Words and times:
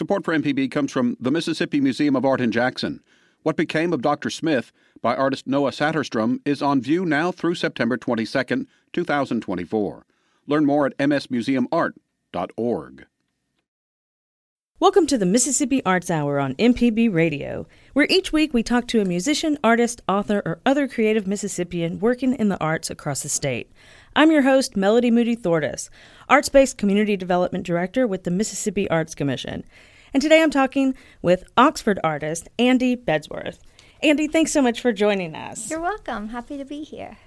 Support 0.00 0.24
for 0.24 0.34
MPB 0.34 0.70
comes 0.70 0.90
from 0.90 1.18
the 1.20 1.30
Mississippi 1.30 1.78
Museum 1.78 2.16
of 2.16 2.24
Art 2.24 2.40
in 2.40 2.50
Jackson. 2.50 3.02
What 3.42 3.54
Became 3.54 3.92
of 3.92 4.00
Dr. 4.00 4.30
Smith 4.30 4.72
by 5.02 5.14
artist 5.14 5.46
Noah 5.46 5.72
Saterstrom 5.72 6.40
is 6.46 6.62
on 6.62 6.80
view 6.80 7.04
now 7.04 7.30
through 7.30 7.56
September 7.56 7.98
22, 7.98 8.66
2024. 8.94 10.06
Learn 10.46 10.64
more 10.64 10.86
at 10.86 10.96
msmuseumart.org. 10.96 13.06
Welcome 14.80 15.06
to 15.08 15.18
the 15.18 15.26
Mississippi 15.26 15.84
Arts 15.84 16.10
Hour 16.10 16.40
on 16.40 16.54
MPB 16.54 17.12
Radio, 17.12 17.66
where 17.92 18.06
each 18.08 18.32
week 18.32 18.54
we 18.54 18.62
talk 18.62 18.86
to 18.86 19.02
a 19.02 19.04
musician, 19.04 19.58
artist, 19.62 20.00
author, 20.08 20.40
or 20.46 20.58
other 20.64 20.88
creative 20.88 21.26
Mississippian 21.26 22.00
working 22.00 22.32
in 22.32 22.48
the 22.48 22.58
arts 22.60 22.88
across 22.88 23.22
the 23.22 23.28
state. 23.28 23.70
I'm 24.16 24.30
your 24.30 24.40
host, 24.40 24.78
Melody 24.78 25.10
Moody 25.10 25.36
Thortis, 25.36 25.90
Arts 26.30 26.48
Based 26.48 26.78
Community 26.78 27.14
Development 27.14 27.62
Director 27.62 28.06
with 28.06 28.24
the 28.24 28.30
Mississippi 28.30 28.88
Arts 28.88 29.14
Commission. 29.14 29.64
And 30.14 30.22
today 30.22 30.42
I'm 30.42 30.50
talking 30.50 30.94
with 31.20 31.44
Oxford 31.58 32.00
artist 32.02 32.48
Andy 32.58 32.96
Bedsworth. 32.96 33.58
Andy, 34.02 34.28
thanks 34.28 34.50
so 34.50 34.62
much 34.62 34.80
for 34.80 34.94
joining 34.94 35.34
us. 35.34 35.70
You're 35.70 35.82
welcome. 35.82 36.30
Happy 36.30 36.56
to 36.56 36.64
be 36.64 36.84
here. 36.84 37.18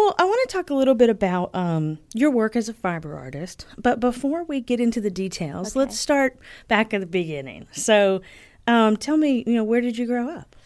Well, 0.00 0.14
I 0.18 0.24
want 0.24 0.48
to 0.48 0.56
talk 0.56 0.70
a 0.70 0.74
little 0.74 0.94
bit 0.94 1.10
about 1.10 1.54
um, 1.54 1.98
your 2.14 2.30
work 2.30 2.56
as 2.56 2.70
a 2.70 2.72
fiber 2.72 3.18
artist, 3.18 3.66
but 3.76 4.00
before 4.00 4.44
we 4.44 4.62
get 4.62 4.80
into 4.80 4.98
the 4.98 5.10
details, 5.10 5.72
Okay. 5.76 5.78
let's 5.80 5.98
start 5.98 6.38
back 6.68 6.94
at 6.94 7.00
the 7.00 7.06
beginning. 7.06 7.66
So, 7.72 8.22
um, 8.66 8.96
tell 8.96 9.18
me, 9.18 9.44
you 9.46 9.52
know, 9.52 9.62
where 9.62 9.82
did 9.82 9.98
you 9.98 10.06
grow 10.06 10.30
up? 10.30 10.56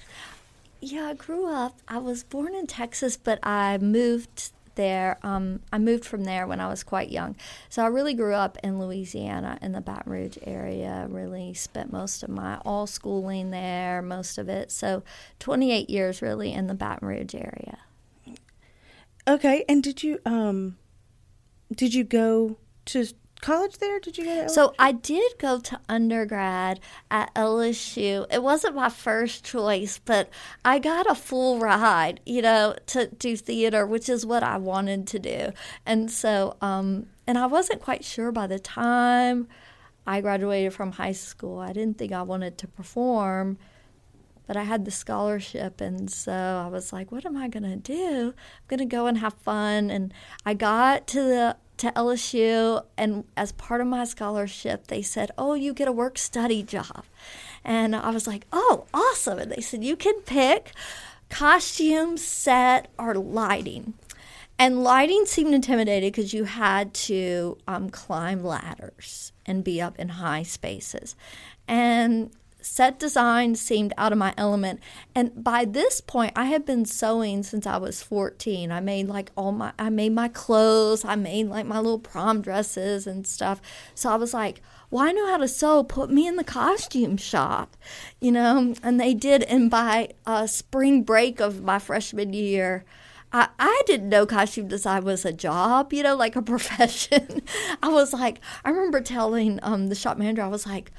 Yeah, 0.81 1.07
I 1.09 1.15
grew 1.15 1.47
up. 1.53 1.81
I 1.89 1.99
was 1.99 2.23
born 2.23 2.55
in 2.55 2.69
Texas, 2.69 3.17
but 3.17 3.41
I 3.45 3.77
moved 3.79 4.53
there. 4.77 5.19
Um, 5.25 5.63
I 5.73 5.79
moved 5.79 6.05
from 6.05 6.23
there 6.23 6.47
when 6.47 6.61
I 6.61 6.69
was 6.69 6.85
quite 6.85 7.11
young. 7.11 7.35
So 7.69 7.83
I 7.83 7.89
really 7.89 8.15
grew 8.15 8.35
up 8.35 8.57
in 8.63 8.79
Louisiana 8.79 9.59
in 9.61 9.73
the 9.73 9.81
Baton 9.81 10.13
Rouge 10.13 10.39
area. 10.45 11.09
Really 11.11 11.55
spent 11.55 11.93
most 11.93 12.23
of 12.23 12.31
my 12.31 12.59
all 12.65 12.87
schooling 12.87 13.51
there, 13.51 14.01
most 14.01 14.39
of 14.39 14.49
it. 14.49 14.71
So 14.71 15.03
28 15.41 15.91
years 15.91 16.23
really 16.23 16.53
in 16.53 16.69
the 16.69 16.75
Baton 16.75 17.09
Rouge 17.09 17.35
area. 17.35 17.79
Okay, 19.27 19.65
and 19.69 19.83
did 19.83 20.03
you 20.03 20.19
um, 20.27 20.77
did 21.73 21.95
you 21.95 22.05
go 22.05 22.59
to 22.87 23.07
college 23.41 23.79
there? 23.79 23.99
Did 24.01 24.19
you 24.19 24.25
go? 24.25 24.43
To 24.43 24.49
So 24.49 24.75
I 24.79 24.93
did 24.93 25.33
go 25.39 25.61
to 25.61 25.81
undergrad 25.89 26.81
at 27.11 27.35
LSU. 27.35 28.27
It 28.31 28.43
wasn't 28.43 28.75
my 28.75 28.89
first 28.89 29.45
choice, 29.45 29.99
but 30.05 30.29
I 30.65 30.79
got 30.79 31.11
a 31.11 31.15
full 31.15 31.59
ride, 31.59 32.21
you 32.27 32.43
know, 32.43 32.75
to 32.87 33.07
do 33.07 33.37
theater, 33.37 33.87
which 33.87 34.09
is 34.09 34.27
what 34.27 34.43
I 34.43 34.59
wanted 34.59 35.07
to 35.09 35.19
do. 35.19 35.53
And 35.87 36.11
so, 36.11 36.57
um, 36.61 37.07
and 37.27 37.39
I 37.39 37.47
wasn't 37.47 37.81
quite 37.81 38.05
sure 38.05 38.33
by 38.33 38.47
the 38.47 38.59
time 38.59 39.49
I 40.07 40.21
graduated 40.21 40.75
from 40.75 40.93
high 40.93 41.13
school. 41.13 41.59
I 41.59 41.73
didn't 41.73 41.99
think 41.99 42.13
I 42.13 42.23
wanted 42.23 42.59
to 42.59 42.69
perform 42.69 43.59
but 44.47 44.57
I 44.57 44.65
had 44.65 44.85
the 44.85 44.91
scholarship, 44.91 45.81
and 45.81 46.11
so 46.11 46.33
I 46.33 46.69
was 46.69 46.93
like, 46.93 47.11
"What 47.13 47.27
am 47.27 47.37
I 47.37 47.49
gonna 47.49 47.77
do? 47.77 48.35
I'm 48.37 48.67
gonna 48.69 48.87
go 48.87 49.07
and 49.07 49.19
have 49.19 49.35
fun." 49.35 49.91
And 49.91 50.13
I 50.45 50.55
got 50.55 51.07
to 51.09 51.23
the 51.23 51.57
to 51.79 51.91
LSU, 51.97 52.83
and 52.97 53.25
as 53.37 53.53
part 53.53 53.81
of 53.81 53.87
my 53.87 54.05
scholarship, 54.05 54.87
they 54.87 55.03
said, 55.03 55.31
"Oh, 55.37 55.55
you 55.55 55.75
get 55.75 55.89
a 55.89 55.93
work 55.93 56.19
study 56.19 56.63
job," 56.63 57.05
and 57.65 57.97
I 57.97 58.11
was 58.11 58.27
like, 58.27 58.47
"Oh, 58.53 58.87
awesome!" 58.95 59.39
And 59.39 59.51
they 59.51 59.61
said, 59.61 59.83
"You 59.85 59.97
can 59.97 60.21
pick 60.23 60.73
costume, 61.31 62.17
set, 62.17 62.89
or 62.99 63.15
lighting." 63.15 63.95
And 64.59 64.85
lighting 64.85 65.27
seemed 65.27 65.53
intimidating 65.53 66.11
because 66.11 66.33
you 66.33 66.45
had 66.45 66.95
to 66.95 67.59
um, 67.67 67.91
climb 67.91 68.45
ladders 68.45 69.33
and 69.45 69.65
be 69.65 69.81
up 69.81 69.99
in 69.99 70.11
high 70.11 70.45
spaces. 70.45 71.17
And 71.67 72.31
set 72.65 72.99
design 72.99 73.55
seemed 73.55 73.93
out 73.99 74.13
of 74.13 74.19
my 74.19 74.33
element. 74.37 74.81
And 75.15 75.45
by 75.45 75.65
this 75.65 76.01
point, 76.01 76.33
I 76.35 76.47
had 76.47 76.65
been 76.65 76.85
sewing 76.85 77.43
since 77.43 77.67
I 77.67 77.77
was 77.77 78.03
14. 78.03 78.73
I 78.73 78.81
made 78.81 79.09
like 79.09 79.31
all 79.37 79.53
my, 79.53 79.73
I 79.79 79.91
made 79.91 80.13
my 80.13 80.29
clothes, 80.29 81.05
I 81.05 81.15
made 81.15 81.49
like 81.49 81.67
my 81.67 81.77
little 81.77 81.99
prom 81.99 82.41
dresses 82.41 83.07
and 83.07 83.27
stuff. 83.27 83.61
So 83.95 84.11
I 84.11 84.17
was 84.17 84.33
like, 84.33 84.63
well, 84.91 85.05
I 85.05 85.13
know 85.13 85.27
how 85.27 85.39
to 85.39 85.49
sew. 85.49 85.85
Put 85.85 86.11
me 86.11 86.27
in 86.27 86.37
the 86.37 86.45
costume 86.45 87.17
shop, 87.17 87.77
you 88.21 88.33
know? 88.33 88.75
And 88.83 89.01
they 89.01 89.13
did. 89.13 89.43
And 89.45 89.71
by 89.71 90.11
uh, 90.25 90.47
spring 90.47 91.03
break 91.03 91.41
of 91.41 91.63
my 91.63 91.79
freshman 91.79 92.33
year, 92.33 92.85
I, 93.35 93.49
I 93.59 93.83
didn't 93.87 94.11
know 94.11 94.27
costume 94.27 94.69
design 94.69 95.03
was 95.03 95.25
a 95.25 95.33
job, 95.33 95.93
you 95.93 96.05
know, 96.05 96.15
like 96.15 96.37
a 96.37 96.43
profession. 96.55 97.43
I 97.83 97.89
was 97.89 98.13
like, 98.13 98.39
I 98.65 98.71
remember 98.71 99.01
telling 99.01 99.59
um, 99.65 99.89
the 99.89 99.97
shop 99.97 100.17
manager, 100.17 100.43
I 100.43 100.47
was 100.47 100.65
like, 100.65 100.93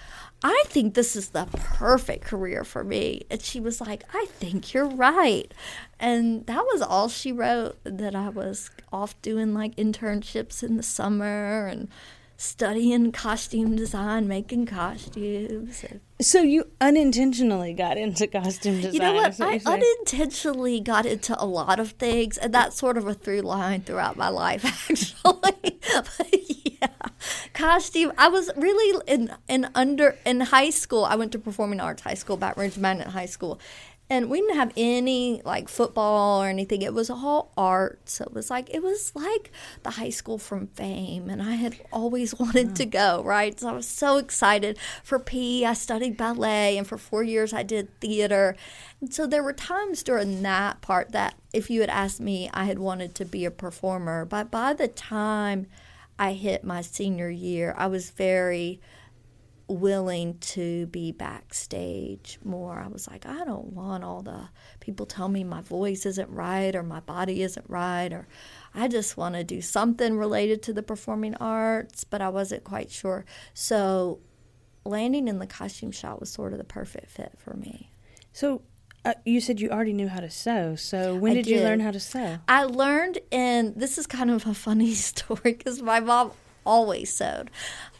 I 0.44 0.63
think 0.68 0.94
this 0.94 1.16
is 1.16 1.29
the 1.29 1.47
perfect 1.53 2.25
career 2.25 2.63
for 2.63 2.84
me. 2.84 3.25
And 3.31 3.41
she 3.41 3.59
was 3.59 3.81
like, 3.81 4.03
I 4.13 4.28
think 4.29 4.73
you're 4.73 4.88
right. 4.88 5.51
And 6.00 6.46
that 6.46 6.63
was 6.66 6.81
all 6.81 7.09
she 7.09 7.31
wrote 7.31 7.78
that 7.84 8.16
I 8.16 8.29
was 8.29 8.69
off 8.91 9.19
doing 9.22 9.53
like 9.53 9.75
internships 9.75 10.62
in 10.62 10.78
the 10.78 10.84
summer 10.84 11.68
and 11.68 11.90
studying 12.38 13.12
costume 13.12 13.75
design, 13.75 14.28
making 14.28 14.66
costumes. 14.66 15.85
So 16.22 16.41
you 16.41 16.68
unintentionally 16.81 17.74
got 17.74 17.97
into 17.97 18.28
costume 18.28 18.81
design. 18.81 18.94
you 18.94 19.00
know 19.00 19.13
what? 19.13 19.40
I 19.40 19.59
unintentionally 19.66 20.79
got 20.79 21.06
into 21.06 21.41
a 21.41 21.45
lot 21.45 21.79
of 21.79 21.91
things, 21.91 22.38
and 22.38 22.53
that's 22.53 22.78
sort 22.78 22.97
of 22.97 23.07
a 23.07 23.13
through 23.13 23.41
line 23.41 23.81
throughout 23.81 24.18
my 24.18 24.29
life, 24.29 24.66
actually. 24.90 25.16
but 25.94 26.44
yeah, 27.01 27.09
costume. 27.53 28.12
I 28.18 28.28
was 28.28 28.50
really 28.56 29.01
in 29.07 29.31
in 29.47 29.69
under 29.75 30.16
in 30.25 30.41
high 30.41 30.69
school. 30.69 31.06
I 31.06 31.16
went 31.16 31.31
to 31.34 31.40
performing 31.40 31.79
arts 31.79 32.01
high 32.01 32.13
school, 32.16 32.38
Baton 32.38 32.63
Rouge 32.63 32.78
Magnet 32.78 33.07
High 33.07 33.25
School. 33.25 33.59
And 34.07 34.29
we 34.29 34.40
didn't 34.40 34.57
have 34.57 34.72
any 34.78 35.41
like 35.45 35.68
football 35.68 36.44
or 36.44 36.47
anything. 36.47 36.84
It 36.84 36.94
was 36.94 37.09
all 37.09 37.51
art. 37.57 38.07
So 38.07 38.24
it 38.24 38.34
was 38.34 38.51
like 38.51 38.69
it 38.72 38.84
was 38.84 39.12
like 39.16 39.51
the 39.81 39.90
high 39.91 40.12
school 40.12 40.38
from 40.38 40.68
fame 40.68 41.28
and 41.28 41.41
I 41.41 41.56
had 41.56 41.75
always 41.91 42.35
wanted 42.40 42.75
to 42.75 42.85
go, 42.85 43.24
right? 43.24 43.59
So 43.59 43.68
I 43.68 43.72
was 43.72 43.88
so 43.88 44.18
excited. 44.18 44.78
For 45.03 45.18
PE, 45.18 45.63
I 45.63 45.74
studied 45.74 46.18
ballet 46.18 46.78
and 46.78 46.85
for 46.85 47.00
4 47.00 47.24
years 47.24 47.51
I 47.51 47.63
did 47.63 48.00
theater. 48.00 48.56
And 49.01 49.12
so 49.12 49.25
there 49.25 49.41
were 49.41 49.53
times 49.53 50.03
during 50.03 50.44
that 50.44 50.81
part 50.81 51.12
that 51.13 51.34
if 51.51 51.72
you 51.72 51.81
had 51.81 51.90
asked 51.90 52.19
me, 52.19 52.47
I 52.53 52.66
had 52.66 52.78
wanted 52.78 53.16
to 53.16 53.25
be 53.25 53.44
a 53.44 53.51
performer. 53.51 54.24
But 54.24 54.51
by 54.51 54.74
the 54.74 54.88
time 54.88 55.66
I 56.17 56.33
hit 56.33 56.63
my 56.63 56.81
senior 56.81 57.29
year, 57.29 57.73
I 57.77 57.87
was 57.87 58.09
very 58.09 58.79
willing 59.67 60.37
to 60.37 60.85
be 60.87 61.11
backstage 61.11 62.37
more. 62.43 62.79
I 62.79 62.87
was 62.87 63.07
like, 63.07 63.25
I 63.25 63.43
don't 63.43 63.73
want 63.73 64.03
all 64.03 64.21
the 64.21 64.49
people 64.79 65.05
tell 65.05 65.27
me 65.27 65.43
my 65.43 65.61
voice 65.61 66.05
isn't 66.05 66.29
right 66.29 66.75
or 66.75 66.83
my 66.83 66.99
body 66.99 67.41
isn't 67.41 67.65
right 67.67 68.13
or 68.13 68.27
I 68.73 68.87
just 68.87 69.17
want 69.17 69.35
to 69.35 69.43
do 69.43 69.61
something 69.61 70.17
related 70.17 70.61
to 70.63 70.73
the 70.73 70.83
performing 70.83 71.35
arts, 71.35 72.03
but 72.03 72.21
I 72.21 72.29
wasn't 72.29 72.63
quite 72.63 72.91
sure. 72.91 73.25
So 73.53 74.19
landing 74.83 75.27
in 75.27 75.39
the 75.39 75.47
costume 75.47 75.91
shop 75.91 76.19
was 76.19 76.29
sort 76.29 76.51
of 76.51 76.59
the 76.59 76.63
perfect 76.63 77.09
fit 77.09 77.33
for 77.37 77.55
me. 77.55 77.91
So 78.33 78.61
uh, 79.05 79.13
you 79.23 79.39
said 79.39 79.61
you 79.61 79.69
already 79.69 79.93
knew 79.93 80.07
how 80.07 80.19
to 80.19 80.29
sew. 80.29 80.75
So 80.75 81.16
when 81.16 81.33
I 81.33 81.35
did, 81.35 81.47
you 81.47 81.59
learn 81.61 81.79
how 81.79 81.91
to 81.91 81.99
sew? 81.99 82.39
I 82.47 82.63
learned, 82.63 83.19
and 83.31 83.75
this 83.75 83.97
is 83.97 84.07
kind 84.07 84.31
of 84.31 84.45
a 84.47 84.53
funny 84.53 84.93
story 84.95 85.39
because 85.43 85.81
my 85.81 85.99
mom 85.99 86.31
always 86.66 87.13
sewed. 87.13 87.51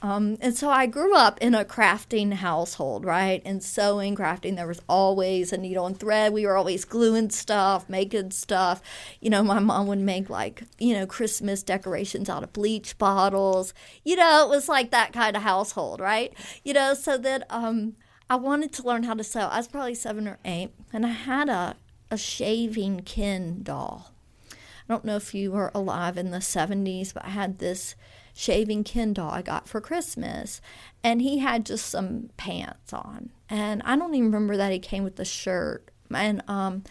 Um, 0.02 0.38
and 0.42 0.58
so 0.58 0.70
I 0.70 0.88
grew 0.88 1.16
up 1.16 1.38
in 1.40 1.54
a 1.54 1.64
crafting 1.64 2.34
household, 2.34 3.06
right? 3.06 3.42
And 3.46 3.64
sewing, 3.64 4.16
crafting, 4.16 4.56
there 4.56 4.68
was 4.68 4.82
always 4.90 5.54
a 5.54 5.58
needle 5.58 5.86
and 5.86 6.00
thread. 6.00 6.34
We 6.34 6.48
were 6.48 6.58
always 6.58 6.84
gluing 6.86 7.30
stuff, 7.30 7.88
making 7.88 8.32
stuff. 8.32 8.82
You 9.22 9.30
know, 9.30 9.44
my 9.44 9.60
mom 9.60 9.86
would 9.88 10.00
make 10.00 10.30
like, 10.30 10.64
you 10.80 10.94
know, 10.94 11.06
Christmas 11.06 11.62
decorations 11.62 12.30
out 12.30 12.44
of 12.44 12.54
bleach 12.54 12.98
bottles. 12.98 13.74
You 14.04 14.16
know, 14.16 14.46
it 14.46 14.50
was 14.50 14.68
like 14.68 14.90
that 14.92 15.14
kind 15.14 15.36
of 15.36 15.44
household, 15.44 16.00
right? 16.00 16.34
You 16.64 16.74
know, 16.74 16.96
so 16.96 17.18
that 17.20 17.46
um, 17.52 17.96
I 18.30 18.36
wanted 18.36 18.74
to 18.74 18.84
learn 18.84 19.04
how 19.04 19.14
to 19.14 19.24
sew. 19.24 19.42
I 19.42 19.58
was 19.58 19.68
probably 19.68 19.96
seven 19.96 20.28
or 20.28 20.40
eight, 20.44 20.72
and 20.92 21.06
I 21.06 21.10
had 21.10 21.50
a, 21.50 21.76
a 22.10 22.18
shaving 22.18 23.02
Ken 23.02 23.62
doll. 23.62 24.12
I 24.52 24.94
don't 24.94 25.06
know 25.06 25.16
if 25.16 25.34
you 25.34 25.52
were 25.52 25.72
alive 25.74 26.18
in 26.18 26.32
the 26.32 26.40
70s, 26.40 27.14
but 27.14 27.26
I 27.26 27.30
had 27.30 27.60
this 27.60 27.96
shaving 28.34 28.84
Ken 28.84 29.14
doll 29.14 29.32
I 29.32 29.42
got 29.42 29.68
for 29.68 29.82
Christmas. 29.82 30.62
And 31.04 31.22
he 31.22 31.40
had 31.40 31.66
just 31.66 31.88
some 31.88 32.30
pants 32.38 32.94
on. 32.94 33.30
And 33.50 33.82
I 33.84 33.96
don't 33.96 34.14
even 34.14 34.32
remember 34.32 34.58
that 34.58 34.72
he 34.72 34.80
came 34.80 35.04
with 35.04 35.20
a 35.20 35.26
shirt. 35.26 35.90
And 36.14 36.44
um, 36.48 36.84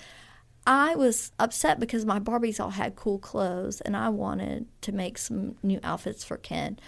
I 0.66 0.96
was 0.96 1.30
upset 1.38 1.78
because 1.78 2.04
my 2.04 2.18
Barbies 2.18 2.58
all 2.58 2.70
had 2.70 2.96
cool 2.96 3.18
clothes 3.18 3.80
and 3.80 3.96
I 3.96 4.08
wanted 4.08 4.66
to 4.82 4.92
make 4.92 5.18
some 5.18 5.56
new 5.62 5.78
outfits 5.84 6.24
for 6.24 6.36
Ken. 6.36 6.78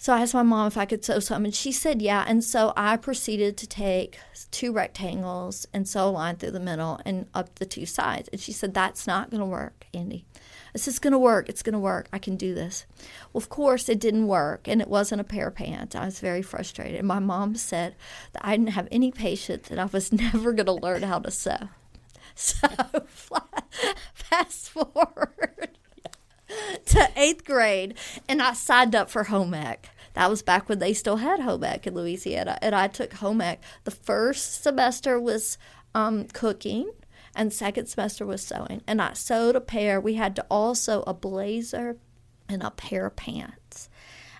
So 0.00 0.14
I 0.14 0.22
asked 0.22 0.32
my 0.32 0.42
mom 0.42 0.66
if 0.66 0.78
I 0.78 0.86
could 0.86 1.04
sew 1.04 1.20
some, 1.20 1.44
and 1.44 1.54
she 1.54 1.70
said 1.70 2.00
yeah. 2.00 2.24
And 2.26 2.42
so 2.42 2.72
I 2.74 2.96
proceeded 2.96 3.58
to 3.58 3.66
take 3.66 4.18
two 4.50 4.72
rectangles 4.72 5.66
and 5.74 5.86
sew 5.86 6.08
a 6.08 6.10
line 6.10 6.36
through 6.36 6.52
the 6.52 6.58
middle 6.58 6.98
and 7.04 7.26
up 7.34 7.56
the 7.56 7.66
two 7.66 7.84
sides. 7.84 8.26
And 8.32 8.40
she 8.40 8.50
said, 8.50 8.72
That's 8.72 9.06
not 9.06 9.28
going 9.28 9.42
to 9.42 9.46
work, 9.46 9.84
Andy. 9.92 10.24
This 10.72 10.88
is 10.88 10.98
going 10.98 11.12
to 11.12 11.18
work. 11.18 11.50
It's 11.50 11.62
going 11.62 11.74
to 11.74 11.78
work. 11.78 12.08
I 12.14 12.18
can 12.18 12.36
do 12.36 12.54
this. 12.54 12.86
Well, 13.34 13.42
of 13.42 13.50
course, 13.50 13.90
it 13.90 14.00
didn't 14.00 14.26
work, 14.26 14.66
and 14.66 14.80
it 14.80 14.88
wasn't 14.88 15.20
a 15.20 15.24
pair 15.24 15.48
of 15.48 15.56
pants. 15.56 15.94
I 15.94 16.06
was 16.06 16.18
very 16.18 16.40
frustrated. 16.40 16.98
And 16.98 17.06
my 17.06 17.18
mom 17.18 17.54
said 17.54 17.94
that 18.32 18.42
I 18.42 18.56
didn't 18.56 18.70
have 18.70 18.88
any 18.90 19.12
patience 19.12 19.70
and 19.70 19.78
I 19.78 19.84
was 19.84 20.12
never 20.14 20.54
going 20.54 20.64
to 20.64 20.72
learn 20.72 21.02
how 21.02 21.18
to 21.18 21.30
sew. 21.30 21.58
So, 22.36 22.68
forward 24.48 25.70
to 26.86 27.10
eighth 27.16 27.39
grade, 27.50 27.94
and 28.28 28.40
I 28.40 28.54
signed 28.54 28.94
up 28.94 29.10
for 29.10 29.24
home 29.24 29.52
ec. 29.54 29.90
That 30.14 30.30
was 30.30 30.42
back 30.42 30.68
when 30.68 30.78
they 30.78 30.94
still 30.94 31.16
had 31.16 31.40
home 31.40 31.64
ec 31.64 31.86
in 31.86 31.94
Louisiana, 31.94 32.58
and 32.62 32.74
I 32.74 32.88
took 32.88 33.14
home 33.14 33.40
ec. 33.40 33.60
The 33.84 33.90
first 33.90 34.62
semester 34.62 35.20
was 35.20 35.58
um, 35.94 36.24
cooking, 36.26 36.90
and 37.34 37.52
second 37.52 37.86
semester 37.86 38.24
was 38.26 38.42
sewing. 38.42 38.82
And 38.86 39.00
I 39.02 39.12
sewed 39.12 39.56
a 39.56 39.60
pair. 39.60 40.00
We 40.00 40.14
had 40.14 40.34
to 40.36 40.46
all 40.50 40.74
sew 40.74 41.04
a 41.06 41.14
blazer 41.14 41.96
and 42.48 42.62
a 42.62 42.70
pair 42.70 43.06
of 43.06 43.16
pants. 43.16 43.88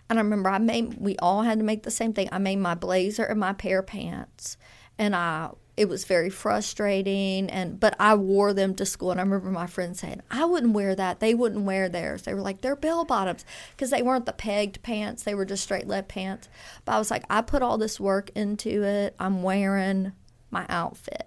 And 0.08 0.18
I 0.18 0.22
remember 0.22 0.50
I 0.50 0.58
made 0.58 0.94
we 0.98 1.16
all 1.18 1.42
had 1.42 1.58
to 1.58 1.64
make 1.64 1.84
the 1.84 1.90
same 1.90 2.12
thing. 2.12 2.28
I 2.32 2.38
made 2.38 2.56
my 2.56 2.74
blazer 2.74 3.24
and 3.24 3.38
my 3.38 3.52
pair 3.52 3.78
of 3.78 3.86
pants, 3.86 4.56
and 4.98 5.14
I 5.14 5.50
it 5.80 5.88
was 5.88 6.04
very 6.04 6.28
frustrating 6.28 7.48
and 7.48 7.80
but 7.80 7.96
I 7.98 8.14
wore 8.14 8.52
them 8.52 8.74
to 8.74 8.84
school 8.84 9.12
and 9.12 9.18
I 9.18 9.22
remember 9.22 9.50
my 9.50 9.66
friends 9.66 10.00
saying 10.00 10.20
I 10.30 10.44
wouldn't 10.44 10.74
wear 10.74 10.94
that. 10.94 11.20
They 11.20 11.32
wouldn't 11.32 11.64
wear 11.64 11.88
theirs. 11.88 12.24
They 12.24 12.34
were 12.34 12.42
like 12.42 12.60
they're 12.60 12.76
bell 12.76 13.06
bottoms 13.06 13.46
because 13.70 13.88
they 13.88 14.02
weren't 14.02 14.26
the 14.26 14.34
pegged 14.34 14.82
pants. 14.82 15.22
They 15.22 15.34
were 15.34 15.46
just 15.46 15.64
straight 15.64 15.88
leg 15.88 16.06
pants. 16.06 16.50
But 16.84 16.96
I 16.96 16.98
was 16.98 17.10
like 17.10 17.24
I 17.30 17.40
put 17.40 17.62
all 17.62 17.78
this 17.78 17.98
work 17.98 18.28
into 18.34 18.82
it. 18.82 19.16
I'm 19.18 19.42
wearing 19.42 20.12
my 20.50 20.66
outfit. 20.68 21.26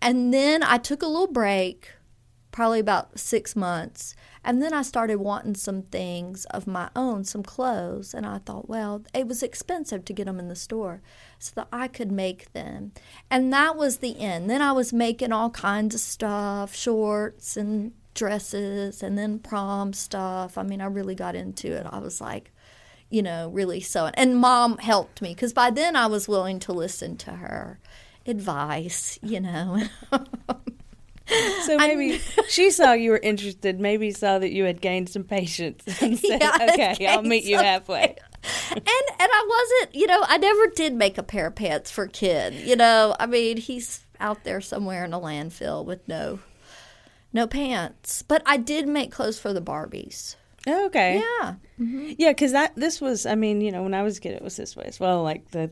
And 0.00 0.32
then 0.32 0.62
I 0.62 0.78
took 0.78 1.02
a 1.02 1.06
little 1.06 1.26
break 1.26 1.90
probably 2.56 2.80
about 2.80 3.18
6 3.18 3.54
months 3.54 4.14
and 4.46 4.62
then 4.62 4.72
I 4.72 4.82
started 4.82 5.16
wanting 5.16 5.56
some 5.56 5.82
things 5.82 6.44
of 6.46 6.68
my 6.68 6.88
own, 6.94 7.24
some 7.24 7.42
clothes. 7.42 8.14
And 8.14 8.24
I 8.24 8.38
thought, 8.38 8.68
well, 8.68 9.02
it 9.12 9.26
was 9.26 9.42
expensive 9.42 10.04
to 10.04 10.12
get 10.12 10.26
them 10.26 10.38
in 10.38 10.46
the 10.46 10.54
store 10.54 11.02
so 11.40 11.50
that 11.56 11.66
I 11.72 11.88
could 11.88 12.12
make 12.12 12.52
them. 12.52 12.92
And 13.28 13.52
that 13.52 13.74
was 13.74 13.96
the 13.96 14.20
end. 14.20 14.48
Then 14.48 14.62
I 14.62 14.70
was 14.70 14.92
making 14.92 15.32
all 15.32 15.50
kinds 15.50 15.96
of 15.96 16.00
stuff, 16.00 16.76
shorts 16.76 17.56
and 17.56 17.90
dresses, 18.14 19.02
and 19.02 19.18
then 19.18 19.40
prom 19.40 19.92
stuff. 19.92 20.56
I 20.56 20.62
mean, 20.62 20.80
I 20.80 20.86
really 20.86 21.16
got 21.16 21.34
into 21.34 21.72
it. 21.72 21.84
I 21.90 21.98
was 21.98 22.20
like, 22.20 22.52
you 23.10 23.22
know, 23.22 23.48
really 23.48 23.80
sewing. 23.80 24.14
And 24.14 24.38
mom 24.38 24.78
helped 24.78 25.20
me 25.20 25.34
because 25.34 25.52
by 25.52 25.70
then 25.70 25.96
I 25.96 26.06
was 26.06 26.28
willing 26.28 26.60
to 26.60 26.72
listen 26.72 27.16
to 27.16 27.32
her 27.32 27.80
advice, 28.24 29.18
you 29.24 29.40
know. 29.40 29.82
So 31.62 31.76
maybe 31.76 32.20
she 32.48 32.70
saw 32.70 32.92
you 32.92 33.10
were 33.10 33.18
interested, 33.18 33.80
maybe 33.80 34.12
saw 34.12 34.38
that 34.38 34.52
you 34.52 34.64
had 34.64 34.80
gained 34.80 35.08
some 35.08 35.24
patience 35.24 35.82
and 36.00 36.18
said, 36.18 36.40
Yeah, 36.40 36.68
okay, 36.72 37.06
I'll 37.06 37.22
meet 37.22 37.44
you 37.44 37.56
halfway. 37.56 38.16
and 38.70 38.78
and 38.78 39.30
I 39.32 39.46
wasn't, 39.80 39.94
you 39.96 40.06
know, 40.06 40.22
I 40.26 40.38
never 40.38 40.68
did 40.68 40.94
make 40.94 41.18
a 41.18 41.22
pair 41.22 41.48
of 41.48 41.56
pants 41.56 41.90
for 41.90 42.06
kid. 42.06 42.54
You 42.54 42.76
know, 42.76 43.16
I 43.18 43.26
mean, 43.26 43.56
he's 43.56 44.06
out 44.20 44.44
there 44.44 44.60
somewhere 44.60 45.04
in 45.04 45.12
a 45.12 45.20
landfill 45.20 45.84
with 45.84 46.06
no 46.06 46.38
no 47.32 47.46
pants. 47.46 48.22
But 48.22 48.42
I 48.46 48.56
did 48.56 48.86
make 48.86 49.10
clothes 49.10 49.38
for 49.38 49.52
the 49.52 49.62
Barbies. 49.62 50.36
Okay. 50.66 51.22
Yeah. 51.22 51.54
Yeah, 51.78 52.30
because 52.30 52.52
that 52.52 52.74
this 52.74 53.02
was, 53.02 53.26
I 53.26 53.34
mean, 53.34 53.60
you 53.60 53.70
know, 53.70 53.82
when 53.82 53.92
I 53.92 54.02
was 54.02 54.16
a 54.16 54.20
kid, 54.20 54.32
it 54.32 54.42
was 54.42 54.56
this 54.56 54.74
way 54.74 54.84
as 54.86 54.98
well. 54.98 55.22
Like 55.22 55.50
the 55.50 55.70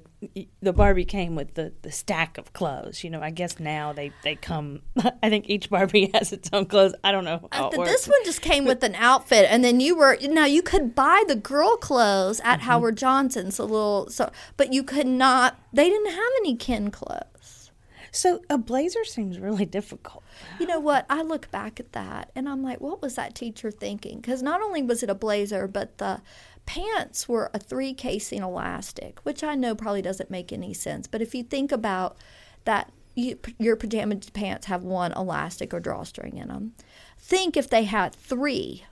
the 0.60 0.72
Barbie 0.74 1.06
came 1.06 1.34
with 1.34 1.54
the, 1.54 1.72
the 1.80 1.90
stack 1.90 2.36
of 2.36 2.52
clothes. 2.52 3.02
You 3.02 3.08
know, 3.08 3.22
I 3.22 3.30
guess 3.30 3.58
now 3.58 3.94
they 3.94 4.12
they 4.22 4.34
come. 4.34 4.82
I 5.22 5.30
think 5.30 5.48
each 5.48 5.70
Barbie 5.70 6.10
has 6.14 6.32
its 6.32 6.50
own 6.52 6.66
clothes. 6.66 6.94
I 7.02 7.10
don't 7.10 7.24
know 7.24 7.48
how 7.52 7.70
it 7.70 7.78
works. 7.78 7.90
This 7.90 8.06
one 8.06 8.18
just 8.24 8.42
came 8.42 8.66
with 8.66 8.82
an 8.84 8.94
outfit, 8.96 9.46
and 9.48 9.64
then 9.64 9.80
you 9.80 9.96
were 9.96 10.18
now 10.22 10.44
you 10.44 10.60
could 10.62 10.94
buy 10.94 11.24
the 11.26 11.36
girl 11.36 11.76
clothes 11.76 12.40
at 12.40 12.58
Mm-hmm. 12.58 12.66
Howard 12.66 12.96
Johnson's 12.98 13.58
a 13.58 13.64
little 13.64 14.08
so, 14.10 14.30
but 14.58 14.72
you 14.74 14.82
could 14.84 15.06
not. 15.06 15.58
They 15.72 15.88
didn't 15.88 16.12
have 16.12 16.32
any 16.40 16.54
Ken 16.54 16.90
clothes. 16.90 17.22
So 18.14 18.42
a 18.48 18.56
blazer 18.56 19.04
seems 19.04 19.38
really 19.38 19.64
difficult. 19.78 20.22
You 20.58 20.66
know 20.66 20.80
what? 20.80 21.04
I 21.10 21.22
look 21.22 21.50
back 21.50 21.80
at 21.80 21.92
that 21.92 22.30
and 22.34 22.48
I'm 22.48 22.62
like, 22.62 22.80
what 22.80 23.02
was 23.02 23.16
that 23.16 23.34
teacher 23.34 23.70
thinking? 23.70 24.20
Because 24.20 24.42
not 24.42 24.62
only 24.62 24.82
was 24.82 25.02
it 25.02 25.10
a 25.10 25.14
blazer, 25.14 25.66
but 25.66 25.98
the 25.98 26.22
pants 26.66 27.28
were 27.28 27.50
a 27.52 27.58
three 27.58 27.92
casing 27.92 28.42
elastic, 28.42 29.18
which 29.24 29.42
I 29.42 29.54
know 29.54 29.74
probably 29.74 30.02
doesn't 30.02 30.30
make 30.30 30.52
any 30.52 30.72
sense. 30.72 31.06
But 31.06 31.22
if 31.22 31.34
you 31.34 31.42
think 31.42 31.72
about 31.72 32.16
that, 32.64 32.90
you, 33.14 33.38
your 33.58 33.76
pajama 33.76 34.16
pants 34.32 34.66
have 34.66 34.82
one 34.82 35.12
elastic 35.12 35.74
or 35.74 35.80
drawstring 35.80 36.36
in 36.36 36.48
them. 36.48 36.72
Think 37.18 37.56
if 37.56 37.68
they 37.68 37.84
had 37.84 38.14
three, 38.14 38.84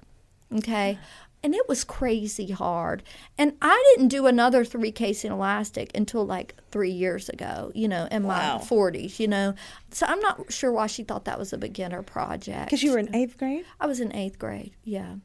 okay? 0.52 0.98
And 1.44 1.54
it 1.56 1.68
was 1.68 1.82
crazy 1.82 2.52
hard. 2.52 3.02
And 3.36 3.54
I 3.60 3.94
didn't 3.96 4.08
do 4.08 4.26
another 4.26 4.64
three 4.64 4.92
casing 4.92 5.32
elastic 5.32 5.90
until 5.94 6.24
like 6.24 6.54
three 6.70 6.90
years 6.92 7.28
ago, 7.28 7.72
you 7.74 7.88
know, 7.88 8.06
in 8.12 8.22
Wow. 8.22 8.58
my 8.58 8.64
40s, 8.64 9.18
you 9.18 9.26
know. 9.26 9.54
So 9.90 10.06
I'm 10.06 10.20
not 10.20 10.52
sure 10.52 10.70
why 10.72 10.86
she 10.86 11.02
thought 11.02 11.24
that 11.24 11.38
was 11.40 11.52
a 11.52 11.58
beginner 11.58 12.02
project. 12.02 12.66
Because 12.66 12.82
you 12.84 12.92
were 12.92 12.98
in 12.98 13.14
eighth 13.14 13.38
grade? 13.38 13.64
I 13.80 13.86
was 13.86 13.98
in 14.00 14.14
eighth 14.14 14.38
grade, 14.38 14.72
yeah. 14.84 15.16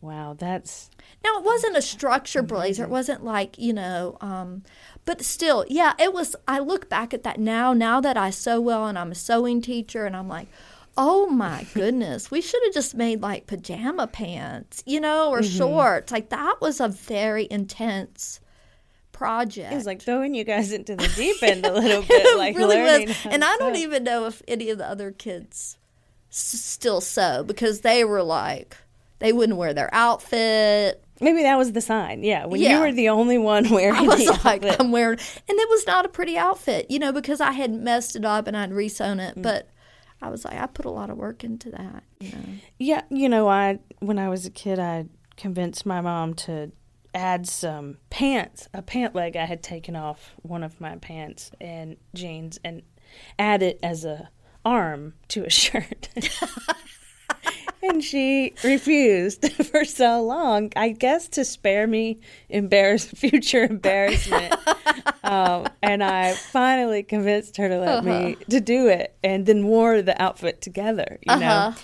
Wow, 0.00 0.36
that's. 0.38 0.90
Now 1.24 1.38
it 1.38 1.44
wasn't 1.44 1.76
a 1.76 1.82
structure 1.82 2.42
blazer. 2.42 2.84
It 2.84 2.88
wasn't 2.90 3.24
like 3.24 3.58
you 3.58 3.72
know, 3.72 4.16
um, 4.20 4.62
but 5.04 5.24
still, 5.24 5.64
yeah, 5.68 5.94
it 5.98 6.12
was. 6.12 6.36
I 6.46 6.60
look 6.60 6.88
back 6.88 7.12
at 7.12 7.24
that 7.24 7.40
now. 7.40 7.72
Now 7.72 8.00
that 8.00 8.16
I 8.16 8.30
sew 8.30 8.60
well, 8.60 8.86
and 8.86 8.96
I'm 8.96 9.10
a 9.10 9.16
sewing 9.16 9.60
teacher, 9.60 10.06
and 10.06 10.14
I'm 10.14 10.28
like, 10.28 10.46
oh 10.98 11.28
my 11.28 11.64
goodness, 11.74 12.28
we 12.28 12.40
should 12.40 12.60
have 12.64 12.74
just 12.74 12.94
made 12.94 13.22
like 13.22 13.46
pajama 13.46 14.08
pants, 14.08 14.82
you 14.84 15.00
know, 15.00 15.30
or 15.30 15.40
mm-hmm. 15.40 15.56
shorts. 15.56 16.12
Like 16.12 16.30
that 16.30 16.56
was 16.60 16.80
a 16.80 16.88
very 16.88 17.46
intense 17.48 18.40
project. 19.12 19.72
It 19.72 19.76
was 19.76 19.86
like 19.86 20.02
throwing 20.02 20.34
you 20.34 20.42
guys 20.42 20.72
into 20.72 20.96
the 20.96 21.08
deep 21.16 21.40
end 21.42 21.64
a 21.64 21.72
little 21.72 22.02
bit, 22.02 22.26
It 22.26 22.36
like 22.36 22.56
really 22.56 22.76
learning. 22.76 23.08
was. 23.08 23.26
And 23.26 23.44
I 23.44 23.56
don't 23.58 23.76
even 23.76 24.02
know 24.02 24.26
if 24.26 24.42
any 24.48 24.70
of 24.70 24.78
the 24.78 24.86
other 24.86 25.12
kids 25.12 25.78
s- 26.30 26.60
still 26.60 27.00
sew 27.00 27.44
because 27.44 27.82
they 27.82 28.04
were 28.04 28.24
like 28.24 28.76
they 29.20 29.32
wouldn't 29.32 29.58
wear 29.58 29.72
their 29.72 29.92
outfit. 29.94 31.02
Maybe 31.20 31.42
that 31.42 31.56
was 31.56 31.72
the 31.72 31.80
sign. 31.80 32.22
Yeah, 32.22 32.46
when 32.46 32.60
you 32.60 32.78
were 32.78 32.92
the 32.92 33.08
only 33.08 33.38
one 33.38 33.68
wearing 33.70 33.96
I 33.96 34.02
was 34.02 34.26
like, 34.44 34.64
outfit. 34.64 34.76
I'm 34.80 34.92
wearing, 34.92 35.18
and 35.48 35.58
it 35.58 35.68
was 35.68 35.86
not 35.86 36.04
a 36.04 36.08
pretty 36.08 36.36
outfit, 36.36 36.90
you 36.90 36.98
know, 36.98 37.12
because 37.12 37.40
I 37.40 37.52
had 37.52 37.72
messed 37.72 38.14
it 38.16 38.24
up 38.24 38.46
and 38.46 38.56
I'd 38.56 38.70
resewn 38.70 39.20
it. 39.20 39.36
Mm. 39.36 39.42
But 39.42 39.68
I 40.20 40.30
was 40.30 40.44
like, 40.44 40.58
I 40.58 40.66
put 40.66 40.84
a 40.84 40.90
lot 40.90 41.10
of 41.10 41.16
work 41.16 41.44
into 41.44 41.70
that, 41.70 42.02
you 42.20 42.32
know. 42.32 42.44
Yeah, 42.78 43.02
you 43.10 43.28
know, 43.28 43.48
I 43.48 43.78
when 44.00 44.18
I 44.18 44.28
was 44.28 44.46
a 44.46 44.50
kid, 44.50 44.78
I 44.78 45.06
convinced 45.36 45.86
my 45.86 46.00
mom 46.00 46.34
to 46.34 46.72
add 47.14 47.46
some 47.46 47.98
pants, 48.10 48.68
a 48.74 48.82
pant 48.82 49.14
leg 49.14 49.36
I 49.36 49.44
had 49.44 49.62
taken 49.62 49.96
off 49.96 50.34
one 50.42 50.62
of 50.62 50.80
my 50.80 50.96
pants 50.96 51.50
and 51.60 51.96
jeans, 52.14 52.58
and 52.64 52.82
add 53.38 53.62
it 53.62 53.78
as 53.82 54.04
a 54.04 54.30
arm 54.64 55.14
to 55.28 55.44
a 55.44 55.50
shirt. 55.50 56.08
and 57.82 58.02
she 58.02 58.54
refused 58.64 59.50
for 59.70 59.84
so 59.84 60.22
long. 60.22 60.72
I 60.76 60.90
guess 60.90 61.28
to 61.30 61.44
spare 61.44 61.86
me 61.86 62.18
embarrass 62.48 63.04
future 63.14 63.64
embarrassment. 63.64 64.54
um, 65.24 65.66
and 65.82 66.02
I 66.02 66.32
finally 66.34 67.02
convinced 67.02 67.56
her 67.58 67.68
to 67.68 67.78
let 67.78 68.04
me 68.04 68.36
to 68.50 68.60
do 68.60 68.88
it, 68.88 69.16
and 69.22 69.46
then 69.46 69.66
wore 69.66 70.02
the 70.02 70.20
outfit 70.20 70.60
together. 70.60 71.18
You 71.22 71.32
Uh-huh. 71.34 71.70
know, 71.70 71.74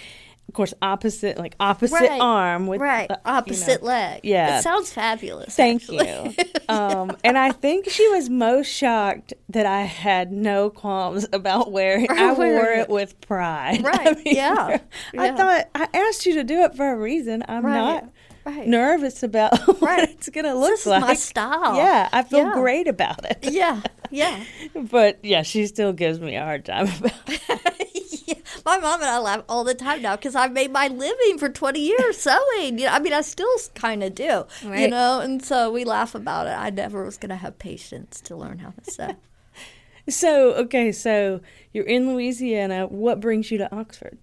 of 0.48 0.54
course, 0.54 0.74
opposite 0.82 1.36
like 1.38 1.56
opposite 1.58 1.94
Right. 2.00 2.20
arm 2.20 2.66
with 2.66 2.80
right, 2.80 3.10
uh, 3.10 3.16
you 3.24 3.32
know. 3.32 3.38
opposite 3.38 3.82
leg. 3.82 4.20
Yeah. 4.22 4.58
it 4.58 4.62
sounds 4.62 4.92
fabulous. 4.92 5.56
Thank 5.56 5.82
actually. 5.82 6.08
you. 6.08 6.34
um, 6.68 7.16
and 7.24 7.36
I 7.36 7.50
think 7.52 7.88
she 7.88 8.06
was 8.10 8.28
most 8.30 8.68
shocked 8.68 9.34
that 9.48 9.66
I 9.66 9.82
had 9.82 10.30
no 10.32 10.70
qualms 10.70 11.26
about 11.32 11.72
wearing. 11.72 12.06
I 12.10 12.32
wore 12.34 12.46
it 12.72 12.78
it. 12.80 12.88
with 12.88 13.20
pride. 13.20 13.82
Right, 13.84 14.06
I 14.08 14.12
mean, 14.14 14.36
yeah, 14.36 14.78
I 15.18 15.26
yeah. 15.26 15.36
thought 15.36 15.68
I 15.74 15.88
asked 15.92 16.24
you 16.26 16.34
to 16.34 16.44
do 16.44 16.60
it 16.62 16.74
for 16.76 16.88
a 16.90 16.96
reason. 16.96 17.42
I'm 17.48 17.64
Right, 17.64 17.74
not 17.74 18.08
right. 18.44 18.66
nervous 18.68 19.22
about 19.22 19.58
what 19.66 19.82
Right. 19.82 20.08
it's 20.10 20.28
gonna 20.28 20.54
look 20.54 20.70
This 20.70 20.80
is 20.82 20.86
like. 20.86 21.00
my 21.00 21.14
style. 21.14 21.76
Yeah, 21.76 22.08
I 22.12 22.22
feel 22.22 22.40
Yeah. 22.46 22.52
great 22.54 22.86
about 22.86 23.24
it. 23.28 23.38
Yeah, 23.50 23.80
yeah. 24.10 24.44
But 24.74 25.18
yeah, 25.24 25.42
she 25.42 25.66
still 25.66 25.92
gives 25.92 26.20
me 26.20 26.36
a 26.36 26.42
hard 26.44 26.64
time 26.64 26.88
about 26.98 27.12
it. 27.28 28.03
Yeah, 28.26 28.34
My 28.64 28.78
mom 28.78 29.00
and 29.00 29.10
I 29.10 29.18
laugh 29.18 29.44
all 29.48 29.64
the 29.64 29.74
time 29.74 30.02
now 30.02 30.16
because 30.16 30.34
I've 30.34 30.52
made 30.52 30.72
my 30.72 30.88
living 30.88 31.38
for 31.38 31.48
20 31.48 31.80
years 31.80 32.18
sewing. 32.18 32.78
You 32.78 32.86
know, 32.86 32.92
I 32.92 32.98
mean, 32.98 33.12
I 33.12 33.20
still 33.20 33.48
kind 33.74 34.02
of 34.02 34.14
do, 34.14 34.44
you 34.62 34.88
know, 34.88 35.20
and 35.20 35.44
so 35.44 35.70
we 35.70 35.84
laugh 35.84 36.14
about 36.14 36.46
it. 36.46 36.50
I 36.58 36.70
never 36.70 37.04
was 37.04 37.16
going 37.16 37.30
to 37.30 37.36
have 37.36 37.58
patience 37.58 38.20
to 38.22 38.36
learn 38.36 38.58
how 38.58 38.70
to 38.70 38.90
sew. 38.90 39.16
So 40.06 40.52
okay, 40.56 40.92
so 40.92 41.40
you're 41.72 41.86
in 41.86 42.12
Louisiana. 42.12 42.86
What 42.86 43.20
brings 43.20 43.50
you 43.50 43.56
to 43.56 43.74
Oxford? 43.74 44.18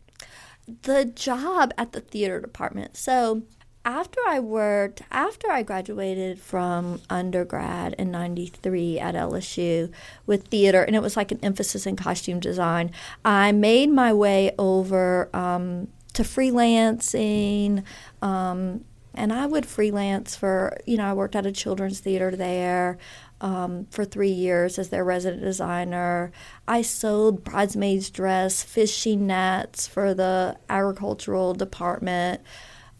the 0.83 1.05
job 1.05 1.73
at 1.77 1.91
the 1.91 2.01
theater 2.01 2.39
department. 2.39 2.97
So 2.97 3.43
after 3.83 4.19
I 4.27 4.39
worked, 4.39 5.01
after 5.11 5.51
I 5.51 5.63
graduated 5.63 6.39
from 6.39 7.01
undergrad 7.09 7.95
in 7.97 8.11
93 8.11 8.99
at 8.99 9.15
LSU 9.15 9.91
with 10.25 10.47
theater, 10.47 10.83
and 10.83 10.95
it 10.95 11.01
was 11.01 11.17
like 11.17 11.31
an 11.31 11.39
emphasis 11.41 11.87
in 11.87 11.95
costume 11.95 12.39
design, 12.39 12.91
I 13.25 13.51
made 13.51 13.89
my 13.89 14.13
way 14.13 14.53
over 14.59 15.29
um, 15.35 15.87
to 16.13 16.23
freelancing. 16.23 17.83
Um, 18.21 18.85
and 19.13 19.33
I 19.33 19.45
would 19.45 19.65
freelance 19.65 20.35
for, 20.35 20.77
you 20.85 20.97
know, 20.97 21.05
I 21.05 21.13
worked 21.13 21.35
at 21.35 21.45
a 21.45 21.51
children's 21.51 21.99
theater 21.99 22.35
there 22.35 22.97
um, 23.41 23.87
for 23.89 24.05
three 24.05 24.31
years 24.31 24.79
as 24.79 24.89
their 24.89 25.03
resident 25.03 25.41
designer. 25.41 26.31
I 26.67 26.81
sewed 26.81 27.43
bridesmaids' 27.43 28.09
dress, 28.09 28.63
fishing 28.63 29.27
nets 29.27 29.87
for 29.87 30.13
the 30.13 30.57
agricultural 30.69 31.55
department 31.55 32.41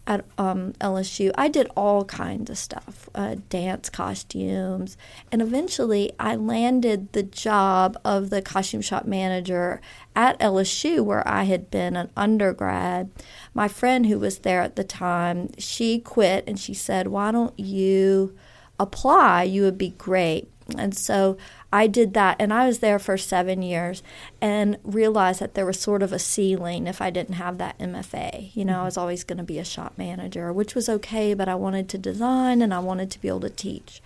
at 0.06 0.24
um, 0.36 0.72
LSU. 0.74 1.30
I 1.36 1.48
did 1.48 1.68
all 1.76 2.04
kinds 2.04 2.50
of 2.50 2.58
stuff, 2.58 3.08
uh, 3.14 3.36
dance 3.48 3.88
costumes, 3.88 4.96
and 5.30 5.40
eventually 5.40 6.12
I 6.18 6.36
landed 6.36 7.12
the 7.12 7.22
job 7.22 7.96
of 8.04 8.30
the 8.30 8.42
costume 8.42 8.82
shop 8.82 9.04
manager 9.04 9.80
at 10.16 10.38
LSU, 10.40 11.04
where 11.04 11.26
I 11.26 11.44
had 11.44 11.70
been 11.70 11.96
an 11.96 12.10
undergrad. 12.16 13.10
My 13.54 13.68
friend 13.68 14.06
who 14.06 14.18
was 14.18 14.40
there 14.40 14.60
at 14.60 14.76
the 14.76 14.84
time, 14.84 15.50
she 15.58 15.98
quit, 15.98 16.44
and 16.46 16.58
she 16.58 16.74
said, 16.74 17.08
"Why 17.08 17.30
don't 17.30 17.58
you?" 17.58 18.36
apply, 18.78 19.44
you 19.44 19.62
would 19.62 19.78
be 19.78 19.90
great. 19.90 20.50
And 20.76 20.96
so 20.96 21.36
I 21.72 21.86
did 21.86 22.12
that, 22.12 22.36
and 22.38 22.52
I 22.52 22.66
was 22.66 22.80
there 22.80 22.98
for 22.98 23.16
seven 23.16 23.62
years 23.62 24.02
and 24.42 24.76
realized 24.84 25.40
that 25.40 25.54
there 25.54 25.64
was 25.64 25.80
sort 25.80 26.02
of 26.02 26.12
a 26.12 26.18
ceiling 26.18 26.86
if 26.86 27.00
I 27.00 27.08
didn't 27.08 27.36
have 27.36 27.56
that 27.58 27.78
MFA. 27.78 28.54
You 28.54 28.66
know, 28.66 28.74
I 28.74 28.76
mm-hmm. 28.76 28.84
was 28.84 28.96
always 28.98 29.24
going 29.24 29.38
to 29.38 29.44
be 29.44 29.58
a 29.58 29.64
shop 29.64 29.94
manager, 29.96 30.52
which 30.52 30.74
was 30.74 30.88
okay, 30.88 31.32
but 31.32 31.48
I 31.48 31.54
wanted 31.54 31.88
to 31.88 31.98
design 31.98 32.60
and 32.60 32.74
I 32.74 32.78
wanted 32.78 33.10
to 33.12 33.20
be 33.20 33.28
able 33.28 33.40
to 33.40 33.50
teach. 33.50 34.02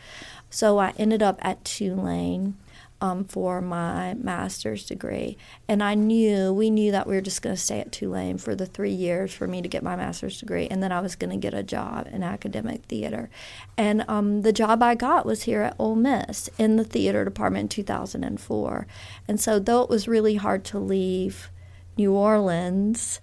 So 0.48 0.78
I 0.78 0.92
ended 0.96 1.22
up 1.22 1.38
at 1.42 1.64
Tulane 1.64 2.54
um, 3.00 3.24
for 3.24 3.60
my 3.60 4.14
master's 4.14 4.86
degree. 4.86 5.36
And 5.68 5.82
I 5.82 5.94
knew, 5.94 6.52
we 6.52 6.70
knew 6.70 6.92
that 6.92 7.06
we 7.06 7.14
were 7.14 7.20
just 7.20 7.42
going 7.42 7.54
to 7.54 7.60
stay 7.60 7.80
at 7.80 7.92
Tulane 7.92 8.38
for 8.38 8.54
the 8.54 8.66
three 8.66 8.92
years 8.92 9.32
for 9.32 9.46
me 9.46 9.60
to 9.62 9.68
get 9.68 9.82
my 9.82 9.96
master's 9.96 10.40
degree. 10.40 10.66
And 10.68 10.82
then 10.82 10.92
I 10.92 11.00
was 11.00 11.14
going 11.16 11.30
to 11.30 11.36
get 11.36 11.54
a 11.54 11.62
job 11.62 12.08
in 12.10 12.22
academic 12.22 12.84
theater. 12.84 13.28
And 13.76 14.04
um, 14.08 14.42
the 14.42 14.52
job 14.52 14.82
I 14.82 14.94
got 14.94 15.26
was 15.26 15.42
here 15.42 15.62
at 15.62 15.76
Ole 15.78 15.96
Miss 15.96 16.48
in 16.58 16.76
the 16.76 16.84
theater 16.84 17.24
department 17.24 17.64
in 17.64 17.68
2004. 17.68 18.86
And 19.28 19.40
so, 19.40 19.58
though 19.58 19.82
it 19.82 19.90
was 19.90 20.08
really 20.08 20.36
hard 20.36 20.64
to 20.66 20.78
leave 20.78 21.50
New 21.96 22.12
Orleans, 22.12 23.20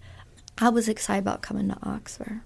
I 0.59 0.69
was 0.69 0.87
excited 0.87 1.19
about 1.19 1.41
coming 1.41 1.69
to 1.69 1.77
Oxford. 1.83 2.41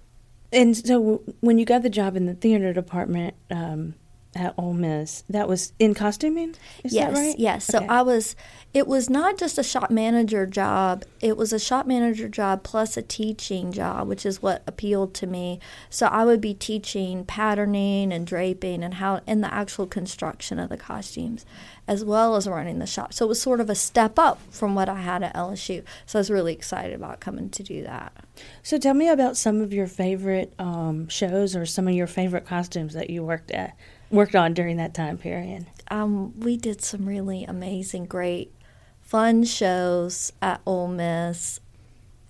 And 0.52 0.78
so, 0.78 1.22
when 1.42 1.58
you 1.58 1.66
got 1.66 1.84
the 1.84 1.90
job 1.90 2.16
in 2.16 2.26
the 2.26 2.34
theater 2.34 2.72
department, 2.72 3.36
um, 3.52 3.96
at 4.38 4.54
Ole 4.58 4.74
Miss. 4.74 5.24
That 5.30 5.48
was 5.48 5.74
in 5.80 5.94
costuming. 5.94 6.56
Is 6.84 6.94
yes, 6.94 7.14
that 7.14 7.20
right? 7.20 7.40
yes. 7.40 7.74
Okay. 7.74 7.86
So 7.86 7.92
I 7.92 8.02
was. 8.02 8.36
It 8.74 8.86
was 8.86 9.10
not 9.10 9.38
just 9.38 9.58
a 9.58 9.64
shop 9.64 9.90
manager 9.90 10.46
job. 10.46 11.04
It 11.20 11.36
was 11.36 11.52
a 11.52 11.58
shop 11.60 11.88
manager 11.88 12.30
job 12.30 12.64
plus 12.64 12.96
a 12.96 13.02
teaching 13.02 13.72
job, 13.72 14.08
which 14.08 14.26
is 14.26 14.42
what 14.42 14.62
appealed 14.68 15.16
to 15.16 15.28
me. 15.28 15.60
So 15.90 16.06
I 16.08 16.26
would 16.26 16.42
be 16.42 16.54
teaching 16.54 17.26
patterning 17.26 18.12
and 18.12 18.28
draping 18.28 18.84
and 18.84 18.96
how 18.96 19.22
in 19.26 19.42
the 19.42 19.52
actual 19.52 19.88
construction 19.88 20.60
of 20.60 20.70
the 20.70 20.78
costumes, 20.78 21.46
as 21.88 22.04
well 22.04 22.36
as 22.36 22.48
running 22.48 22.78
the 22.80 22.86
shop. 22.86 23.14
So 23.14 23.26
it 23.26 23.30
was 23.30 23.42
sort 23.42 23.62
of 23.62 23.70
a 23.70 23.76
step 23.76 24.20
up 24.20 24.40
from 24.52 24.76
what 24.76 24.90
I 24.90 25.02
had 25.02 25.24
at 25.24 25.34
LSU. 25.34 25.84
So 26.06 26.20
I 26.20 26.22
was 26.22 26.30
really 26.30 26.54
excited 26.54 26.94
about 26.94 27.20
coming 27.20 27.50
to 27.50 27.64
do 27.64 27.82
that. 27.84 28.14
So 28.62 28.78
tell 28.78 28.94
me 28.94 29.10
about 29.10 29.38
some 29.38 29.62
of 29.62 29.74
your 29.74 29.88
favorite 29.88 30.54
um, 30.60 31.08
shows 31.08 31.56
or 31.56 31.66
some 31.66 31.88
of 31.88 31.96
your 31.96 32.08
favorite 32.08 32.46
costumes 32.46 32.94
that 32.94 33.10
you 33.10 33.24
worked 33.24 33.52
at 33.52 33.76
worked 34.10 34.36
on 34.36 34.54
during 34.54 34.78
that 34.78 34.94
time 34.94 35.18
period? 35.18 35.66
Um, 35.90 36.38
we 36.40 36.58
did 36.58 36.82
some 36.82 37.06
really 37.06 37.44
amazing, 37.44 38.06
great, 38.06 38.54
fun 39.02 39.44
shows 39.44 40.34
at 40.42 40.62
Ole 40.66 40.88
Miss. 40.88 41.60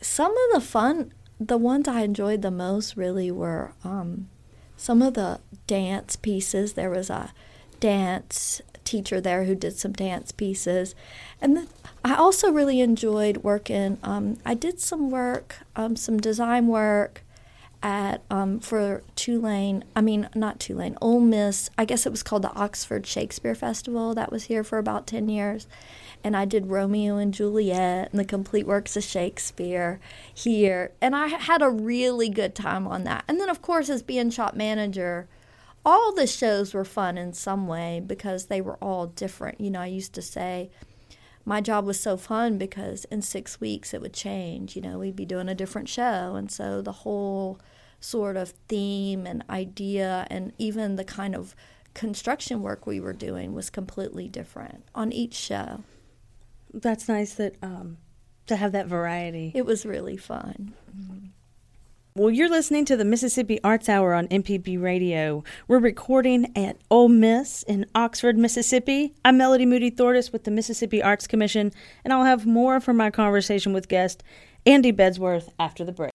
Some 0.01 0.31
of 0.31 0.53
the 0.53 0.61
fun, 0.61 1.13
the 1.39 1.57
ones 1.57 1.87
I 1.87 2.01
enjoyed 2.01 2.41
the 2.41 2.51
most 2.51 2.95
really 2.95 3.31
were 3.31 3.73
um, 3.83 4.29
some 4.75 5.01
of 5.01 5.15
the 5.15 5.39
dance 5.65 6.15
pieces. 6.15 6.73
There 6.73 6.89
was 6.89 7.09
a 7.09 7.33
dance 7.79 8.61
teacher 8.83 9.19
there 9.19 9.43
who 9.43 9.55
did 9.55 9.77
some 9.77 9.91
dance 9.91 10.31
pieces. 10.31 10.95
And 11.41 11.57
the, 11.57 11.67
I 12.05 12.15
also 12.15 12.51
really 12.51 12.79
enjoyed 12.79 13.37
working. 13.37 13.97
Um, 14.01 14.37
I 14.45 14.53
did 14.53 14.79
some 14.79 15.09
work, 15.09 15.57
um, 15.75 15.95
some 15.95 16.19
design 16.19 16.67
work 16.67 17.23
at 17.83 18.21
um, 18.29 18.59
for 18.59 19.03
Tulane. 19.15 19.83
I 19.95 20.01
mean, 20.01 20.29
not 20.35 20.59
Tulane, 20.59 20.97
Ole 21.01 21.19
Miss. 21.19 21.69
I 21.77 21.85
guess 21.85 22.05
it 22.05 22.11
was 22.11 22.23
called 22.23 22.41
the 22.41 22.53
Oxford 22.53 23.05
Shakespeare 23.05 23.55
Festival. 23.55 24.13
That 24.13 24.31
was 24.31 24.45
here 24.45 24.63
for 24.63 24.77
about 24.77 25.07
ten 25.07 25.29
years, 25.29 25.67
and 26.23 26.35
I 26.35 26.45
did 26.45 26.67
Romeo 26.67 27.17
and 27.17 27.33
Juliet 27.33 28.09
and 28.11 28.19
the 28.19 28.25
complete 28.25 28.67
works 28.67 28.97
of 28.97 29.03
Shakespeare 29.03 29.99
here, 30.33 30.91
and 31.01 31.15
I 31.15 31.27
had 31.27 31.61
a 31.61 31.69
really 31.69 32.29
good 32.29 32.55
time 32.55 32.87
on 32.87 33.03
that. 33.03 33.23
And 33.27 33.39
then, 33.39 33.49
of 33.49 33.61
course, 33.61 33.89
as 33.89 34.01
being 34.03 34.29
shop 34.29 34.55
manager. 34.55 35.27
All 35.85 36.13
the 36.13 36.27
shows 36.27 36.73
were 36.73 36.83
fun 36.83 37.17
in 37.17 37.31
some 37.31 37.65
way 37.65 38.01
because 38.05 38.47
they 38.47 38.59
were 38.59 38.75
all 38.81 39.05
different. 39.07 39.61
You 39.61 39.69
know, 39.69 39.79
I 39.79 39.85
used 39.85 40.11
to 40.15 40.21
say, 40.21 40.69
my 41.47 41.61
job 41.61 41.85
was 41.85 41.97
so 41.97 42.17
fun 42.17 42.57
because 42.57 43.05
in 43.05 43.21
six 43.21 43.61
weeks 43.61 43.93
it 43.93 44.01
would 44.01 44.11
change. 44.11 44.75
You 44.75 44.81
know, 44.81 44.99
we'd 44.99 45.15
be 45.15 45.25
doing 45.25 45.47
a 45.47 45.55
different 45.55 45.87
show. 45.87 46.35
And 46.35 46.51
so 46.51 46.81
the 46.81 46.91
whole 46.91 47.61
sort 48.01 48.35
of 48.35 48.49
theme 48.67 49.25
and 49.25 49.45
idea 49.49 50.27
and 50.29 50.51
even 50.57 50.97
the 50.97 51.05
kind 51.05 51.33
of 51.33 51.55
construction 51.93 52.61
work 52.61 52.85
we 52.85 52.99
were 52.99 53.13
doing 53.13 53.53
was 53.53 53.69
completely 53.69 54.27
different 54.27 54.83
on 54.93 55.13
each 55.13 55.35
show. 55.35 55.85
That's 56.73 57.07
nice 57.07 57.35
that 57.35 57.55
um, 57.63 57.97
to 58.47 58.57
have 58.57 58.73
that 58.73 58.87
variety. 58.87 59.53
It 59.55 59.65
was 59.65 59.85
really 59.85 60.17
fun. 60.17 60.73
Well, 62.17 62.31
you're 62.31 62.49
listening 62.49 62.83
to 62.85 62.97
the 62.97 63.05
Mississippi 63.05 63.59
Arts 63.63 63.87
Hour 63.87 64.15
on 64.15 64.27
MPB 64.29 64.81
Radio. 64.81 65.43
We're 65.67 65.77
recording 65.77 66.51
at 66.57 66.79
Ole 66.89 67.09
Miss 67.09 67.61
in 67.61 67.85
Oxford, 67.93 68.39
Mississippi. 68.39 69.13
I'm 69.23 69.37
Melody 69.37 69.67
Moody 69.67 69.91
Thortis 69.91 70.33
with 70.33 70.43
the 70.43 70.49
Mississippi 70.49 70.99
Arts 71.03 71.27
Commission, 71.27 71.71
and 72.03 72.11
I'll 72.11 72.23
have 72.23 72.47
more 72.47 72.79
from 72.79 72.97
my 72.97 73.11
conversation 73.11 73.71
with 73.71 73.87
guest 73.87 74.23
Andy 74.65 74.91
Bedsworth 74.91 75.49
after 75.59 75.85
the 75.85 75.91
break. 75.91 76.09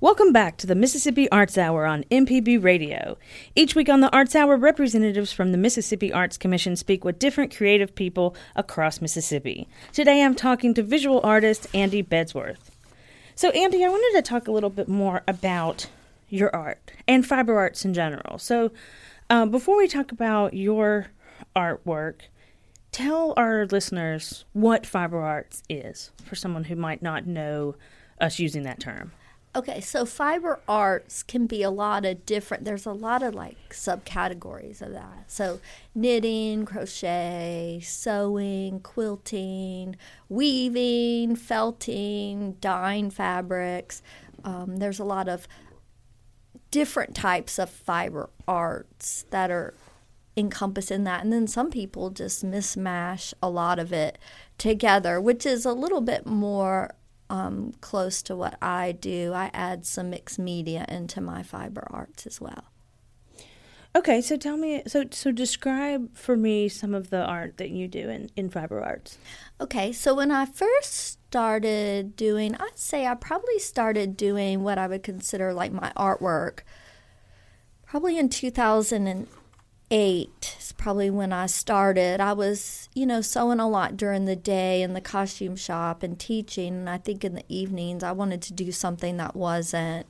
Welcome 0.00 0.32
back 0.32 0.58
to 0.58 0.66
the 0.68 0.76
Mississippi 0.76 1.28
Arts 1.32 1.58
Hour 1.58 1.86
on 1.86 2.04
MPB 2.04 2.62
Radio. 2.62 3.18
Each 3.56 3.74
week 3.74 3.88
on 3.88 4.00
the 4.00 4.12
Arts 4.12 4.36
Hour, 4.36 4.56
representatives 4.56 5.32
from 5.32 5.50
the 5.50 5.58
Mississippi 5.58 6.12
Arts 6.12 6.38
Commission 6.38 6.76
speak 6.76 7.04
with 7.04 7.18
different 7.18 7.52
creative 7.52 7.96
people 7.96 8.36
across 8.54 9.00
Mississippi. 9.00 9.68
Today 9.92 10.22
I'm 10.22 10.36
talking 10.36 10.72
to 10.74 10.84
visual 10.84 11.20
artist 11.24 11.66
Andy 11.74 12.00
Bedsworth. 12.00 12.71
So, 13.42 13.50
Andy, 13.50 13.84
I 13.84 13.88
wanted 13.88 14.16
to 14.18 14.22
talk 14.22 14.46
a 14.46 14.52
little 14.52 14.70
bit 14.70 14.86
more 14.86 15.24
about 15.26 15.88
your 16.28 16.54
art 16.54 16.92
and 17.08 17.26
fiber 17.26 17.58
arts 17.58 17.84
in 17.84 17.92
general. 17.92 18.38
So, 18.38 18.70
uh, 19.28 19.46
before 19.46 19.76
we 19.76 19.88
talk 19.88 20.12
about 20.12 20.54
your 20.54 21.08
artwork, 21.56 22.20
tell 22.92 23.34
our 23.36 23.66
listeners 23.66 24.44
what 24.52 24.86
fiber 24.86 25.18
arts 25.18 25.64
is 25.68 26.12
for 26.24 26.36
someone 26.36 26.62
who 26.62 26.76
might 26.76 27.02
not 27.02 27.26
know 27.26 27.74
us 28.20 28.38
using 28.38 28.62
that 28.62 28.78
term. 28.78 29.10
Okay, 29.54 29.82
so 29.82 30.06
fiber 30.06 30.60
arts 30.66 31.22
can 31.22 31.46
be 31.46 31.62
a 31.62 31.68
lot 31.68 32.06
of 32.06 32.24
different, 32.24 32.64
there's 32.64 32.86
a 32.86 32.92
lot 32.92 33.22
of 33.22 33.34
like 33.34 33.58
subcategories 33.68 34.80
of 34.80 34.92
that. 34.92 35.30
So, 35.30 35.60
knitting, 35.94 36.64
crochet, 36.64 37.80
sewing, 37.84 38.80
quilting, 38.80 39.96
weaving, 40.30 41.36
felting, 41.36 42.56
dyeing 42.62 43.10
fabrics. 43.10 44.02
Um, 44.42 44.78
there's 44.78 44.98
a 44.98 45.04
lot 45.04 45.28
of 45.28 45.46
different 46.70 47.14
types 47.14 47.58
of 47.58 47.68
fiber 47.68 48.30
arts 48.48 49.26
that 49.28 49.50
are 49.50 49.74
encompassed 50.34 50.90
in 50.90 51.04
that. 51.04 51.22
And 51.22 51.30
then 51.30 51.46
some 51.46 51.70
people 51.70 52.08
just 52.08 52.42
mismash 52.42 53.34
a 53.42 53.50
lot 53.50 53.78
of 53.78 53.92
it 53.92 54.16
together, 54.56 55.20
which 55.20 55.44
is 55.44 55.66
a 55.66 55.74
little 55.74 56.00
bit 56.00 56.24
more 56.24 56.94
um, 57.32 57.72
close 57.80 58.22
to 58.24 58.36
what 58.36 58.58
I 58.60 58.92
do. 58.92 59.32
I 59.32 59.50
add 59.54 59.86
some 59.86 60.10
mixed 60.10 60.38
media 60.38 60.84
into 60.86 61.22
my 61.22 61.42
fiber 61.42 61.86
arts 61.90 62.26
as 62.26 62.40
well. 62.40 62.64
Okay, 63.96 64.20
so 64.20 64.36
tell 64.36 64.56
me, 64.56 64.82
so 64.86 65.04
so 65.10 65.32
describe 65.32 66.14
for 66.16 66.36
me 66.36 66.68
some 66.68 66.94
of 66.94 67.10
the 67.10 67.24
art 67.24 67.56
that 67.56 67.70
you 67.70 67.88
do 67.88 68.08
in, 68.08 68.30
in 68.36 68.50
fiber 68.50 68.82
arts. 68.82 69.18
Okay, 69.60 69.92
so 69.92 70.14
when 70.14 70.30
I 70.30 70.44
first 70.44 70.94
started 70.94 72.16
doing, 72.16 72.54
I'd 72.54 72.78
say 72.78 73.06
I 73.06 73.14
probably 73.14 73.58
started 73.58 74.16
doing 74.16 74.62
what 74.62 74.76
I 74.78 74.86
would 74.86 75.02
consider 75.02 75.54
like 75.54 75.72
my 75.72 75.90
artwork 75.96 76.60
probably 77.86 78.18
in 78.18 78.28
2008 78.28 79.28
is 79.92 80.72
probably 80.72 81.10
when 81.10 81.32
I 81.32 81.46
started. 81.46 82.20
I 82.20 82.32
was, 82.32 82.88
you 82.94 83.04
know, 83.04 83.20
sewing 83.20 83.60
a 83.60 83.68
lot 83.68 83.96
during 83.96 84.24
the 84.24 84.36
day 84.36 84.82
in 84.82 84.94
the 84.94 85.00
costume 85.00 85.56
shop 85.56 86.02
and 86.02 86.18
teaching. 86.18 86.74
And 86.74 86.90
I 86.90 86.98
think 86.98 87.24
in 87.24 87.34
the 87.34 87.44
evenings 87.48 88.02
I 88.02 88.12
wanted 88.12 88.40
to 88.42 88.52
do 88.52 88.72
something 88.72 89.18
that 89.18 89.36
wasn't 89.36 90.06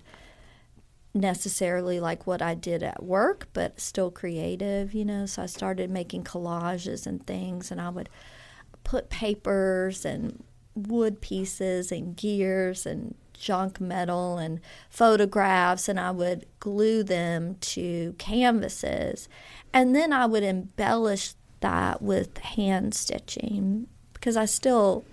necessarily 1.15 2.01
like 2.01 2.27
what 2.27 2.41
I 2.41 2.55
did 2.55 2.83
at 2.83 3.03
work, 3.03 3.49
but 3.53 3.81
still 3.81 4.11
creative, 4.11 4.95
you 4.95 5.05
know. 5.05 5.27
So 5.27 5.43
I 5.43 5.47
started 5.47 5.91
making 5.91 6.25
collages 6.25 7.07
and 7.07 7.27
things, 7.27 7.71
and 7.71 7.81
I 7.81 7.89
would 7.89 8.09
put 8.85 9.11
papers 9.11 10.05
and 10.05 10.45
wood 10.75 11.21
pieces 11.21 11.93
and 11.93 12.17
gears 12.17 12.87
and 12.87 13.15
junk 13.35 13.81
metal 13.81 14.39
and 14.39 14.61
photographs, 14.89 15.89
and 15.89 15.99
I 15.99 16.13
would 16.13 16.47
glue 16.61 17.03
them 17.03 17.57
to 17.61 18.15
canvases. 18.19 19.29
And 19.73 19.95
then 19.95 20.13
I 20.13 20.27
would 20.27 20.43
embellish 20.43 21.35
that 21.61 22.03
with 22.03 22.37
hand 22.39 22.95
stitching 22.95 23.87
because 24.13 24.37
I 24.37 24.45
still 24.45 25.05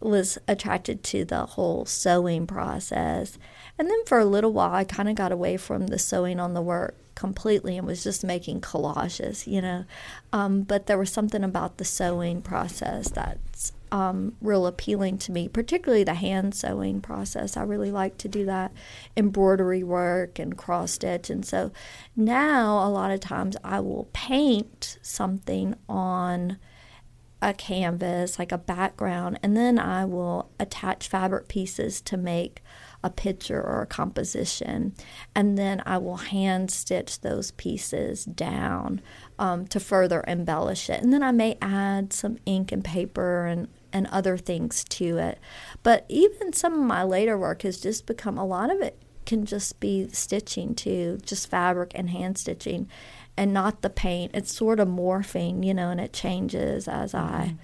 was 0.00 0.38
attracted 0.46 1.02
to 1.02 1.24
the 1.24 1.46
whole 1.46 1.84
sewing 1.84 2.46
process. 2.46 3.38
And 3.78 3.88
then 3.88 4.04
for 4.06 4.18
a 4.18 4.24
little 4.24 4.52
while, 4.52 4.72
I 4.72 4.84
kind 4.84 5.08
of 5.08 5.16
got 5.16 5.32
away 5.32 5.56
from 5.56 5.88
the 5.88 5.98
sewing 5.98 6.38
on 6.38 6.54
the 6.54 6.62
work 6.62 6.96
completely 7.14 7.76
and 7.76 7.86
was 7.86 8.04
just 8.04 8.22
making 8.22 8.60
collages, 8.60 9.46
you 9.46 9.60
know. 9.60 9.84
Um, 10.32 10.62
but 10.62 10.86
there 10.86 10.98
was 10.98 11.10
something 11.10 11.42
about 11.42 11.78
the 11.78 11.84
sewing 11.84 12.42
process 12.42 13.10
that's 13.10 13.72
um, 13.92 14.34
real 14.40 14.66
appealing 14.66 15.18
to 15.18 15.32
me, 15.32 15.48
particularly 15.48 16.04
the 16.04 16.14
hand 16.14 16.54
sewing 16.54 17.00
process. 17.00 17.56
I 17.56 17.62
really 17.62 17.90
like 17.90 18.18
to 18.18 18.28
do 18.28 18.44
that 18.46 18.72
embroidery 19.16 19.82
work 19.82 20.38
and 20.38 20.56
cross 20.56 20.92
stitch. 20.92 21.30
And 21.30 21.44
so 21.44 21.72
now 22.16 22.86
a 22.86 22.90
lot 22.90 23.10
of 23.10 23.20
times 23.20 23.56
I 23.64 23.80
will 23.80 24.08
paint 24.12 24.98
something 25.02 25.74
on 25.88 26.58
a 27.40 27.54
canvas, 27.54 28.38
like 28.38 28.50
a 28.50 28.58
background, 28.58 29.38
and 29.42 29.56
then 29.56 29.78
I 29.78 30.04
will 30.04 30.50
attach 30.58 31.08
fabric 31.08 31.48
pieces 31.48 32.00
to 32.02 32.16
make 32.16 32.62
a 33.04 33.10
picture 33.10 33.62
or 33.62 33.82
a 33.82 33.86
composition. 33.86 34.92
And 35.34 35.56
then 35.56 35.82
I 35.86 35.98
will 35.98 36.16
hand 36.16 36.70
stitch 36.70 37.20
those 37.20 37.52
pieces 37.52 38.24
down 38.24 39.00
um, 39.38 39.68
to 39.68 39.78
further 39.78 40.24
embellish 40.26 40.90
it. 40.90 41.00
And 41.00 41.12
then 41.12 41.22
I 41.22 41.30
may 41.30 41.56
add 41.62 42.12
some 42.12 42.38
ink 42.44 42.72
and 42.72 42.84
paper 42.84 43.46
and 43.46 43.68
and 43.92 44.06
other 44.08 44.36
things 44.36 44.84
to 44.84 45.18
it. 45.18 45.38
But 45.82 46.04
even 46.08 46.52
some 46.52 46.74
of 46.74 46.80
my 46.80 47.02
later 47.02 47.38
work 47.38 47.62
has 47.62 47.80
just 47.80 48.06
become 48.06 48.38
a 48.38 48.46
lot 48.46 48.70
of 48.70 48.80
it 48.80 49.00
can 49.26 49.44
just 49.44 49.78
be 49.78 50.08
stitching 50.08 50.74
too, 50.74 51.18
just 51.22 51.50
fabric 51.50 51.92
and 51.94 52.08
hand 52.08 52.38
stitching 52.38 52.88
and 53.36 53.52
not 53.52 53.82
the 53.82 53.90
paint. 53.90 54.32
It's 54.34 54.52
sort 54.52 54.80
of 54.80 54.88
morphing, 54.88 55.64
you 55.64 55.74
know, 55.74 55.90
and 55.90 56.00
it 56.00 56.12
changes 56.12 56.88
as 56.88 57.12
mm-hmm. 57.12 57.34
I 57.34 57.54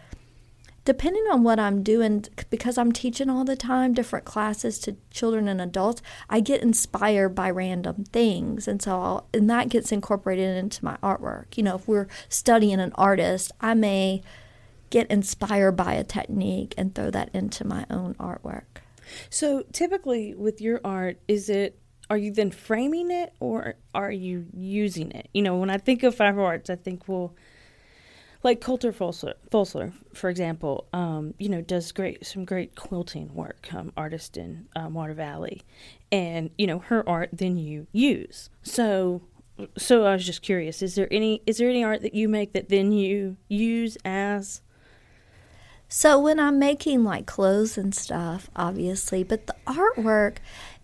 depending 0.84 1.24
on 1.30 1.42
what 1.42 1.58
I'm 1.58 1.82
doing, 1.82 2.24
because 2.50 2.76
I'm 2.76 2.92
teaching 2.92 3.30
all 3.30 3.44
the 3.44 3.56
time, 3.56 3.94
different 3.94 4.24
classes 4.24 4.78
to 4.80 4.96
children 5.10 5.48
and 5.48 5.60
adults, 5.60 6.02
I 6.28 6.40
get 6.40 6.62
inspired 6.62 7.30
by 7.30 7.50
random 7.50 8.04
things. 8.04 8.68
And 8.68 8.82
so, 8.82 9.00
I'll, 9.00 9.28
and 9.32 9.48
that 9.48 9.70
gets 9.70 9.92
incorporated 9.92 10.56
into 10.56 10.84
my 10.84 10.96
artwork. 11.02 11.56
You 11.56 11.62
know, 11.62 11.76
if 11.76 11.88
we're 11.88 12.08
studying 12.28 12.80
an 12.80 12.92
artist, 12.96 13.50
I 13.60 13.74
may 13.74 14.22
get 14.94 15.10
inspired 15.10 15.72
by 15.72 15.92
a 15.94 16.04
technique 16.04 16.72
and 16.78 16.94
throw 16.94 17.10
that 17.10 17.28
into 17.34 17.66
my 17.66 17.84
own 17.90 18.14
artwork. 18.14 18.78
So, 19.28 19.64
typically 19.72 20.34
with 20.34 20.60
your 20.60 20.80
art, 20.84 21.18
is 21.26 21.50
it 21.50 21.80
are 22.08 22.16
you 22.16 22.30
then 22.30 22.52
framing 22.52 23.10
it 23.10 23.32
or 23.40 23.74
are 23.92 24.12
you 24.12 24.46
using 24.52 25.10
it? 25.10 25.28
You 25.34 25.42
know, 25.42 25.56
when 25.56 25.68
I 25.68 25.78
think 25.78 26.04
of 26.04 26.14
fiber 26.14 26.42
arts, 26.42 26.70
I 26.70 26.76
think, 26.76 27.08
well, 27.08 27.34
like 28.44 28.60
Coulter 28.60 28.92
Fussell, 28.92 29.92
for 30.12 30.30
example, 30.30 30.86
um, 30.92 31.34
you 31.38 31.48
know, 31.48 31.60
does 31.60 31.90
great 31.90 32.24
some 32.24 32.44
great 32.44 32.76
quilting 32.76 33.34
work, 33.34 33.74
um, 33.74 33.92
artist 33.96 34.36
in 34.36 34.68
um, 34.76 34.94
Water 34.94 35.14
Valley, 35.14 35.62
and 36.12 36.50
you 36.56 36.68
know 36.68 36.78
her 36.78 37.08
art 37.08 37.30
then 37.32 37.56
you 37.56 37.88
use. 37.90 38.48
So, 38.62 39.22
so 39.76 40.04
I 40.04 40.12
was 40.12 40.24
just 40.24 40.42
curious: 40.42 40.82
is 40.82 40.94
there 40.94 41.08
any 41.10 41.42
is 41.46 41.56
there 41.56 41.68
any 41.68 41.82
art 41.82 42.02
that 42.02 42.14
you 42.14 42.28
make 42.28 42.52
that 42.52 42.68
then 42.68 42.92
you 42.92 43.38
use 43.48 43.98
as 44.04 44.60
so 45.88 46.18
when 46.18 46.40
I'm 46.40 46.58
making 46.58 47.04
like 47.04 47.26
clothes 47.26 47.78
and 47.78 47.94
stuff, 47.94 48.50
obviously, 48.56 49.22
but 49.22 49.46
the 49.46 49.54
artwork, 49.66 50.36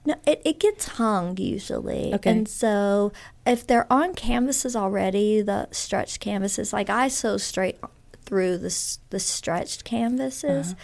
no, 0.05 0.15
it, 0.27 0.41
it 0.45 0.61
gets 0.61 0.89
hung 0.89 1.37
usually. 1.37 2.15
Okay. 2.15 2.31
And 2.31 2.49
so 2.49 3.13
if 3.47 3.67
they're 3.67 3.91
on 3.93 4.15
canvases 4.15 4.77
already, 4.77 5.43
the 5.43 5.69
stretched 5.73 6.21
canvases, 6.21 6.73
like 6.73 6.89
I 6.91 7.09
sew 7.09 7.37
straight 7.37 7.79
through 8.25 8.59
the, 8.59 8.99
the 9.11 9.21
stretched 9.21 9.85
canvases. 9.85 10.73
Uh-huh. 10.73 10.81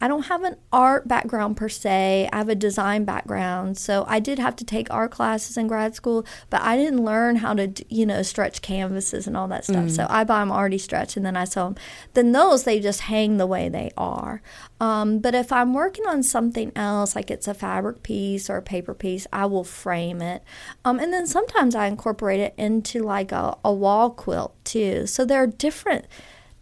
I 0.00 0.08
don't 0.08 0.26
have 0.26 0.42
an 0.44 0.56
art 0.72 1.06
background 1.06 1.56
per 1.56 1.68
se. 1.68 2.28
I 2.32 2.38
have 2.38 2.48
a 2.48 2.54
design 2.54 3.04
background. 3.04 3.76
So 3.76 4.04
I 4.08 4.18
did 4.18 4.38
have 4.38 4.56
to 4.56 4.64
take 4.64 4.90
art 4.90 5.10
classes 5.10 5.56
in 5.56 5.66
grad 5.66 5.94
school, 5.94 6.24
but 6.48 6.62
I 6.62 6.76
didn't 6.76 7.04
learn 7.04 7.36
how 7.36 7.54
to, 7.54 7.72
you 7.88 8.06
know, 8.06 8.22
stretch 8.22 8.62
canvases 8.62 9.26
and 9.26 9.36
all 9.36 9.48
that 9.48 9.64
stuff. 9.64 9.86
Mm. 9.86 9.90
So 9.90 10.06
I 10.08 10.24
buy 10.24 10.40
them 10.40 10.50
already 10.50 10.78
stretched 10.78 11.16
and 11.16 11.26
then 11.26 11.36
I 11.36 11.44
sew 11.44 11.64
them. 11.64 11.76
Then 12.14 12.32
those, 12.32 12.64
they 12.64 12.80
just 12.80 13.02
hang 13.02 13.36
the 13.36 13.46
way 13.46 13.68
they 13.68 13.90
are. 13.96 14.40
Um, 14.80 15.18
but 15.18 15.34
if 15.34 15.52
I'm 15.52 15.74
working 15.74 16.06
on 16.06 16.22
something 16.22 16.72
else, 16.74 17.14
like 17.14 17.30
it's 17.30 17.46
a 17.46 17.54
fabric 17.54 18.02
piece 18.02 18.48
or 18.48 18.56
a 18.56 18.62
paper 18.62 18.94
piece, 18.94 19.26
I 19.32 19.44
will 19.46 19.64
frame 19.64 20.22
it. 20.22 20.42
Um, 20.84 20.98
and 20.98 21.12
then 21.12 21.26
sometimes 21.26 21.74
I 21.74 21.86
incorporate 21.86 22.40
it 22.40 22.54
into 22.56 23.02
like 23.02 23.32
a, 23.32 23.56
a 23.62 23.72
wall 23.72 24.10
quilt 24.10 24.56
too. 24.64 25.06
So 25.06 25.24
there 25.26 25.42
are 25.42 25.46
different 25.46 26.06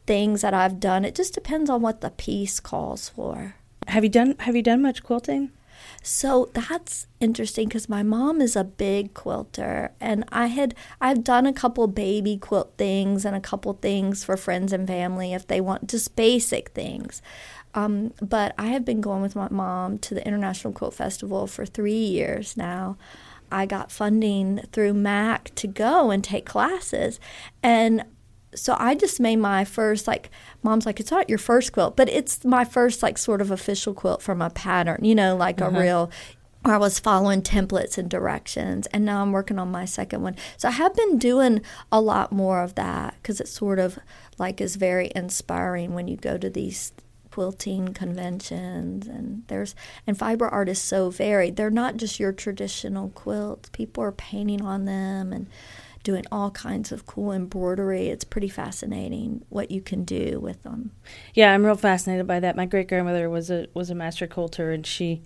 things 0.08 0.40
that 0.40 0.54
I've 0.54 0.80
done. 0.80 1.04
It 1.04 1.14
just 1.14 1.34
depends 1.34 1.68
on 1.68 1.82
what 1.82 2.00
the 2.00 2.10
piece 2.10 2.60
calls 2.60 3.10
for. 3.10 3.54
Have 3.86 4.04
you 4.04 4.10
done 4.10 4.34
Have 4.40 4.56
you 4.56 4.62
done 4.62 4.80
much 4.82 5.04
quilting? 5.04 5.50
So 6.02 6.50
that's 6.54 7.06
interesting 7.20 7.68
because 7.68 7.88
my 7.88 8.02
mom 8.02 8.40
is 8.40 8.56
a 8.56 8.64
big 8.64 9.12
quilter, 9.12 9.92
and 10.00 10.24
I 10.32 10.46
had 10.46 10.74
I've 10.98 11.22
done 11.22 11.44
a 11.44 11.52
couple 11.52 11.86
baby 11.88 12.38
quilt 12.38 12.72
things 12.78 13.26
and 13.26 13.36
a 13.36 13.40
couple 13.40 13.74
things 13.74 14.24
for 14.24 14.38
friends 14.38 14.72
and 14.72 14.88
family 14.88 15.34
if 15.34 15.46
they 15.46 15.60
want 15.60 15.88
just 15.88 16.16
basic 16.16 16.70
things. 16.70 17.20
Um, 17.74 18.14
but 18.22 18.54
I 18.56 18.68
have 18.68 18.86
been 18.86 19.02
going 19.02 19.20
with 19.20 19.36
my 19.36 19.48
mom 19.50 19.98
to 19.98 20.14
the 20.14 20.26
International 20.26 20.72
Quilt 20.72 20.94
Festival 20.94 21.46
for 21.46 21.66
three 21.66 21.92
years 21.92 22.56
now. 22.56 22.96
I 23.52 23.66
got 23.66 23.92
funding 23.92 24.60
through 24.72 24.94
MAC 24.94 25.54
to 25.56 25.66
go 25.66 26.10
and 26.10 26.24
take 26.24 26.46
classes, 26.46 27.20
and 27.62 28.04
so 28.54 28.76
I 28.78 28.94
just 28.94 29.20
made 29.20 29.36
my 29.36 29.64
first 29.64 30.06
like 30.06 30.30
mom's 30.62 30.86
like 30.86 31.00
it's 31.00 31.10
not 31.10 31.28
your 31.28 31.38
first 31.38 31.72
quilt, 31.72 31.96
but 31.96 32.08
it's 32.08 32.44
my 32.44 32.64
first 32.64 33.02
like 33.02 33.18
sort 33.18 33.40
of 33.40 33.50
official 33.50 33.94
quilt 33.94 34.22
from 34.22 34.40
a 34.40 34.50
pattern, 34.50 35.04
you 35.04 35.14
know, 35.14 35.36
like 35.36 35.60
uh-huh. 35.60 35.76
a 35.76 35.80
real 35.80 36.10
I 36.64 36.76
was 36.76 36.98
following 36.98 37.40
templates 37.40 37.98
and 37.98 38.10
directions, 38.10 38.86
and 38.88 39.04
now 39.04 39.22
I'm 39.22 39.32
working 39.32 39.58
on 39.58 39.70
my 39.70 39.84
second 39.84 40.22
one. 40.22 40.36
So 40.56 40.68
I 40.68 40.72
have 40.72 40.94
been 40.94 41.18
doing 41.18 41.62
a 41.92 42.00
lot 42.00 42.32
more 42.32 42.62
of 42.62 42.74
that 42.74 43.14
because 43.22 43.40
it 43.40 43.48
sort 43.48 43.78
of 43.78 43.98
like 44.38 44.60
is 44.60 44.76
very 44.76 45.10
inspiring 45.14 45.94
when 45.94 46.08
you 46.08 46.16
go 46.16 46.36
to 46.36 46.50
these 46.50 46.92
quilting 47.30 47.94
conventions 47.94 49.06
and 49.06 49.44
there's 49.46 49.74
and 50.06 50.18
fiber 50.18 50.48
art 50.48 50.68
is 50.68 50.80
so 50.80 51.10
varied. 51.10 51.56
They're 51.56 51.70
not 51.70 51.96
just 51.96 52.18
your 52.18 52.32
traditional 52.32 53.10
quilts. 53.10 53.68
People 53.70 54.02
are 54.02 54.12
painting 54.12 54.62
on 54.62 54.84
them 54.84 55.32
and 55.32 55.46
doing 56.08 56.24
all 56.32 56.50
kinds 56.52 56.90
of 56.90 57.04
cool 57.04 57.32
embroidery. 57.32 58.08
It's 58.08 58.24
pretty 58.24 58.48
fascinating 58.48 59.44
what 59.50 59.70
you 59.70 59.82
can 59.82 60.04
do 60.04 60.40
with 60.40 60.62
them. 60.62 60.90
Yeah, 61.34 61.52
I'm 61.52 61.66
real 61.66 61.74
fascinated 61.74 62.26
by 62.26 62.40
that. 62.40 62.56
My 62.56 62.64
great 62.64 62.88
grandmother 62.88 63.28
was 63.28 63.50
a 63.50 63.66
was 63.74 63.90
a 63.90 63.94
master 63.94 64.26
quilter, 64.26 64.72
and 64.72 64.86
she, 64.86 65.22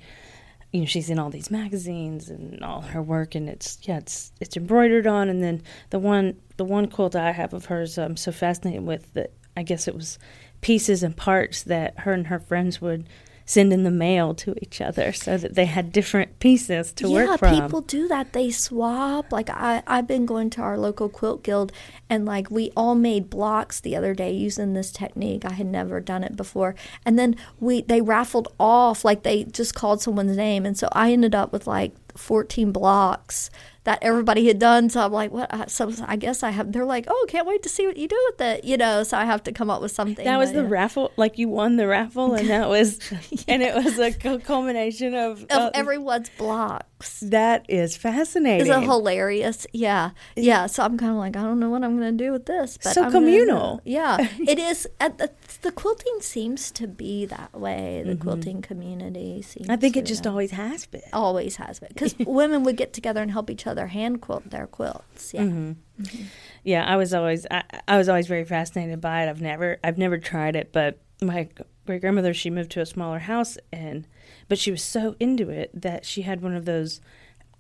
you 0.72 0.80
know, 0.80 0.86
she's 0.86 1.08
in 1.08 1.20
all 1.20 1.30
these 1.30 1.52
magazines 1.52 2.28
and 2.30 2.64
all 2.64 2.80
her 2.80 3.00
work, 3.00 3.36
and 3.36 3.48
it's 3.48 3.78
yeah, 3.82 3.98
it's 3.98 4.32
it's 4.40 4.56
embroidered 4.56 5.06
on. 5.06 5.28
And 5.28 5.40
then 5.40 5.62
the 5.90 6.00
one 6.00 6.40
the 6.56 6.64
one 6.64 6.88
quilt 6.88 7.14
I 7.14 7.30
have 7.30 7.54
of 7.54 7.66
hers, 7.66 7.96
I'm 7.96 8.16
so 8.16 8.32
fascinated 8.32 8.84
with 8.84 9.14
that. 9.14 9.30
I 9.56 9.62
guess 9.62 9.86
it 9.86 9.94
was 9.94 10.18
pieces 10.62 11.04
and 11.04 11.16
parts 11.16 11.62
that 11.62 12.00
her 12.00 12.12
and 12.12 12.26
her 12.26 12.40
friends 12.40 12.80
would 12.80 13.06
send 13.44 13.72
in 13.72 13.82
the 13.84 13.90
mail 13.90 14.34
to 14.34 14.54
each 14.62 14.80
other 14.80 15.12
so 15.12 15.36
that 15.36 15.54
they 15.54 15.66
had 15.66 15.92
different 15.92 16.38
pieces 16.38 16.92
to 16.94 17.08
yeah, 17.08 17.26
work 17.26 17.38
from. 17.38 17.54
Yeah, 17.54 17.60
people 17.62 17.80
do 17.80 18.08
that. 18.08 18.32
They 18.32 18.50
swap. 18.50 19.32
Like 19.32 19.50
I, 19.50 19.82
I've 19.86 20.06
been 20.06 20.26
going 20.26 20.50
to 20.50 20.62
our 20.62 20.78
local 20.78 21.08
quilt 21.08 21.42
guild, 21.42 21.72
and 22.08 22.24
like 22.24 22.50
we 22.50 22.70
all 22.76 22.94
made 22.94 23.30
blocks 23.30 23.80
the 23.80 23.96
other 23.96 24.14
day 24.14 24.32
using 24.32 24.74
this 24.74 24.92
technique. 24.92 25.44
I 25.44 25.52
had 25.52 25.66
never 25.66 26.00
done 26.00 26.24
it 26.24 26.36
before, 26.36 26.74
and 27.04 27.18
then 27.18 27.36
we 27.60 27.82
they 27.82 28.00
raffled 28.00 28.48
off 28.58 29.04
like 29.04 29.22
they 29.22 29.44
just 29.44 29.74
called 29.74 30.02
someone's 30.02 30.36
name, 30.36 30.66
and 30.66 30.76
so 30.76 30.88
I 30.92 31.12
ended 31.12 31.34
up 31.34 31.52
with 31.52 31.66
like 31.66 31.92
14 32.16 32.72
blocks 32.72 33.50
that 33.84 33.98
everybody 34.00 34.46
had 34.46 34.58
done. 34.58 34.88
So 34.90 35.04
I'm 35.04 35.12
like, 35.12 35.32
what? 35.32 35.70
So 35.70 35.92
I 36.06 36.16
guess 36.16 36.42
I 36.42 36.50
have. 36.50 36.72
They're 36.72 36.84
like, 36.84 37.06
oh, 37.08 37.26
can't 37.28 37.46
wait 37.46 37.62
to 37.64 37.68
see 37.68 37.86
what 37.86 37.96
you 37.96 38.06
do 38.06 38.18
with 38.30 38.40
it. 38.40 38.64
You 38.64 38.76
know, 38.76 39.02
so 39.02 39.16
I 39.16 39.24
have 39.24 39.42
to 39.44 39.52
come 39.52 39.70
up 39.70 39.82
with 39.82 39.92
something. 39.92 40.24
That 40.24 40.38
was 40.38 40.52
the 40.52 40.64
raffle. 40.64 41.12
Like 41.16 41.38
you 41.38 41.48
won 41.48 41.76
the 41.76 41.86
raffle, 41.86 42.34
and 42.34 42.48
that 42.48 42.68
was, 42.68 42.98
yeah. 43.10 43.18
and 43.48 43.62
it 43.62 43.74
was 43.74 43.98
a 43.98 44.12
culmination 44.38 45.14
of, 45.14 45.42
of 45.44 45.50
uh, 45.50 45.70
everyone's 45.74 46.30
blocks. 46.30 47.20
That 47.20 47.66
is 47.68 47.96
fascinating. 47.96 48.66
Is 48.66 48.68
it 48.68 48.82
hilarious? 48.82 49.66
Yeah, 49.72 50.10
yeah. 50.36 50.66
So 50.66 50.84
I'm 50.84 50.96
kind 50.96 51.12
of 51.12 51.18
like, 51.18 51.36
I 51.36 51.42
don't 51.42 51.58
know 51.58 51.70
what 51.70 51.82
I'm 51.82 51.98
going 51.98 52.16
to 52.16 52.24
do 52.24 52.30
with 52.30 52.46
this. 52.46 52.78
But 52.82 52.94
So 52.94 53.02
I'm 53.02 53.12
gonna 53.12 53.26
communal. 53.26 53.80
Yeah, 53.92 54.28
it 54.38 54.58
is. 54.58 54.86
At 55.00 55.18
the, 55.18 55.32
the 55.62 55.72
quilting 55.72 56.20
seems 56.20 56.70
to 56.72 56.86
be 56.86 57.26
that 57.26 57.52
way. 57.52 58.02
The 58.06 58.16
quilting 58.16 58.62
community 58.62 59.42
seems. 59.42 59.66
Mm-hmm. 59.66 59.72
I 59.72 59.76
think 59.76 59.96
it 59.96 60.06
just 60.06 60.26
always 60.26 60.52
has 60.52 60.86
been. 60.86 61.02
always 61.12 61.56
has 61.56 61.80
been 61.80 61.88
because 61.88 62.16
women 62.18 62.62
would 62.62 62.76
get 62.76 62.92
together 62.92 63.20
and 63.20 63.30
help 63.30 63.50
each 63.50 63.66
other 63.66 63.71
hand 63.78 64.20
quilt 64.20 64.50
their 64.50 64.66
quilts. 64.66 65.32
Yeah. 65.34 65.42
Mm-hmm. 65.42 66.22
Yeah, 66.64 66.84
I 66.84 66.96
was 66.96 67.12
always 67.14 67.46
I, 67.50 67.62
I 67.88 67.96
was 67.96 68.08
always 68.08 68.26
very 68.26 68.44
fascinated 68.44 69.00
by 69.00 69.24
it. 69.24 69.30
I've 69.30 69.40
never 69.40 69.78
I've 69.82 69.98
never 69.98 70.18
tried 70.18 70.56
it, 70.56 70.72
but 70.72 70.98
my 71.20 71.48
great 71.86 72.00
grandmother 72.00 72.34
she 72.34 72.50
moved 72.50 72.70
to 72.72 72.80
a 72.80 72.86
smaller 72.86 73.20
house 73.20 73.58
and 73.72 74.06
but 74.48 74.58
she 74.58 74.70
was 74.70 74.82
so 74.82 75.16
into 75.20 75.50
it 75.50 75.70
that 75.74 76.04
she 76.04 76.22
had 76.22 76.40
one 76.40 76.54
of 76.54 76.64
those 76.64 77.00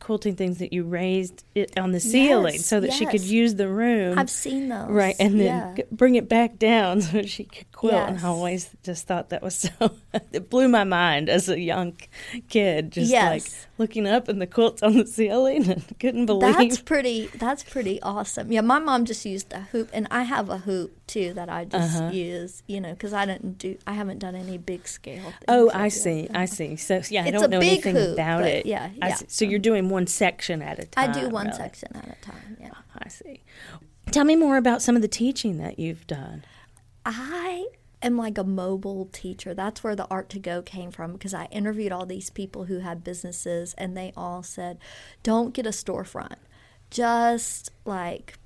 quilting 0.02 0.34
things 0.34 0.58
that 0.58 0.72
you 0.72 0.82
raised 0.82 1.44
it 1.54 1.78
on 1.78 1.92
the 1.92 2.00
ceiling 2.00 2.54
Yes, 2.54 2.66
so 2.66 2.80
that 2.80 2.92
she 2.92 3.06
could 3.06 3.20
use 3.20 3.54
the 3.54 3.68
room. 3.68 4.18
I've 4.18 4.28
seen 4.30 4.68
those. 4.68 4.90
Right, 4.90 5.14
and 5.20 5.38
then 5.38 5.76
yeah. 5.76 5.84
bring 5.92 6.16
it 6.16 6.28
back 6.28 6.58
down 6.58 7.00
so 7.02 7.22
she 7.22 7.44
could 7.44 7.70
quilt. 7.70 7.94
And 7.94 8.18
I 8.18 8.24
always 8.24 8.70
just 8.82 9.06
thought 9.06 9.30
that 9.30 9.42
was 9.42 9.54
so. 9.54 9.92
it 10.32 10.50
blew 10.50 10.68
my 10.68 10.82
mind 10.82 11.28
as 11.28 11.48
a 11.48 11.58
young 11.58 11.96
kid, 12.48 12.90
just 12.90 13.12
like 13.12 13.42
Yes. 13.44 13.66
Looking 13.82 14.06
up 14.06 14.28
and 14.28 14.40
the 14.40 14.46
quilts 14.46 14.82
on 14.82 14.96
the 14.96 15.06
ceiling 15.06 15.68
and 15.70 15.82
couldn't 16.00 16.26
believe. 16.26 16.56
That's 16.56 16.80
pretty. 16.80 17.26
That's 17.34 17.62
pretty 17.64 18.00
awesome. 18.00 18.50
Yeah, 18.50 18.62
my 18.62 18.78
mom 18.78 19.04
just 19.04 19.26
used 19.26 19.52
a 19.52 19.60
hoop, 19.72 19.90
and 19.92 20.06
I 20.10 20.22
have 20.22 20.48
a 20.48 20.58
hoop 20.58 20.96
too 21.06 21.34
that 21.34 21.48
I 21.50 21.64
just 21.66 21.96
Uh-huh. 21.98 22.10
use. 22.10 22.62
You 22.66 22.80
know, 22.80 22.92
because 22.92 23.12
I 23.12 23.26
didn't 23.26 23.58
do. 23.58 23.76
I 23.86 23.92
haven't 23.92 24.18
done 24.18 24.34
any 24.34 24.56
big 24.58 24.88
scale. 24.88 25.32
Oh, 25.48 25.70
I 25.74 25.88
see. 25.88 26.28
I 26.34 26.46
see. 26.46 26.76
So 26.76 27.02
yeah, 27.10 27.24
I 27.24 27.30
don't 27.30 27.50
know 27.50 27.58
anything 27.58 27.96
hoop, 27.96 28.14
about 28.14 28.44
it. 28.44 28.64
yeah, 28.66 28.90
I 29.02 29.08
yeah. 29.08 29.18
So 29.28 29.44
you're 29.44 29.58
doing 29.58 29.88
one 29.88 30.06
section 30.06 30.62
at 30.62 30.78
a 30.78 30.86
time. 30.86 31.10
I 31.10 31.12
do 31.20 31.28
one 31.28 31.46
really. 31.46 31.58
section 31.58 31.90
at 31.94 32.04
a 32.04 32.20
time. 32.24 32.56
Yeah. 32.60 32.70
I 32.98 33.08
see. 33.08 33.42
Tell 34.10 34.24
me 34.24 34.36
more 34.36 34.56
about 34.56 34.80
some 34.82 34.96
of 34.96 35.02
the 35.02 35.08
teaching 35.08 35.58
that 35.58 35.78
you've 35.78 36.06
done. 36.06 36.44
I 37.04 37.66
am 38.02 38.16
like 38.16 38.38
a 38.38 38.44
mobile 38.44 39.08
teacher. 39.12 39.54
That's 39.54 39.82
where 39.82 39.96
the 39.96 40.06
art 40.08 40.28
to 40.30 40.38
go 40.38 40.62
came 40.62 40.90
from 40.90 41.12
because 41.12 41.34
I 41.34 41.46
interviewed 41.46 41.92
all 41.92 42.06
these 42.06 42.30
people 42.30 42.64
who 42.64 42.78
had 42.78 43.04
businesses 43.04 43.74
and 43.78 43.96
they 43.96 44.12
all 44.16 44.42
said, 44.42 44.78
don't 45.22 45.54
get 45.54 45.66
a 45.66 45.70
storefront. 45.70 46.36
Just 46.90 47.70
like 47.84 48.38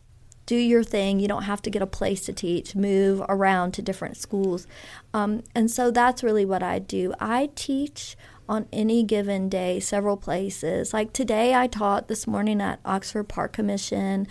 do 0.47 0.57
your 0.57 0.85
thing. 0.85 1.19
You 1.19 1.29
don't 1.29 1.42
have 1.42 1.61
to 1.62 1.71
get 1.71 1.83
a 1.83 1.87
place 1.87 2.25
to 2.27 2.33
teach. 2.33 2.77
Move 2.77 3.21
around 3.29 3.73
to 3.73 3.83
different 3.83 4.16
schools. 4.16 4.66
Um, 5.12 5.42
and 5.55 5.71
so 5.71 5.90
that's 5.90 6.23
really 6.23 6.45
what 6.45 6.62
I 6.62 6.79
do. 6.79 7.12
I 7.19 7.51
teach 7.57 8.16
on 8.49 8.69
any 8.73 9.03
given 9.03 9.49
day 9.49 9.81
several 9.81 10.16
places. 10.16 10.95
Like 10.95 11.12
today, 11.12 11.55
I 11.55 11.66
taught 11.66 12.07
this 12.07 12.27
morning 12.29 12.61
at 12.61 12.79
Oxford 12.85 13.25
Park 13.25 13.53
Commission 13.53 14.29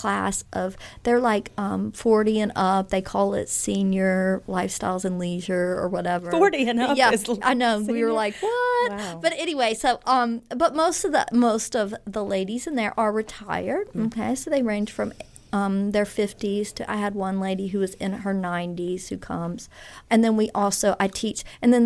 class 0.00 0.44
of 0.52 0.76
they're 1.02 1.20
like 1.32 1.46
um, 1.58 1.92
40 1.92 2.40
and 2.44 2.52
up. 2.54 2.90
They 2.90 3.02
call 3.02 3.34
it 3.34 3.48
senior 3.48 4.42
lifestyles 4.46 5.04
and 5.04 5.18
leisure 5.18 5.76
or 5.80 5.88
whatever. 5.88 6.30
40 6.30 6.68
and 6.70 6.80
up 6.80 6.96
yeah 6.96 7.10
is 7.10 7.24
i 7.42 7.54
know. 7.54 7.80
We 7.80 8.04
were 8.04 8.12
like 8.24 8.34
what? 8.40 8.92
Wow. 8.92 9.18
but 9.22 9.32
anyway 9.44 9.74
so 9.74 9.90
um 10.06 10.30
but 10.62 10.70
most 10.84 11.04
of 11.06 11.10
the 11.12 11.24
most 11.32 11.74
of 11.74 11.86
the 12.16 12.24
ladies 12.24 12.66
in 12.68 12.74
there 12.76 12.94
are 13.02 13.12
retired 13.12 13.88
Hmm. 13.92 14.06
okay? 14.06 14.34
So 14.34 14.50
they 14.50 14.62
range 14.62 14.90
from 14.92 15.12
um, 15.52 15.92
their 15.92 16.04
50s 16.04 16.66
to 16.76 16.82
i 16.90 16.96
had 17.04 17.14
one 17.14 17.36
lady 17.40 17.66
who 17.72 17.78
was 17.80 17.94
in 17.94 18.12
her 18.24 18.34
90s 18.34 19.08
who 19.08 19.16
comes. 19.18 19.68
And 20.10 20.18
then 20.22 20.34
we 20.36 20.46
also 20.54 20.88
i 21.00 21.08
teach 21.08 21.40
and 21.62 21.72
then 21.74 21.84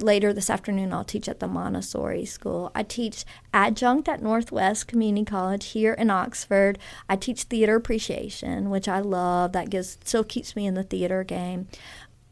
later 0.00 0.32
this 0.32 0.50
afternoon 0.50 0.92
I'll 0.92 1.04
teach 1.04 1.28
at 1.28 1.40
the 1.40 1.48
Montessori 1.48 2.24
school. 2.24 2.70
I 2.74 2.82
teach 2.82 3.24
adjunct 3.52 4.08
at 4.08 4.22
Northwest 4.22 4.86
Community 4.86 5.24
College 5.24 5.66
here 5.66 5.94
in 5.94 6.10
Oxford. 6.10 6.78
I 7.08 7.16
teach 7.16 7.44
theater 7.44 7.76
appreciation, 7.76 8.70
which 8.70 8.88
I 8.88 9.00
love. 9.00 9.52
That 9.52 9.70
gives 9.70 9.98
still 10.04 10.24
keeps 10.24 10.54
me 10.54 10.66
in 10.66 10.74
the 10.74 10.82
theater 10.82 11.24
game. 11.24 11.68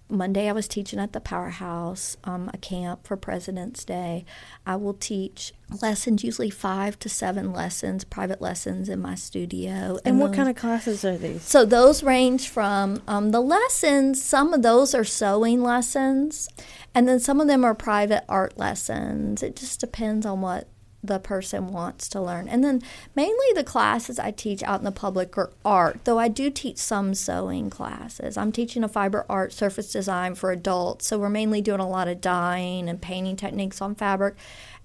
Monday 0.08 0.48
I 0.48 0.52
was 0.52 0.68
teaching 0.68 1.00
at 1.00 1.12
the 1.12 1.20
Powerhouse, 1.20 2.16
um, 2.24 2.48
a 2.54 2.58
camp 2.58 3.06
for 3.06 3.16
President's 3.16 3.84
Day. 3.84 4.24
I 4.64 4.76
will 4.76 4.94
teach 4.94 5.52
lessons, 5.82 6.22
usually 6.22 6.50
five 6.50 6.98
to 7.00 7.08
seven 7.08 7.52
lessons, 7.52 8.04
private 8.04 8.40
lessons 8.40 8.88
in 8.88 9.00
my 9.00 9.16
studio. 9.16 9.98
And 10.04 10.20
what 10.20 10.28
those- 10.28 10.36
kind 10.36 10.48
of 10.48 10.54
classes 10.56 11.04
are 11.04 11.16
these? 11.16 11.42
so 11.42 11.64
those 11.64 12.02
range 12.04 12.48
from 12.48 13.02
um, 13.08 13.32
the 13.32 13.40
lessons. 13.40 14.22
Some 14.22 14.54
of 14.54 14.62
those 14.62 14.94
are 14.94 15.04
sewing 15.04 15.62
lessons, 15.62 16.48
and 16.94 17.08
then 17.08 17.18
some 17.18 17.40
of 17.40 17.48
them 17.48 17.64
are 17.64 17.74
private 17.74 18.24
art 18.28 18.56
lessons. 18.56 19.42
It 19.42 19.56
just 19.56 19.80
depends 19.80 20.24
on 20.24 20.40
what 20.40 20.68
the 21.06 21.18
person 21.18 21.68
wants 21.68 22.08
to 22.08 22.20
learn. 22.20 22.48
And 22.48 22.62
then 22.62 22.82
mainly 23.14 23.46
the 23.54 23.64
classes 23.64 24.18
I 24.18 24.30
teach 24.30 24.62
out 24.62 24.80
in 24.80 24.84
the 24.84 24.92
public 24.92 25.36
are 25.38 25.50
art, 25.64 26.00
though 26.04 26.18
I 26.18 26.28
do 26.28 26.50
teach 26.50 26.78
some 26.78 27.14
sewing 27.14 27.70
classes. 27.70 28.36
I'm 28.36 28.52
teaching 28.52 28.84
a 28.84 28.88
fiber 28.88 29.24
art 29.28 29.52
surface 29.52 29.92
design 29.92 30.34
for 30.34 30.50
adults, 30.50 31.06
so 31.06 31.18
we're 31.18 31.30
mainly 31.30 31.60
doing 31.60 31.80
a 31.80 31.88
lot 31.88 32.08
of 32.08 32.20
dyeing 32.20 32.88
and 32.88 33.00
painting 33.00 33.36
techniques 33.36 33.80
on 33.80 33.94
fabric. 33.94 34.34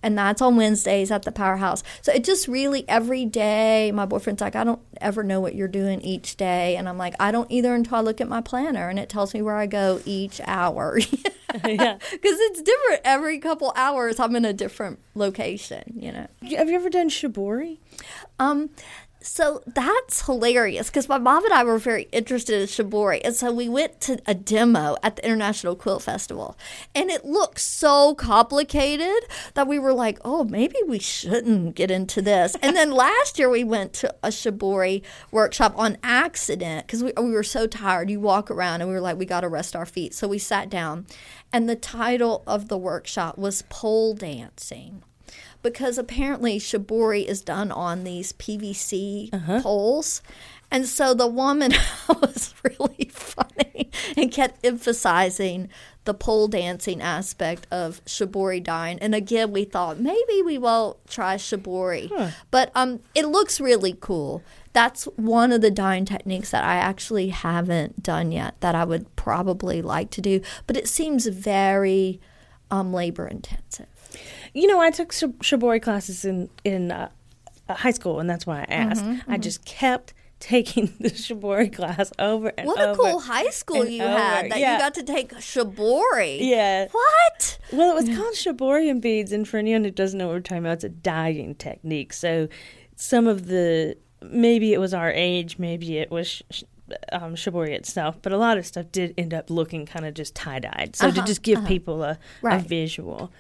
And 0.04 0.18
that's 0.18 0.42
on 0.42 0.56
Wednesdays 0.56 1.12
at 1.12 1.24
the 1.24 1.32
Powerhouse. 1.32 1.84
So 2.02 2.12
it 2.12 2.24
just 2.24 2.48
really 2.48 2.88
every 2.90 3.26
day, 3.26 3.92
my 3.92 4.06
boyfriend's 4.06 4.42
like, 4.42 4.56
I 4.56 4.64
don't 4.64 4.82
ever 5.00 5.24
know 5.24 5.40
what 5.40 5.56
you're 5.56 5.68
doing 5.68 6.02
each 6.02 6.38
day. 6.38 6.76
And 6.76 6.90
I'm 6.90 6.98
like, 6.98 7.16
I 7.20 7.32
don't 7.32 7.50
either 7.52 7.74
until 7.74 7.98
I 7.98 8.02
look 8.02 8.20
at 8.22 8.28
my 8.28 8.42
planner 8.42 8.90
and 8.90 8.98
it 8.98 9.10
tells 9.10 9.34
me 9.34 9.42
where 9.42 9.58
I 9.58 9.68
go 9.68 10.02
each 10.06 10.42
hour. 10.46 10.98
yeah. 11.66 11.98
Because 12.12 12.38
it's 12.40 12.62
different 12.62 13.02
every 13.04 13.40
couple 13.40 13.74
hours. 13.76 14.20
I'm 14.20 14.36
in 14.36 14.46
a 14.46 14.54
different 14.54 15.00
location, 15.16 15.94
you 15.96 16.12
know. 16.12 16.28
Have 16.58 16.70
you 16.70 16.76
ever 16.76 16.90
done 16.90 17.10
shibori? 17.10 17.78
Um, 18.40 18.70
so 19.22 19.62
that's 19.68 20.26
hilarious 20.26 20.88
because 20.88 21.08
my 21.08 21.18
mom 21.18 21.46
and 21.46 21.54
I 21.54 21.64
were 21.64 21.78
very 21.78 22.04
interested 22.12 22.62
in 22.62 22.68
shibori, 22.68 23.22
and 23.24 23.36
so 23.36 23.52
we 23.52 23.70
went 23.70 24.02
to 24.02 24.20
a 24.26 24.34
demo 24.34 24.98
at 25.04 25.16
the 25.16 25.26
International 25.26 25.76
Quilt 25.76 26.04
Festival, 26.04 26.58
and 26.96 27.10
it 27.10 27.26
looked 27.26 27.60
so 27.60 28.16
complicated 28.16 29.24
that 29.54 29.68
we 29.68 29.80
were 29.80 29.94
like, 29.94 30.20
"Oh, 30.26 30.44
maybe 30.44 30.78
we 30.88 31.00
shouldn't 31.00 31.76
get 31.76 31.92
into 31.92 32.22
this." 32.22 32.56
And 32.62 32.76
then 32.76 32.92
last 32.92 33.38
year 33.38 33.50
we 33.50 33.64
went 33.64 33.94
to 33.94 34.14
a 34.24 34.30
shibori 34.30 35.04
workshop 35.32 35.74
on 35.78 35.98
accident 36.04 36.88
because 36.88 37.04
we 37.04 37.14
we 37.18 37.32
were 37.32 37.44
so 37.44 37.68
tired. 37.68 38.10
You 38.10 38.20
walk 38.20 38.50
around, 38.50 38.82
and 38.82 38.90
we 38.90 38.96
were 38.96 39.02
like, 39.02 39.18
"We 39.18 39.26
got 39.26 39.42
to 39.42 39.50
rest 39.50 39.76
our 39.76 39.86
feet," 39.86 40.14
so 40.14 40.28
we 40.28 40.40
sat 40.40 40.70
down, 40.70 41.06
and 41.54 41.70
the 41.70 41.76
title 41.76 42.44
of 42.48 42.70
the 42.70 42.78
workshop 42.78 43.38
was 43.38 43.64
pole 43.70 44.14
dancing 44.14 45.04
because 45.62 45.98
apparently 45.98 46.60
shibori 46.60 47.26
is 47.26 47.42
done 47.42 47.72
on 47.72 48.04
these 48.04 48.34
PVC 48.34 49.30
poles. 49.62 50.22
And 50.74 50.88
so 50.88 51.14
the 51.14 51.28
woman 51.28 51.74
was 52.08 52.54
really 52.64 53.10
funny 53.12 53.92
and 54.16 54.32
kept 54.32 54.66
emphasizing 54.66 55.68
the 56.06 56.14
pole 56.14 56.48
dancing 56.48 57.02
aspect 57.02 57.68
of 57.70 58.04
shibori 58.06 58.64
dyeing. 58.64 58.98
And 59.00 59.14
again, 59.14 59.52
we 59.52 59.66
thought 59.66 60.00
maybe 60.00 60.42
we 60.44 60.58
won't 60.58 60.98
try 61.08 61.36
shibori, 61.36 62.10
but 62.50 62.72
um, 62.74 63.02
it 63.14 63.28
looks 63.28 63.60
really 63.62 63.96
cool. 64.00 64.42
That's 64.74 65.04
one 65.16 65.52
of 65.52 65.62
the 65.62 65.70
dyeing 65.70 66.06
techniques 66.06 66.52
that 66.52 66.64
I 66.64 66.76
actually 66.76 67.30
haven't 67.30 68.02
done 68.02 68.32
yet 68.32 68.56
that 68.62 68.74
I 68.74 68.86
would 68.86 69.14
probably 69.16 69.82
like 69.82 70.10
to 70.12 70.22
do, 70.22 70.42
but 70.66 70.78
it 70.78 70.88
seems 70.88 71.28
very 71.28 72.20
um, 72.72 72.94
labor 72.94 73.28
intensive. 73.28 74.01
You 74.54 74.68
know, 74.68 74.80
I 74.80 74.92
took 74.92 75.12
shibori 75.12 75.82
classes 75.82 76.26
in 76.26 76.50
in 76.64 76.92
uh, 76.92 77.10
uh, 77.70 77.74
high 77.76 77.92
school, 77.92 78.20
and 78.20 78.30
that's 78.30 78.46
why 78.46 78.62
I 78.62 78.74
asked. 78.74 79.04
Mm-hmm, 79.04 79.32
I 79.32 79.38
just 79.38 79.64
kept 79.66 80.14
taking 80.42 80.92
the 81.00 81.10
shibori 81.12 81.72
class 81.72 82.12
over 82.18 82.52
and 82.58 82.66
What 82.68 82.80
over. 82.80 82.98
What 83.02 83.10
a 83.10 83.12
cool 83.12 83.20
high 83.20 83.50
school 83.52 83.86
you 83.86 84.02
over. 84.04 84.18
had 84.18 84.50
that 84.52 84.60
Yeah. 84.60 84.74
you 84.74 84.80
got 84.80 84.94
to 84.96 85.04
take 85.04 85.34
shibori. 85.36 86.40
Yeah. 86.42 86.88
What? 86.92 87.60
Well, 87.72 87.92
it 87.98 88.08
was 88.08 88.18
called 88.18 88.34
shibori 88.34 88.90
and 88.90 89.02
beads, 89.02 89.32
and 89.32 89.48
for 89.48 89.58
anyone 89.58 89.84
who 89.84 89.92
doesn't 89.92 90.18
know 90.18 90.28
what 90.28 90.34
we're 90.34 90.40
talking 90.40 90.64
about, 90.64 90.74
it's 90.74 90.84
a 90.84 90.90
dyeing 90.90 91.56
technique. 91.56 92.12
So, 92.14 92.48
some 92.96 93.28
of 93.28 93.48
the 93.48 93.98
maybe 94.24 94.74
it 94.74 94.80
was 94.80 94.94
our 94.94 95.12
age, 95.12 95.58
maybe 95.58 95.98
it 95.98 96.12
was 96.12 96.28
sh- 96.28 96.42
sh- 96.52 96.64
um, 97.12 97.36
shibori 97.36 97.70
itself, 97.70 98.18
but 98.22 98.32
a 98.32 98.38
lot 98.38 98.58
of 98.58 98.66
stuff 98.66 98.86
did 98.92 99.14
end 99.18 99.34
up 99.34 99.50
looking 99.50 99.86
kind 99.86 100.06
of 100.06 100.14
just 100.14 100.36
tie 100.36 100.60
dyed. 100.60 100.96
So 100.96 101.10
to 101.10 101.22
just 101.24 101.42
give 101.42 101.64
people 101.66 102.04
a, 102.04 102.10
a 102.12 102.20
Right. 102.42 102.62
visual. 102.62 103.32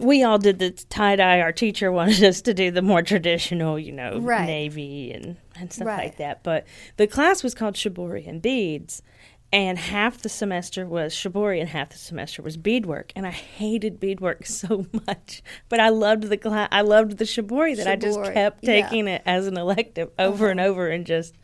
We 0.00 0.22
all 0.22 0.38
did 0.38 0.58
the 0.58 0.70
tie 0.70 1.16
dye. 1.16 1.40
Our 1.40 1.52
teacher 1.52 1.92
wanted 2.00 2.22
us 2.24 2.40
to 2.42 2.54
do 2.54 2.70
the 2.70 2.82
more 2.82 3.02
traditional, 3.02 3.78
you 3.78 3.92
know, 3.92 4.18
Right. 4.18 4.46
navy 4.46 5.12
and, 5.12 5.36
and 5.58 5.72
stuff 5.72 5.86
Right. 5.86 5.98
like 6.04 6.16
that. 6.18 6.42
But 6.42 6.66
the 6.96 7.06
class 7.06 7.42
was 7.42 7.54
called 7.54 7.74
Shibori 7.74 8.26
and 8.26 8.40
Beads, 8.42 9.02
and 9.52 9.78
half 9.78 10.18
the 10.22 10.28
semester 10.28 10.86
was 10.86 11.12
shibori 11.12 11.58
and 11.60 11.68
half 11.70 11.90
the 11.90 11.98
semester 11.98 12.40
was 12.40 12.56
beadwork. 12.56 13.12
And 13.16 13.26
I 13.26 13.30
hated 13.32 13.98
beadwork 13.98 14.46
so 14.46 14.86
much, 15.06 15.42
but 15.68 15.80
I 15.80 15.88
loved 15.88 16.24
the 16.24 16.36
class. 16.36 16.68
I 16.70 16.82
loved 16.82 17.18
the 17.18 17.24
shibori 17.24 17.76
that 17.76 17.86
I 17.88 17.96
just 17.96 18.18
Shibori, 18.18 18.32
kept 18.32 18.62
yeah. 18.64 18.70
Uh-huh. 18.78 18.88
taking 18.90 19.08
it 19.08 19.22
as 19.26 19.46
an 19.48 19.56
elective 19.56 20.10
over 20.18 20.50
and 20.50 20.60
over 20.60 20.88
and 20.88 21.04
just 21.04 21.34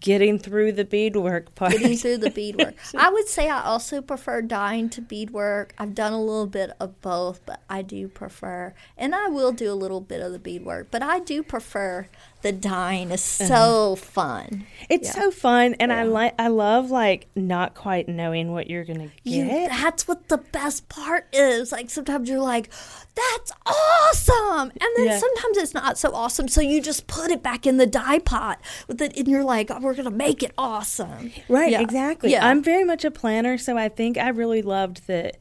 getting 0.00 0.38
through 0.38 0.72
the 0.72 0.84
beadwork 0.84 1.54
part. 1.54 1.72
Getting 1.72 1.96
through 1.96 2.18
the 2.18 2.30
beadwork. 2.30 2.74
I 2.96 3.10
would 3.10 3.28
say 3.28 3.48
I 3.48 3.62
also 3.62 4.00
prefer 4.00 4.42
dyeing 4.42 4.88
to 4.90 5.00
beadwork. 5.00 5.74
I've 5.78 5.94
done 5.94 6.12
a 6.12 6.20
little 6.20 6.46
bit 6.46 6.70
of 6.80 7.00
both, 7.00 7.44
but 7.44 7.62
I 7.68 7.82
do 7.82 8.08
prefer, 8.08 8.74
and 8.96 9.14
I 9.14 9.28
will 9.28 9.52
do 9.52 9.72
a 9.72 9.74
little 9.74 10.00
bit 10.00 10.20
of 10.20 10.32
the 10.32 10.38
beadwork, 10.38 10.88
but 10.90 11.02
I 11.02 11.20
do 11.20 11.42
prefer 11.42 12.08
the 12.42 12.52
dyeing. 12.52 13.10
Is 13.10 13.40
Uh-huh. 13.40 13.48
so 13.48 13.96
fun. 13.96 14.66
It's 14.88 15.08
Yeah. 15.08 15.22
so 15.22 15.30
fun, 15.30 15.74
and 15.80 15.92
I 15.92 16.02
like 16.02 16.34
I 16.38 16.48
love 16.48 16.90
like 16.90 17.26
not 17.34 17.74
quite 17.74 18.08
knowing 18.08 18.52
what 18.52 18.68
you're 18.68 18.84
gonna 18.84 19.08
You, 19.24 19.44
get. 19.46 19.70
that's 19.70 20.06
what 20.06 20.28
the 20.28 20.38
best 20.38 20.88
part 20.88 21.26
is. 21.32 21.72
Like 21.72 21.88
sometimes 21.90 22.28
you're 22.28 22.40
like, 22.40 22.68
"That's 23.14 23.52
awesome," 23.66 24.70
and 24.80 24.90
then 24.96 25.06
Yeah. 25.06 25.18
sometimes 25.18 25.56
it's 25.58 25.74
not 25.74 25.98
so 25.98 26.12
awesome. 26.14 26.48
So 26.48 26.60
you 26.60 26.80
just 26.80 27.06
put 27.06 27.30
it 27.30 27.42
back 27.42 27.66
in 27.66 27.76
the 27.76 27.86
dye 27.86 28.18
pot 28.18 28.60
with 28.88 29.00
it, 29.00 29.16
and 29.16 29.28
you're 29.28 29.44
like, 29.44 29.70
oh, 29.70 29.78
"We're 29.80 29.94
gonna 29.94 30.10
make 30.10 30.42
it 30.42 30.52
awesome." 30.58 31.32
Right, 31.48 31.72
Yeah. 31.72 31.80
exactly. 31.80 32.30
Yeah. 32.32 32.46
I'm 32.46 32.62
very 32.62 32.84
much 32.84 33.04
a 33.04 33.10
planner, 33.10 33.56
so 33.58 33.76
I 33.78 33.88
think 33.88 34.18
I 34.18 34.28
really 34.28 34.62
loved 34.62 35.06
that. 35.06 35.36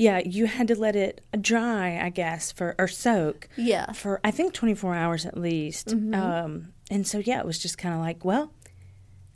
Yeah, 0.00 0.22
you 0.24 0.46
had 0.46 0.66
to 0.68 0.74
let 0.76 0.96
it 0.96 1.20
dry, 1.42 1.98
I 2.02 2.08
guess, 2.08 2.52
for 2.52 2.74
or 2.78 2.88
soak. 2.88 3.48
Yeah. 3.56 3.82
Mm-hmm. 3.82 3.92
For 3.92 4.20
I 4.24 4.30
think 4.30 4.54
24 4.54 4.94
hours 4.94 5.26
at 5.26 5.36
least. 5.36 5.92
Um, 5.92 6.72
and 6.90 7.06
so 7.06 7.18
yeah, 7.18 7.38
it 7.40 7.44
was 7.46 7.58
just 7.58 7.76
kind 7.76 7.94
of 7.94 8.00
like, 8.00 8.24
well, 8.24 8.50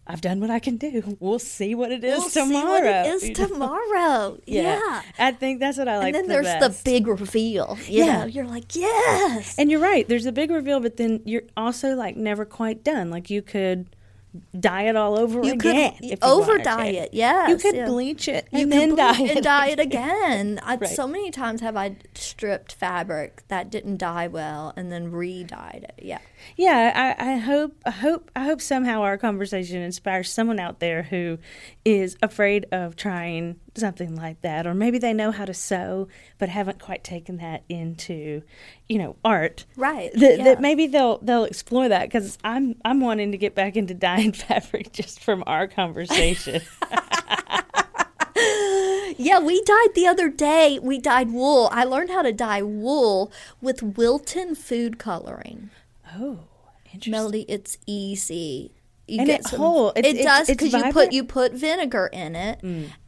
I've 0.07 0.21
done 0.23 0.41
what 0.41 0.51
I 0.51 0.59
can 0.61 0.77
do. 0.79 1.17
We'll 1.21 1.39
see 1.39 1.75
what 1.75 1.93
it 1.93 2.03
is 2.03 2.19
We'll 2.19 2.29
see 2.31 2.41
tomorrow. 2.41 2.71
what 2.73 2.85
it 2.85 3.07
is 3.15 3.23
you 3.29 3.35
know? 3.35 3.47
tomorrow. 3.49 4.39
Yeah. 4.47 5.03
I 5.19 5.33
think 5.33 5.61
that's 5.61 5.77
what 5.77 5.87
I 5.89 5.99
like. 5.99 6.07
and 6.07 6.15
then 6.15 6.23
the 6.29 6.33
there's 6.33 6.47
best. 6.47 6.83
the 6.85 6.91
big 6.91 7.07
reveal. 7.09 7.77
You 7.87 8.05
Yeah. 8.05 8.19
know, 8.21 8.25
you're 8.25 8.47
like, 8.47 8.75
yes. 8.75 9.57
And 9.59 9.71
you're 9.71 9.81
right. 9.81 10.09
There's 10.09 10.27
a 10.27 10.33
big 10.33 10.51
reveal, 10.51 10.81
but 10.81 10.97
then 10.97 11.21
you're 11.27 11.45
also 11.59 11.95
like 11.95 12.17
never 12.17 12.45
quite 12.47 12.83
done. 12.83 13.11
Like 13.11 13.29
you 13.29 13.43
could 13.43 13.94
dye 14.59 14.83
it 14.83 14.97
all 14.97 15.19
over 15.19 15.43
You 15.45 15.53
again. 15.53 15.93
could 15.97 16.05
you 16.11 16.17
over 16.23 16.59
dye 16.59 16.87
it. 16.87 17.11
Yes. 17.13 17.51
You 17.51 17.57
could 17.57 17.75
yeah. 17.77 17.87
bleach 17.87 18.29
it 18.29 18.47
You 18.53 18.63
and 18.63 18.73
could 18.73 18.81
then 18.81 18.95
dye 18.97 19.19
and 19.21 19.39
it. 19.39 19.45
dye 19.45 19.69
it 19.69 19.79
again. 19.79 20.61
I, 20.63 20.77
Right. 20.85 20.91
So 20.91 21.07
many 21.07 21.31
times 21.31 21.61
have 21.61 21.77
I 21.77 21.97
stripped 22.15 22.75
fabric 22.75 23.43
that 23.49 23.71
didn't 23.71 23.99
dye 23.99 24.27
well 24.27 24.73
and 24.77 24.91
then 24.91 25.11
re-dyed 25.13 25.87
it. 25.97 26.05
Yeah. 26.05 26.19
Yeah, 26.57 27.15
I, 27.19 27.33
I 27.33 27.37
hope 27.39 27.77
I 27.85 27.91
hope 27.91 28.31
I 28.37 28.45
hope 28.45 28.61
somehow 28.61 29.03
our 29.03 29.19
conversation 29.19 29.83
inspires 29.83 30.31
someone 30.31 30.59
out 30.59 30.81
there 30.81 31.05
who 31.05 31.39
is 31.85 32.17
afraid 32.23 32.67
of 32.73 32.97
trying 32.97 33.57
something 33.75 34.15
like 34.15 34.41
that, 34.43 34.67
or 34.67 34.75
maybe 34.75 34.99
they 34.99 35.13
know 35.13 35.31
how 35.31 35.45
to 35.45 35.55
sew 35.55 36.09
but 36.39 36.49
haven't 36.49 36.81
quite 36.81 37.03
taken 37.05 37.39
that 37.39 37.65
into, 37.69 38.43
you 38.89 38.99
know, 38.99 39.17
art. 39.25 39.65
Right, 39.77 40.13
That, 40.15 40.39
yeah. 40.39 40.45
that 40.45 40.61
maybe 40.61 40.87
they'll 40.87 41.19
they'll 41.19 41.45
explore 41.45 41.89
that 41.89 42.05
because 42.05 42.39
I'm 42.45 42.77
I'm 42.85 43.01
wanting 43.01 43.33
to 43.33 43.39
get 43.39 43.55
back 43.55 43.77
into 43.77 43.95
dyeing 43.95 44.33
fabric 44.33 44.93
just 44.93 45.21
from 45.21 45.43
our 45.47 45.67
conversation. 45.67 46.63
Yeah, 49.17 49.39
we 49.39 49.63
dyed 49.63 49.95
the 49.95 50.07
other 50.09 50.29
day. 50.29 50.81
We 50.83 50.99
dyed 50.99 51.31
wool. 51.31 51.69
I 51.73 51.85
learned 51.85 52.11
how 52.11 52.23
to 52.23 52.33
dye 52.33 52.63
wool 52.63 53.33
with 53.61 53.81
Wilton 53.83 54.55
food 54.57 54.99
coloring. 54.99 55.71
Oh, 56.15 56.41
interesting. 56.87 57.11
Melody, 57.13 57.43
it's 57.49 57.79
easy. 57.87 58.74
You 59.07 59.19
And 59.19 59.27
get 59.27 59.41
it 59.41 59.47
some- 59.49 59.59
whole- 59.61 59.93
it's- 59.97 60.05
it 60.15 60.19
it's- 60.21 60.25
does 60.25 60.47
because 60.49 60.73
you? 60.73 60.83
Mm. 60.83 60.93
put 60.93 61.13
you 61.13 61.25
put 61.25 61.53
vinegar 61.53 62.09
in 62.13 62.35
it, 62.35 62.61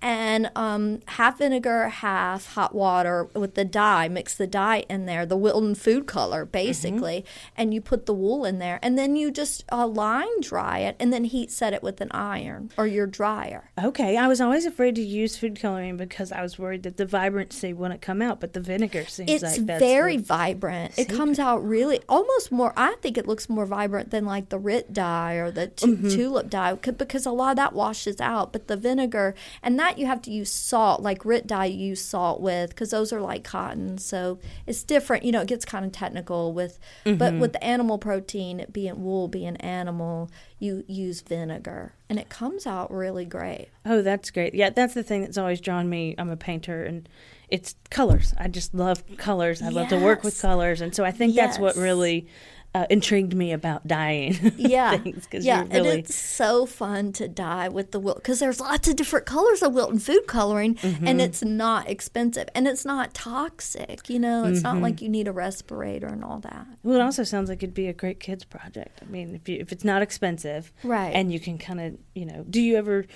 and 0.02 0.50
um, 0.54 1.00
half 1.06 1.38
vinegar, 1.38 1.88
half 1.88 2.52
hot 2.54 2.74
water 2.74 3.28
with 3.34 3.54
the 3.54 3.64
dye. 3.64 4.08
Mix 4.08 4.34
the 4.34 4.46
dye 4.46 4.84
in 4.90 5.06
there, 5.06 5.24
the 5.24 5.36
Wilton 5.36 5.74
food 5.74 6.06
color, 6.06 6.44
basically, 6.44 7.22
Mm-hmm. 7.22 7.54
and 7.56 7.74
you 7.74 7.80
put 7.80 8.06
the 8.06 8.12
wool 8.14 8.44
in 8.44 8.58
there, 8.58 8.78
and 8.82 8.98
then 8.98 9.16
you 9.16 9.30
just 9.30 9.64
uh, 9.72 9.86
line 9.86 10.40
dry 10.42 10.80
it, 10.80 10.96
and 11.00 11.12
then 11.12 11.24
heat 11.24 11.50
set 11.50 11.72
it 11.72 11.82
with 11.82 12.00
an 12.00 12.08
iron 12.12 12.70
or 12.76 12.86
your 12.86 13.06
dryer. 13.06 13.70
Okay, 13.82 14.16
I 14.16 14.28
was 14.28 14.40
always 14.40 14.66
afraid 14.66 14.94
to 14.96 15.02
use 15.02 15.36
food 15.36 15.58
coloring 15.58 15.96
because 15.96 16.30
I 16.30 16.42
was 16.42 16.58
worried 16.58 16.82
that 16.82 16.96
the 16.98 17.06
vibrancy 17.06 17.72
wouldn't 17.72 18.02
come 18.02 18.20
out, 18.20 18.38
but 18.40 18.52
the 18.52 18.60
vinegar 18.60 19.06
seems 19.06 19.30
It's 19.30 19.42
like 19.42 19.66
that's 19.66 19.80
very 19.82 20.18
vibrant. 20.18 20.98
It 20.98 21.08
comes 21.08 21.38
out 21.38 21.64
really 21.66 22.00
almost 22.08 22.52
more. 22.52 22.72
I 22.76 22.96
think 23.00 23.16
it 23.16 23.26
looks 23.26 23.48
more 23.48 23.64
vibrant 23.66 24.10
than 24.10 24.24
like 24.26 24.50
the 24.50 24.58
Rit 24.58 24.92
dye 24.92 25.34
or 25.34 25.50
the 25.50 25.72
Mm-hmm. 25.86 26.08
tulip 26.08 26.50
dye 26.50 26.74
because 26.74 27.26
a 27.26 27.30
lot 27.30 27.50
of 27.50 27.56
that 27.56 27.72
washes 27.72 28.20
out. 28.20 28.52
But 28.52 28.66
the 28.68 28.76
vinegar 28.76 29.34
and 29.62 29.78
that 29.78 29.98
you 29.98 30.06
have 30.06 30.22
to 30.22 30.30
use 30.30 30.50
salt. 30.50 31.02
Like 31.02 31.24
Rit 31.24 31.46
dye, 31.46 31.66
you 31.66 31.88
use 31.88 32.00
salt 32.04 32.40
with 32.40 32.70
because 32.70 32.90
those 32.90 33.12
are 33.12 33.20
like 33.20 33.44
cotton, 33.44 33.98
so 33.98 34.38
it's 34.66 34.82
different. 34.82 35.24
You 35.24 35.32
know, 35.32 35.40
it 35.42 35.48
gets 35.48 35.64
kind 35.64 35.84
of 35.84 35.92
technical 35.92 36.52
with, 36.52 36.78
Mm-hmm. 37.04 37.18
but 37.18 37.34
with 37.34 37.52
the 37.52 37.62
animal 37.64 37.98
protein 37.98 38.60
it 38.60 38.72
being 38.72 39.02
wool 39.04 39.28
being 39.28 39.56
animal, 39.58 40.30
you 40.58 40.84
use 40.88 41.20
vinegar 41.20 41.94
and 42.08 42.18
it 42.18 42.28
comes 42.28 42.66
out 42.66 42.90
really 42.90 43.24
great. 43.24 43.68
Oh, 43.84 44.02
that's 44.02 44.30
great. 44.30 44.54
Yeah, 44.54 44.70
that's 44.70 44.94
the 44.94 45.02
thing 45.02 45.20
that's 45.22 45.38
always 45.38 45.60
drawn 45.60 45.88
me. 45.88 46.14
I'm 46.18 46.30
a 46.30 46.36
painter 46.36 46.82
and 46.84 47.08
it's 47.48 47.76
colors. 47.90 48.34
I 48.38 48.48
just 48.48 48.74
love 48.74 49.04
colors. 49.18 49.62
I 49.62 49.68
love 49.68 49.88
to 49.90 49.98
work 49.98 50.24
with 50.24 50.40
colors. 50.40 50.80
And 50.80 50.94
so 50.94 51.04
I 51.04 51.12
think 51.12 51.34
that's 51.36 51.58
what 51.58 51.76
really 51.76 52.26
uh, 52.74 52.86
intrigued 52.90 53.34
me 53.34 53.52
about 53.52 53.86
dying. 53.86 54.52
yeah, 54.56 54.96
things, 54.98 55.26
yeah, 55.32 55.62
really, 55.62 55.70
and 55.78 55.86
it's 56.00 56.14
so 56.14 56.66
fun 56.66 57.12
to 57.12 57.26
dye 57.26 57.68
with 57.68 57.92
the 57.92 57.98
Wilt 57.98 58.16
because 58.18 58.38
there's 58.38 58.60
lots 58.60 58.86
of 58.88 58.96
different 58.96 59.24
colors 59.24 59.62
of 59.62 59.72
Wilton 59.72 59.98
food 59.98 60.26
coloring, 60.26 60.74
Mm-hmm. 60.76 61.06
and 61.06 61.20
it's 61.20 61.42
not 61.42 61.88
expensive 61.88 62.48
and 62.54 62.68
it's 62.68 62.84
not 62.84 63.14
toxic. 63.14 64.08
You 64.10 64.18
know, 64.18 64.44
it's 64.44 64.58
Mm-hmm. 64.60 64.74
not 64.74 64.82
like 64.82 65.00
you 65.00 65.08
need 65.08 65.26
a 65.28 65.32
respirator 65.32 66.06
and 66.06 66.22
all 66.22 66.38
that. 66.40 66.66
well, 66.82 66.96
it 66.96 67.00
also 67.02 67.24
sounds 67.24 67.48
like 67.48 67.62
it'd 67.62 67.74
be 67.74 67.88
a 67.88 67.92
great 67.94 68.20
kids 68.20 68.44
project. 68.44 69.00
I 69.02 69.06
mean, 69.10 69.34
if 69.34 69.48
you 69.48 69.58
if 69.58 69.72
it's 69.72 69.84
not 69.84 70.02
expensive, 70.02 70.72
Right. 70.84 71.12
and 71.14 71.32
you 71.32 71.40
can 71.40 71.56
kind 71.58 71.80
of 71.80 71.96
you 72.14 72.26
know, 72.26 72.44
do 72.48 72.60
you 72.60 72.76
ever 72.76 73.06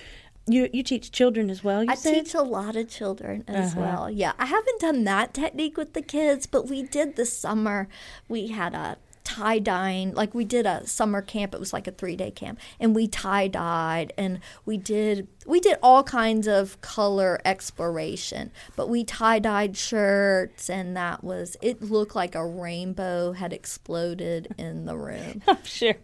you 0.46 0.68
you 0.72 0.82
teach 0.82 1.12
children 1.12 1.50
as 1.50 1.62
well? 1.62 1.84
You 1.84 1.90
I 1.90 1.94
said? 1.96 2.14
teach 2.14 2.34
a 2.34 2.42
lot 2.42 2.76
of 2.76 2.88
children 2.88 3.44
as 3.46 3.72
Uh-huh. 3.72 3.80
well. 3.80 4.10
Yeah, 4.10 4.32
I 4.38 4.46
haven't 4.46 4.80
done 4.80 5.04
that 5.04 5.34
technique 5.34 5.76
with 5.76 5.92
the 5.92 6.02
kids, 6.02 6.46
but 6.46 6.66
we 6.68 6.82
did 6.82 7.16
this 7.16 7.36
summer. 7.36 7.88
We 8.28 8.48
had 8.48 8.74
a 8.74 8.96
tie 9.24 9.58
dyeing, 9.58 10.14
like 10.14 10.34
we 10.34 10.44
did 10.44 10.66
a 10.66 10.86
summer 10.86 11.22
camp. 11.22 11.54
It 11.54 11.60
was 11.60 11.72
like 11.72 11.86
a 11.86 11.92
three 11.92 12.16
day 12.16 12.30
camp, 12.30 12.58
and 12.78 12.94
we 12.94 13.06
tie 13.06 13.48
dyed, 13.48 14.12
and 14.16 14.40
we 14.64 14.76
did 14.76 15.28
we 15.46 15.60
did 15.60 15.78
all 15.82 16.02
kinds 16.02 16.46
of 16.46 16.80
color 16.80 17.40
exploration. 17.44 18.50
But 18.76 18.88
we 18.88 19.04
tie 19.04 19.38
dyed 19.38 19.76
shirts, 19.76 20.68
and 20.68 20.96
that 20.96 21.22
was 21.22 21.56
it. 21.60 21.82
Looked 21.82 22.14
like 22.14 22.34
a 22.34 22.46
rainbow 22.46 23.32
had 23.32 23.52
exploded 23.52 24.54
in 24.58 24.86
the 24.86 24.96
room. 24.96 25.42
I'm 25.48 25.64
sure. 25.64 25.94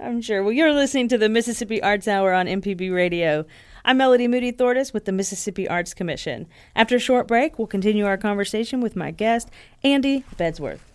I'm 0.00 0.20
sure. 0.20 0.42
Well, 0.42 0.52
you're 0.52 0.72
listening 0.72 1.08
to 1.08 1.18
the 1.18 1.28
Mississippi 1.28 1.82
Arts 1.82 2.08
Hour 2.08 2.32
on 2.32 2.46
MPB 2.46 2.92
Radio. 2.94 3.44
I'm 3.84 3.96
Melody 3.96 4.28
Moody 4.28 4.52
Thortis 4.52 4.92
with 4.92 5.06
the 5.06 5.12
Mississippi 5.12 5.66
Arts 5.68 5.92
Commission. 5.92 6.46
After 6.76 6.96
a 6.96 7.00
short 7.00 7.26
break, 7.26 7.58
we'll 7.58 7.66
continue 7.66 8.06
our 8.06 8.16
conversation 8.16 8.80
with 8.80 8.94
my 8.94 9.10
guest, 9.10 9.50
Andy 9.82 10.24
Bedsworth. 10.36 10.91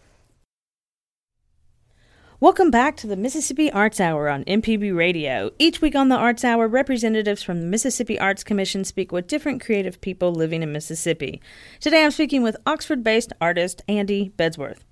Welcome 2.39 2.69
back 2.69 2.95
to 2.97 3.07
the 3.07 3.15
Mississippi 3.15 3.71
Arts 3.71 3.99
Hour 3.99 4.29
on 4.29 4.43
MPB 4.43 4.95
Radio. 4.95 5.49
Each 5.57 5.81
week 5.81 5.95
on 5.95 6.09
the 6.09 6.15
Arts 6.15 6.43
Hour, 6.45 6.67
representatives 6.67 7.41
from 7.41 7.61
the 7.61 7.65
Mississippi 7.65 8.19
Arts 8.19 8.43
Commission 8.43 8.83
speak 8.83 9.11
with 9.11 9.25
different 9.25 9.59
creative 9.59 9.99
people 10.01 10.31
living 10.31 10.61
in 10.61 10.71
Mississippi. 10.71 11.41
Today 11.79 12.03
I'm 12.03 12.11
speaking 12.11 12.43
with 12.43 12.55
Oxford 12.67 13.03
based 13.03 13.33
artist 13.41 13.81
Andy 13.87 14.33
Bedsworth. 14.37 14.85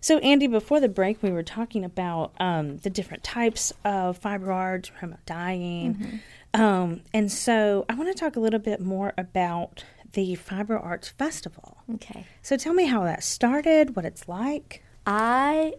So, 0.00 0.18
Andy, 0.18 0.46
before 0.46 0.78
the 0.78 0.88
break, 0.88 1.24
we 1.24 1.32
were 1.32 1.42
talking 1.42 1.84
about 1.84 2.34
um, 2.38 2.76
the 2.76 2.90
different 2.90 3.24
types 3.24 3.72
of 3.84 4.18
fiber 4.18 4.52
art, 4.52 4.92
from 5.00 5.16
dyeing. 5.26 6.20
Um, 6.54 7.00
and 7.12 7.32
so, 7.32 7.84
I 7.88 7.94
want 7.94 8.14
to 8.14 8.14
talk 8.14 8.36
a 8.36 8.40
little 8.40 8.60
bit 8.60 8.80
more 8.80 9.12
about 9.18 9.82
the 10.12 10.36
Fiber 10.36 10.78
Arts 10.78 11.08
Festival. 11.08 11.78
Okay. 11.94 12.26
So, 12.42 12.56
tell 12.56 12.74
me 12.74 12.84
how 12.84 13.02
that 13.02 13.24
started, 13.24 13.96
what 13.96 14.04
it's 14.04 14.28
like. 14.28 14.84
I 15.04 15.72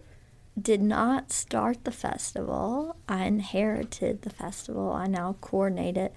did 0.60 0.82
not 0.82 1.32
start 1.32 1.84
the 1.84 1.92
festival. 1.92 2.96
I 3.08 3.24
inherited 3.24 4.22
the 4.22 4.30
festival. 4.30 4.92
I 4.92 5.06
now 5.06 5.36
coordinate 5.40 5.96
it. 5.96 6.14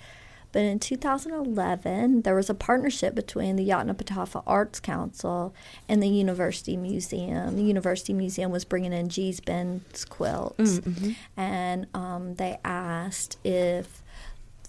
But 0.52 0.64
in 0.64 0.80
2011, 0.80 2.24
there 2.24 2.36
was 2.36 2.50
a 2.50 2.54
partnership 2.54 3.16
between 3.16 3.56
the 3.56 3.68
Yoknapatawpha 3.70 4.44
Arts 4.46 4.82
Council 4.82 5.56
and 5.88 6.04
the 6.04 6.10
University 6.10 6.76
Museum. 6.76 7.56
The 7.56 7.64
University 7.64 8.12
Museum 8.12 8.52
was 8.52 8.66
bringing 8.66 8.92
in 8.92 9.08
Gee's 9.08 9.40
Bend 9.40 9.84
quilts, 10.10 10.82
and 11.38 11.88
um, 11.94 12.36
they 12.36 12.60
asked 12.66 13.38
if 13.46 14.02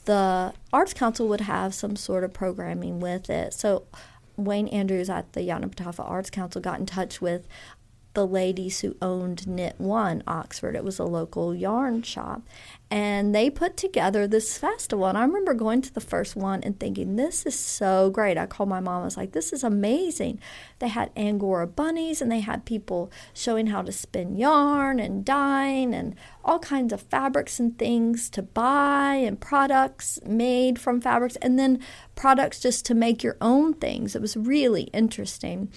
the 0.04 0.52
Arts 0.72 0.94
Council 0.94 1.26
would 1.28 1.42
have 1.42 1.74
some 1.74 1.96
sort 1.96 2.22
of 2.22 2.32
programming 2.32 3.00
with 3.00 3.28
it. 3.28 3.52
So 3.52 3.82
Wayne 4.37 4.68
Andrews 4.68 5.11
at 5.11 5.32
the 5.32 5.40
Yoknapatawpha 5.40 6.08
Arts 6.08 6.30
Council 6.30 6.61
got 6.61 6.78
in 6.78 6.87
touch 6.87 7.20
with 7.20 7.46
the 8.14 8.27
ladies 8.27 8.81
who 8.81 8.96
owned 9.01 9.46
Knit 9.46 9.75
One 9.79 10.22
Oxford. 10.27 10.77
It 10.77 10.85
was 10.85 10.98
a 10.98 11.05
local 11.05 11.55
yarn 11.55 12.03
shop. 12.03 12.42
And 12.90 13.35
they 13.35 13.48
put 13.48 13.79
together 13.79 14.27
this 14.27 14.59
festival. 14.59 15.07
And 15.07 15.16
I 15.16 15.22
remember 15.25 15.55
going 15.55 15.81
to 15.81 15.94
the 15.94 16.01
first 16.01 16.37
one 16.37 16.62
and 16.62 16.79
thinking, 16.79 17.16
this 17.16 17.46
is 17.46 17.59
so 17.59 18.11
great. 18.11 18.37
I 18.37 18.44
called 18.44 18.68
my 18.68 18.81
mom, 18.81 19.01
I 19.01 19.05
was 19.07 19.16
like, 19.16 19.33
this 19.33 19.51
is 19.51 19.64
amazing. 19.64 20.38
They 20.79 20.88
had 20.88 21.11
Angora 21.16 21.66
bunnies 21.66 22.20
and 22.20 22.31
they 22.31 22.40
had 22.40 22.66
people 22.66 23.11
showing 23.33 23.68
how 23.68 23.81
to 23.81 23.92
spin 23.92 24.37
yarn 24.37 25.01
and 25.01 25.25
dyeing 25.25 25.94
and 25.94 26.14
all 26.44 26.59
kinds 26.59 26.92
of 26.92 27.01
fabrics 27.01 27.59
and 27.59 27.79
things 27.79 28.29
to 28.29 28.42
buy 28.42 29.14
and 29.14 29.40
products 29.40 30.18
made 30.27 30.79
from 30.79 31.01
fabrics 31.01 31.37
and 31.37 31.59
then 31.59 31.81
products 32.14 32.61
just 32.61 32.85
to 32.87 32.94
make 32.94 33.22
your 33.22 33.38
own 33.40 33.72
things. 33.72 34.14
It 34.14 34.20
was 34.20 34.37
really 34.37 34.83
interesting 34.92 35.70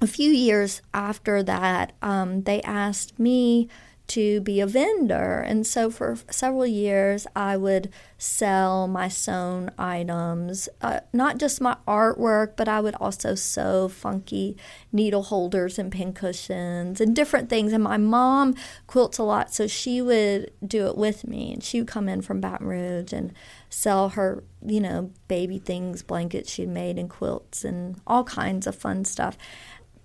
a 0.00 0.06
few 0.06 0.30
years 0.30 0.82
after 0.94 1.42
that, 1.42 1.92
um, 2.02 2.42
they 2.42 2.62
asked 2.62 3.18
me 3.18 3.68
to 4.10 4.40
be 4.40 4.58
a 4.58 4.66
vendor. 4.66 5.38
And 5.38 5.64
so 5.64 5.88
for 5.88 6.18
several 6.30 6.66
years, 6.66 7.28
I 7.36 7.56
would 7.56 7.90
sell 8.18 8.88
my 8.88 9.06
sewn 9.06 9.70
items, 9.78 10.68
uh, 10.82 11.00
not 11.12 11.38
just 11.38 11.60
my 11.60 11.76
artwork, 11.86 12.56
but 12.56 12.66
I 12.66 12.80
would 12.80 12.96
also 12.96 13.36
sew 13.36 13.86
funky 13.86 14.56
needle 14.90 15.22
holders 15.22 15.78
and 15.78 15.92
pincushions 15.92 17.00
and 17.00 17.14
different 17.14 17.48
things. 17.48 17.72
And 17.72 17.84
my 17.84 17.98
mom 17.98 18.56
quilts 18.88 19.18
a 19.18 19.22
lot, 19.22 19.54
so 19.54 19.68
she 19.68 20.02
would 20.02 20.50
do 20.66 20.86
it 20.88 20.96
with 20.96 21.24
me. 21.24 21.52
And 21.52 21.62
she 21.62 21.78
would 21.78 21.88
come 21.88 22.08
in 22.08 22.20
from 22.20 22.40
Baton 22.40 22.66
Rouge 22.66 23.12
and 23.12 23.32
sell 23.68 24.08
her, 24.10 24.42
you 24.66 24.80
know, 24.80 25.12
baby 25.28 25.60
things, 25.60 26.02
blankets 26.02 26.50
she'd 26.50 26.68
made, 26.68 26.98
and 26.98 27.08
quilts, 27.08 27.64
and 27.64 28.00
all 28.08 28.24
kinds 28.24 28.66
of 28.66 28.74
fun 28.74 29.04
stuff 29.04 29.38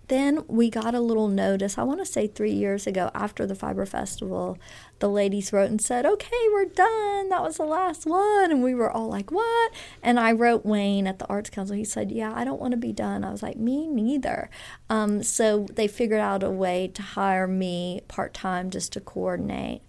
then 0.07 0.43
we 0.47 0.69
got 0.69 0.93
a 0.93 0.99
little 0.99 1.27
notice, 1.27 1.77
I 1.77 1.83
want 1.83 1.99
to 1.99 2.05
say 2.05 2.27
three 2.27 2.51
years 2.51 2.85
ago 2.85 3.11
after 3.13 3.45
the 3.45 3.55
Fiber 3.55 3.85
Festival. 3.85 4.57
The 4.99 5.09
ladies 5.09 5.51
wrote 5.51 5.69
and 5.69 5.81
said, 5.81 6.05
Okay, 6.05 6.47
we're 6.51 6.65
done. 6.65 7.29
That 7.29 7.41
was 7.41 7.57
the 7.57 7.65
last 7.65 8.05
one. 8.05 8.51
And 8.51 8.63
we 8.63 8.73
were 8.75 8.91
all 8.91 9.07
like, 9.07 9.31
What? 9.31 9.71
And 10.01 10.19
I 10.19 10.31
wrote 10.31 10.65
Wayne 10.65 11.07
at 11.07 11.19
the 11.19 11.27
Arts 11.27 11.49
Council. 11.49 11.75
He 11.75 11.83
said, 11.83 12.11
Yeah, 12.11 12.33
I 12.33 12.43
don't 12.43 12.61
want 12.61 12.71
to 12.71 12.77
be 12.77 12.93
done. 12.93 13.23
I 13.23 13.31
was 13.31 13.43
like, 13.43 13.57
Me 13.57 13.87
neither. 13.87 14.49
Um, 14.89 15.23
so 15.23 15.67
they 15.73 15.87
figured 15.87 16.21
out 16.21 16.43
a 16.43 16.51
way 16.51 16.87
to 16.89 17.01
hire 17.01 17.47
me 17.47 18.01
part 18.07 18.33
time 18.33 18.69
just 18.69 18.93
to 18.93 19.01
coordinate 19.01 19.81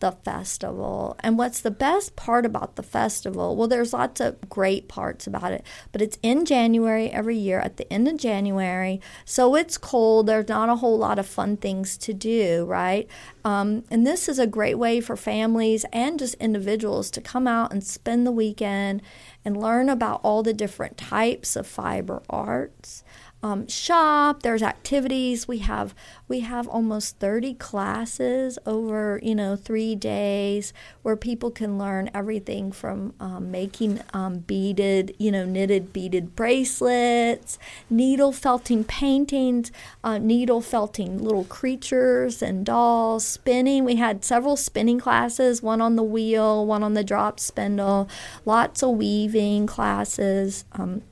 the 0.00 0.12
festival. 0.12 1.16
And 1.20 1.38
what's 1.38 1.60
the 1.60 1.70
best 1.70 2.16
part 2.16 2.44
about 2.44 2.76
the 2.76 2.82
festival? 2.82 3.56
Well, 3.56 3.68
there's 3.68 3.92
lots 3.92 4.20
of 4.20 4.48
great 4.48 4.88
parts 4.88 5.26
about 5.26 5.52
it, 5.52 5.64
but 5.92 6.02
it's 6.02 6.18
in 6.22 6.44
January 6.44 7.10
every 7.10 7.36
year 7.36 7.60
at 7.60 7.76
the 7.76 7.90
end 7.92 8.06
of 8.08 8.16
January. 8.16 9.00
So 9.24 9.54
it's 9.54 9.78
cold. 9.78 10.26
There's 10.26 10.48
not 10.48 10.68
a 10.68 10.76
whole 10.76 10.98
lot 10.98 11.18
of 11.18 11.26
fun 11.26 11.56
things 11.56 11.96
to 11.98 12.12
do, 12.12 12.64
right? 12.66 13.08
Um, 13.44 13.84
and 13.90 14.06
this 14.06 14.28
is 14.28 14.38
a 14.38 14.46
great 14.46 14.76
way 14.76 15.00
for 15.00 15.16
families 15.16 15.84
and 15.92 16.18
just 16.18 16.34
individuals 16.34 17.10
to 17.12 17.20
come 17.20 17.46
out 17.46 17.72
and 17.72 17.82
spend 17.82 18.26
the 18.26 18.32
weekend 18.32 19.02
and 19.44 19.56
learn 19.56 19.88
about 19.88 20.20
all 20.22 20.42
the 20.42 20.52
different 20.52 20.96
types 20.96 21.56
of 21.56 21.66
fiber 21.66 22.22
arts 22.28 23.04
um, 23.46 23.68
shop. 23.68 24.42
There's 24.42 24.62
activities. 24.62 25.46
We 25.46 25.58
have 25.58 25.94
we 26.26 26.40
have 26.40 26.66
almost 26.66 27.20
30 27.20 27.54
classes 27.54 28.58
over 28.66 29.20
you 29.22 29.36
know 29.36 29.54
three 29.54 29.94
days 29.94 30.72
where 31.02 31.16
people 31.16 31.52
can 31.52 31.78
learn 31.78 32.10
everything 32.12 32.72
from 32.72 33.14
um, 33.20 33.52
making 33.52 34.00
um, 34.12 34.38
beaded 34.40 35.14
you 35.18 35.30
know 35.30 35.44
knitted 35.44 35.92
beaded 35.92 36.34
bracelets, 36.34 37.58
needle 37.88 38.32
felting 38.32 38.82
paintings, 38.82 39.70
uh, 40.02 40.18
needle 40.18 40.60
felting 40.60 41.22
little 41.22 41.44
creatures 41.44 42.42
and 42.42 42.66
dolls, 42.66 43.24
spinning. 43.24 43.84
We 43.84 43.96
had 43.96 44.24
several 44.24 44.56
spinning 44.56 44.98
classes, 44.98 45.62
one 45.62 45.80
on 45.80 45.94
the 45.94 46.02
wheel, 46.02 46.66
one 46.66 46.82
on 46.82 46.94
the 46.94 47.04
drop 47.04 47.38
spindle, 47.38 48.08
lots 48.44 48.82
of 48.82 48.90
weaving 48.96 49.68
classes. 49.68 50.64
Um, 50.72 51.02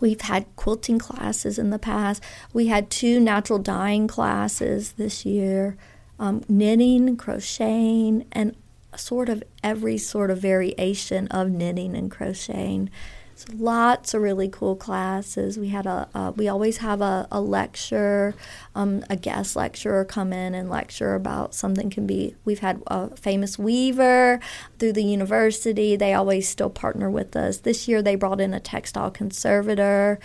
We've 0.00 0.20
had 0.20 0.46
quilting 0.56 0.98
classes 0.98 1.58
in 1.58 1.70
the 1.70 1.78
past. 1.78 2.22
We 2.52 2.66
had 2.66 2.90
two 2.90 3.20
natural 3.20 3.58
dyeing 3.58 4.08
classes 4.08 4.92
this 4.92 5.24
year, 5.24 5.76
um, 6.18 6.42
knitting, 6.48 7.16
crocheting, 7.16 8.26
and 8.32 8.56
sort 8.96 9.28
of 9.28 9.42
every 9.62 9.98
sort 9.98 10.30
of 10.30 10.38
variation 10.38 11.28
of 11.28 11.50
knitting 11.50 11.94
and 11.94 12.10
crocheting. 12.10 12.90
So 13.38 13.52
lots 13.56 14.14
of 14.14 14.22
really 14.22 14.48
cool 14.48 14.74
classes. 14.74 15.60
We 15.60 15.68
had 15.68 15.86
a, 15.86 16.08
uh, 16.12 16.32
we 16.34 16.48
always 16.48 16.78
have 16.78 17.00
a, 17.00 17.28
a 17.30 17.40
lecture, 17.40 18.34
um, 18.74 19.04
a 19.08 19.14
guest 19.14 19.54
lecturer 19.54 20.04
come 20.04 20.32
in 20.32 20.54
and 20.54 20.68
lecture 20.68 21.14
about 21.14 21.54
something 21.54 21.88
can 21.88 22.04
be. 22.04 22.34
We've 22.44 22.58
had 22.58 22.82
a 22.88 23.14
famous 23.16 23.56
weaver 23.56 24.40
through 24.80 24.94
the 24.94 25.04
university. 25.04 25.94
They 25.94 26.14
always 26.14 26.48
still 26.48 26.68
partner 26.68 27.08
with 27.08 27.36
us. 27.36 27.58
This 27.58 27.86
year 27.86 28.02
they 28.02 28.16
brought 28.16 28.40
in 28.40 28.52
a 28.52 28.58
textile 28.58 29.12
conservator 29.12 30.18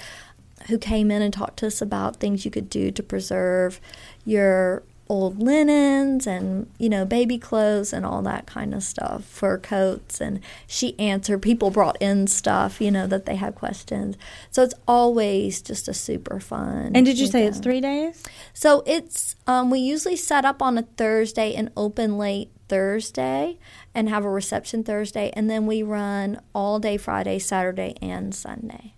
who 0.68 0.80
came 0.80 1.12
in 1.12 1.22
and 1.22 1.32
talked 1.32 1.58
to 1.58 1.68
us 1.68 1.84
about 1.84 2.16
things 2.16 2.46
you 2.46 2.50
could 2.52 2.68
do 2.68 2.90
to 2.90 3.04
preserve 3.04 3.80
your 4.26 4.82
old 5.10 5.42
linens 5.42 6.26
and 6.26 6.70
you 6.78 6.90
know 6.90 7.06
baby 7.06 7.38
clothes 7.38 7.92
and 7.92 8.06
all 8.06 8.22
that 8.22 8.46
kind 8.46 8.74
of 8.74 8.84
stuff 8.84 9.24
fur 9.26 9.58
coats. 9.58 10.22
And 10.22 10.40
she 10.68 10.98
answered 11.00 11.42
people 11.42 11.70
brought 11.70 12.02
in 12.02 12.28
stuff 12.28 12.82
you 12.82 12.92
know 12.92 13.08
that 13.08 13.26
they 13.26 13.36
had 13.36 13.56
questions. 13.56 14.18
So 14.52 14.64
it's 14.64 14.76
always 14.88 15.62
just 15.62 15.88
a 15.88 15.94
super 15.94 16.40
fun 16.40 16.92
and 16.96 17.06
did 17.06 17.20
you 17.20 17.28
say 17.28 17.46
it's 17.46 17.60
three 17.60 17.82
days? 17.82 18.24
So 18.54 18.84
it's 18.86 19.36
um, 19.48 19.70
we 19.70 19.80
usually 19.80 20.16
set 20.16 20.46
up 20.46 20.62
on 20.62 20.78
a 20.78 20.84
thursday 20.84 21.54
and 21.54 21.72
open 21.76 22.18
late 22.18 22.52
thursday 22.70 23.60
and 23.94 24.10
have 24.10 24.26
a 24.26 24.30
reception 24.30 24.84
thursday. 24.84 25.32
And 25.36 25.50
then 25.50 25.66
we 25.68 25.84
run 25.84 26.40
all 26.54 26.80
day 26.80 26.98
friday 26.98 27.40
saturday 27.40 27.96
and 28.02 28.34
sunday 28.34 28.94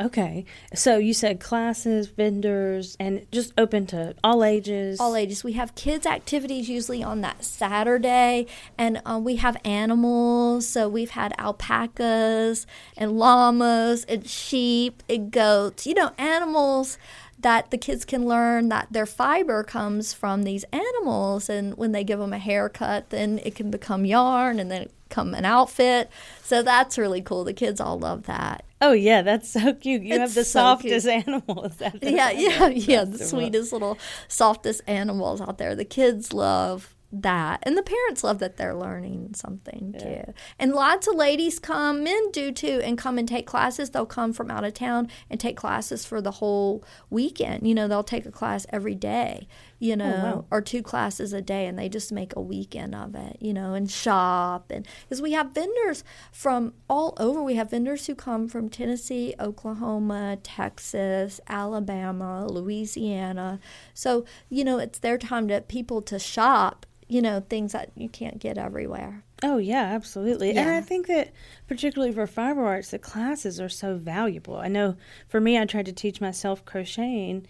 Okay. 0.00 0.44
So 0.74 0.98
you 0.98 1.12
said 1.12 1.40
classes, 1.40 2.06
vendors, 2.06 2.96
and 3.00 3.26
just 3.32 3.52
open 3.58 3.86
to 3.86 4.14
all 4.22 4.44
ages? 4.44 5.00
All 5.00 5.16
ages. 5.16 5.42
We 5.42 5.54
have 5.54 5.74
kids' 5.74 6.06
activities 6.06 6.68
usually 6.68 7.02
on 7.02 7.20
that 7.22 7.44
Saturday, 7.44 8.46
and 8.76 9.02
uh, 9.04 9.20
we 9.22 9.36
have 9.36 9.56
animals. 9.64 10.68
So 10.68 10.88
we've 10.88 11.10
had 11.10 11.34
alpacas 11.36 12.64
and 12.96 13.18
llamas 13.18 14.04
and 14.04 14.28
sheep 14.28 15.02
and 15.08 15.32
goats. 15.32 15.84
You 15.84 15.94
know, 15.94 16.12
animals 16.16 16.96
that 17.40 17.70
the 17.70 17.78
kids 17.78 18.04
can 18.04 18.26
learn 18.26 18.68
that 18.68 18.88
their 18.90 19.06
fiber 19.06 19.62
comes 19.64 20.12
from 20.12 20.42
these 20.42 20.64
animals 20.72 21.48
and 21.48 21.76
when 21.76 21.92
they 21.92 22.02
give 22.02 22.18
them 22.18 22.32
a 22.32 22.38
haircut 22.38 23.10
then 23.10 23.38
it 23.44 23.54
can 23.54 23.70
become 23.70 24.04
yarn 24.04 24.58
and 24.58 24.72
then 24.72 24.82
it 24.82 24.92
become 25.08 25.34
an 25.34 25.44
outfit 25.44 26.10
so 26.42 26.64
that's 26.64 26.98
really 26.98 27.22
cool 27.22 27.44
the 27.44 27.52
kids 27.52 27.80
all 27.80 27.96
love 27.96 28.24
that 28.24 28.64
Oh 28.80 28.92
yeah, 28.92 29.22
that's 29.22 29.48
so 29.48 29.74
cute. 29.74 30.02
You 30.02 30.14
it's 30.14 30.18
have 30.18 30.34
the 30.34 30.44
so 30.44 30.60
softest 30.60 31.06
cute. 31.06 31.26
animals. 31.26 31.80
yeah, 32.00 32.30
yeah, 32.30 32.68
yeah. 32.68 33.04
The 33.04 33.18
sweetest 33.18 33.72
little, 33.72 33.98
softest 34.28 34.82
animals 34.86 35.40
out 35.40 35.58
there. 35.58 35.74
The 35.74 35.84
kids 35.84 36.32
love 36.32 36.94
that 37.10 37.60
and 37.62 37.76
the 37.76 37.82
parents 37.82 38.22
love 38.22 38.38
that 38.38 38.58
they're 38.58 38.74
learning 38.74 39.30
something 39.34 39.94
yeah. 39.94 40.24
too 40.24 40.34
and 40.58 40.72
lots 40.72 41.06
of 41.06 41.14
ladies 41.14 41.58
come 41.58 42.04
men 42.04 42.30
do 42.32 42.52
too 42.52 42.82
and 42.84 42.98
come 42.98 43.16
and 43.16 43.26
take 43.26 43.46
classes 43.46 43.90
they'll 43.90 44.04
come 44.04 44.30
from 44.30 44.50
out 44.50 44.62
of 44.62 44.74
town 44.74 45.08
and 45.30 45.40
take 45.40 45.56
classes 45.56 46.04
for 46.04 46.20
the 46.20 46.32
whole 46.32 46.84
weekend 47.08 47.66
you 47.66 47.74
know 47.74 47.88
they'll 47.88 48.04
take 48.04 48.26
a 48.26 48.30
class 48.30 48.66
every 48.70 48.94
day 48.94 49.48
you 49.78 49.92
oh, 49.92 49.96
know 49.96 50.14
oh, 50.16 50.36
wow. 50.36 50.44
or 50.50 50.60
two 50.60 50.82
classes 50.82 51.32
a 51.32 51.40
day 51.40 51.66
and 51.66 51.78
they 51.78 51.88
just 51.88 52.12
make 52.12 52.34
a 52.34 52.40
weekend 52.40 52.94
of 52.94 53.14
it 53.14 53.36
you 53.40 53.52
know 53.52 53.74
and 53.74 53.90
shop 53.90 54.70
and 54.70 54.86
because 55.02 55.22
we 55.22 55.32
have 55.32 55.50
vendors 55.50 56.04
from 56.32 56.72
all 56.88 57.14
over 57.18 57.42
we 57.42 57.54
have 57.54 57.70
vendors 57.70 58.06
who 58.06 58.14
come 58.14 58.48
from 58.48 58.68
tennessee 58.68 59.34
oklahoma 59.38 60.38
texas 60.42 61.40
alabama 61.48 62.46
louisiana 62.46 63.58
so 63.94 64.24
you 64.48 64.64
know 64.64 64.78
it's 64.78 64.98
their 64.98 65.18
time 65.18 65.48
to 65.48 65.60
people 65.60 66.02
to 66.02 66.18
shop 66.18 66.86
you 67.08 67.22
know, 67.22 67.40
things 67.40 67.72
that 67.72 67.90
you 67.96 68.08
can't 68.08 68.38
get 68.38 68.58
everywhere. 68.58 69.24
Oh 69.42 69.56
yeah, 69.56 69.82
absolutely. 69.82 70.52
Yeah. 70.52 70.60
And 70.60 70.70
I 70.70 70.80
think 70.82 71.06
that 71.06 71.32
particularly 71.66 72.12
for 72.12 72.26
fiber 72.26 72.66
arts, 72.66 72.90
the 72.90 72.98
classes 72.98 73.58
are 73.60 73.68
so 73.68 73.96
valuable. 73.96 74.56
I 74.56 74.68
know 74.68 74.96
for 75.26 75.40
me, 75.40 75.58
I 75.58 75.64
tried 75.64 75.86
to 75.86 75.92
teach 75.92 76.20
myself 76.20 76.64
crocheting, 76.64 77.46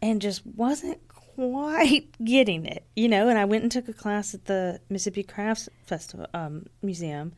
and 0.00 0.22
just 0.22 0.46
wasn't 0.46 1.06
quite 1.40 2.08
getting 2.24 2.66
it, 2.66 2.84
you 2.94 3.08
know. 3.08 3.28
And 3.28 3.38
I 3.38 3.44
went 3.44 3.62
and 3.62 3.72
took 3.72 3.88
a 3.88 3.92
class 3.92 4.34
at 4.34 4.44
the 4.44 4.80
Mississippi 4.88 5.22
Crafts 5.22 5.68
Festival 5.86 6.26
um, 6.34 6.66
Museum, 6.82 7.32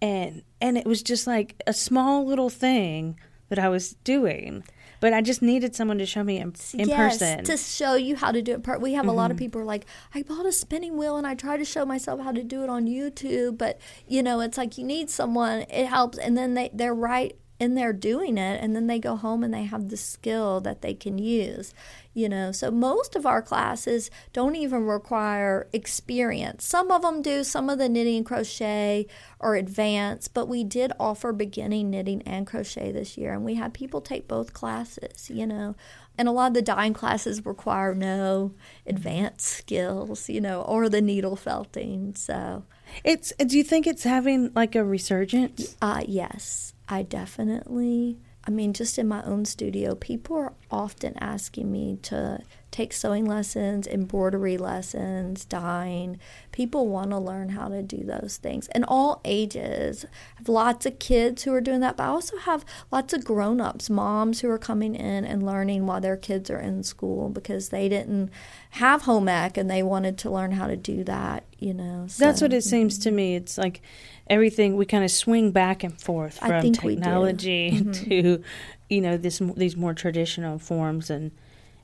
and 0.00 0.42
and 0.60 0.78
it 0.78 0.86
was 0.86 1.02
just 1.02 1.26
like 1.26 1.60
a 1.66 1.72
small 1.72 2.24
little 2.26 2.50
thing 2.50 3.18
that 3.48 3.58
I 3.58 3.68
was 3.68 3.94
doing 4.04 4.64
but 5.02 5.12
I 5.12 5.20
just 5.20 5.42
needed 5.42 5.74
someone 5.74 5.98
to 5.98 6.06
show 6.06 6.22
me 6.22 6.38
in, 6.38 6.54
in 6.74 6.88
yes, 6.88 7.18
person. 7.18 7.42
to 7.42 7.56
show 7.56 7.96
you 7.96 8.14
how 8.14 8.30
to 8.30 8.40
do 8.40 8.52
it. 8.52 8.62
Part 8.62 8.80
We 8.80 8.92
have 8.92 9.02
mm-hmm. 9.02 9.08
a 9.08 9.14
lot 9.14 9.32
of 9.32 9.36
mm-hmm. 9.36 9.46
people 9.46 9.60
are 9.62 9.64
like, 9.64 9.84
I 10.14 10.22
bought 10.22 10.46
a 10.46 10.52
spinning 10.52 10.96
wheel 10.96 11.16
and 11.16 11.26
I 11.26 11.34
try 11.34 11.56
to 11.56 11.64
show 11.64 11.84
myself 11.84 12.20
how 12.20 12.30
to 12.30 12.44
do 12.44 12.62
it 12.62 12.70
on 12.70 12.86
YouTube, 12.86 13.58
but 13.58 13.80
you 14.06 14.22
know, 14.22 14.40
it's 14.40 14.56
like 14.56 14.78
you 14.78 14.84
need 14.84 15.10
someone. 15.10 15.62
It 15.62 15.86
helps, 15.86 16.18
and 16.18 16.38
then 16.38 16.54
they 16.54 16.70
they're 16.72 16.94
right 16.94 17.36
in 17.62 17.76
there 17.76 17.92
doing 17.92 18.36
it 18.36 18.60
and 18.60 18.74
then 18.74 18.88
they 18.88 18.98
go 18.98 19.14
home 19.14 19.44
and 19.44 19.54
they 19.54 19.62
have 19.62 19.88
the 19.88 19.96
skill 19.96 20.60
that 20.60 20.82
they 20.82 20.92
can 20.92 21.16
use 21.16 21.72
you 22.14 22.28
know? 22.28 22.52
So 22.52 22.70
most 22.70 23.16
of 23.16 23.24
our 23.24 23.40
classes 23.40 24.10
don't 24.32 24.56
even 24.56 24.84
require 24.84 25.66
experience. 25.72 26.66
Some 26.66 26.90
of 26.90 27.02
them 27.02 27.22
do 27.22 27.42
some 27.42 27.70
of 27.70 27.78
the 27.78 27.88
knitting 27.88 28.18
and 28.18 28.26
crochet 28.26 29.06
or 29.38 29.54
advanced 29.54 30.34
but 30.34 30.48
we 30.48 30.64
did 30.64 30.92
offer 30.98 31.32
beginning 31.32 31.90
knitting 31.90 32.20
and 32.22 32.46
crochet 32.46 32.90
this 32.92 33.16
year 33.16 33.32
and 33.32 33.44
we 33.44 33.54
had 33.54 33.72
people 33.72 34.00
take 34.00 34.26
both 34.26 34.52
classes 34.52 35.30
you 35.30 35.46
know? 35.46 35.76
And 36.18 36.28
a 36.28 36.32
lot 36.32 36.48
of 36.48 36.54
the 36.54 36.62
dyeing 36.62 36.92
classes 36.92 37.46
require 37.46 37.94
no 37.94 38.52
advanced 38.86 39.46
skills 39.46 40.28
you 40.28 40.40
know 40.40 40.62
or 40.62 40.88
the 40.88 41.00
needle 41.00 41.36
felting 41.36 42.16
so. 42.16 42.64
It's 43.04 43.32
do 43.38 43.56
you 43.56 43.64
think 43.64 43.86
it's 43.86 44.02
having 44.02 44.52
like 44.54 44.74
a 44.74 44.84
resurgence? 44.84 45.76
Uh 45.80 46.02
yes 46.06 46.74
i 46.92 47.02
definitely 47.02 48.18
I 48.44 48.50
mean, 48.50 48.72
just 48.72 48.98
in 48.98 49.06
my 49.06 49.22
own 49.22 49.44
studio, 49.44 49.94
people 49.94 50.36
are 50.36 50.52
often 50.70 51.14
asking 51.18 51.70
me 51.70 51.98
to 52.02 52.40
take 52.72 52.92
sewing 52.92 53.26
lessons, 53.26 53.86
embroidery 53.86 54.56
lessons, 54.56 55.44
dyeing. 55.44 56.18
People 56.50 56.88
want 56.88 57.10
to 57.10 57.18
learn 57.18 57.50
how 57.50 57.68
to 57.68 57.82
do 57.82 58.02
those 58.02 58.38
things. 58.38 58.66
And 58.68 58.84
all 58.88 59.20
ages. 59.24 60.04
I 60.04 60.38
have 60.38 60.48
lots 60.48 60.86
of 60.86 60.98
kids 60.98 61.44
who 61.44 61.52
are 61.52 61.60
doing 61.60 61.80
that, 61.80 61.98
but 61.98 62.04
I 62.04 62.06
also 62.08 62.38
have 62.38 62.64
lots 62.90 63.12
of 63.12 63.24
grown 63.24 63.60
ups, 63.60 63.90
moms 63.90 64.40
who 64.40 64.50
are 64.50 64.58
coming 64.58 64.94
in 64.94 65.24
and 65.24 65.44
learning 65.44 65.86
while 65.86 66.00
their 66.00 66.16
kids 66.16 66.50
are 66.50 66.58
in 66.58 66.82
school 66.82 67.28
because 67.28 67.68
they 67.68 67.88
didn't 67.88 68.30
have 68.70 69.02
home 69.02 69.28
ec 69.28 69.58
and 69.58 69.70
they 69.70 69.82
wanted 69.82 70.16
to 70.18 70.30
learn 70.30 70.52
how 70.52 70.66
to 70.66 70.76
do 70.76 71.04
that, 71.04 71.44
you 71.58 71.74
know. 71.74 72.06
So. 72.08 72.24
That's 72.24 72.40
what 72.40 72.54
it 72.54 72.64
seems 72.64 72.98
to 73.00 73.10
me. 73.10 73.36
It's 73.36 73.58
like 73.58 73.82
everything 74.28 74.76
we 74.76 74.86
kind 74.86 75.04
of 75.04 75.10
swing 75.10 75.50
back 75.50 75.84
and 75.84 76.00
forth 76.00 76.38
from 76.38 76.72
technology 76.72 77.72
mm-hmm. 77.72 77.92
to 77.92 78.42
you 78.88 79.00
know 79.00 79.16
this 79.16 79.42
these 79.56 79.76
more 79.76 79.92
traditional 79.94 80.58
forms 80.58 81.10
and 81.10 81.32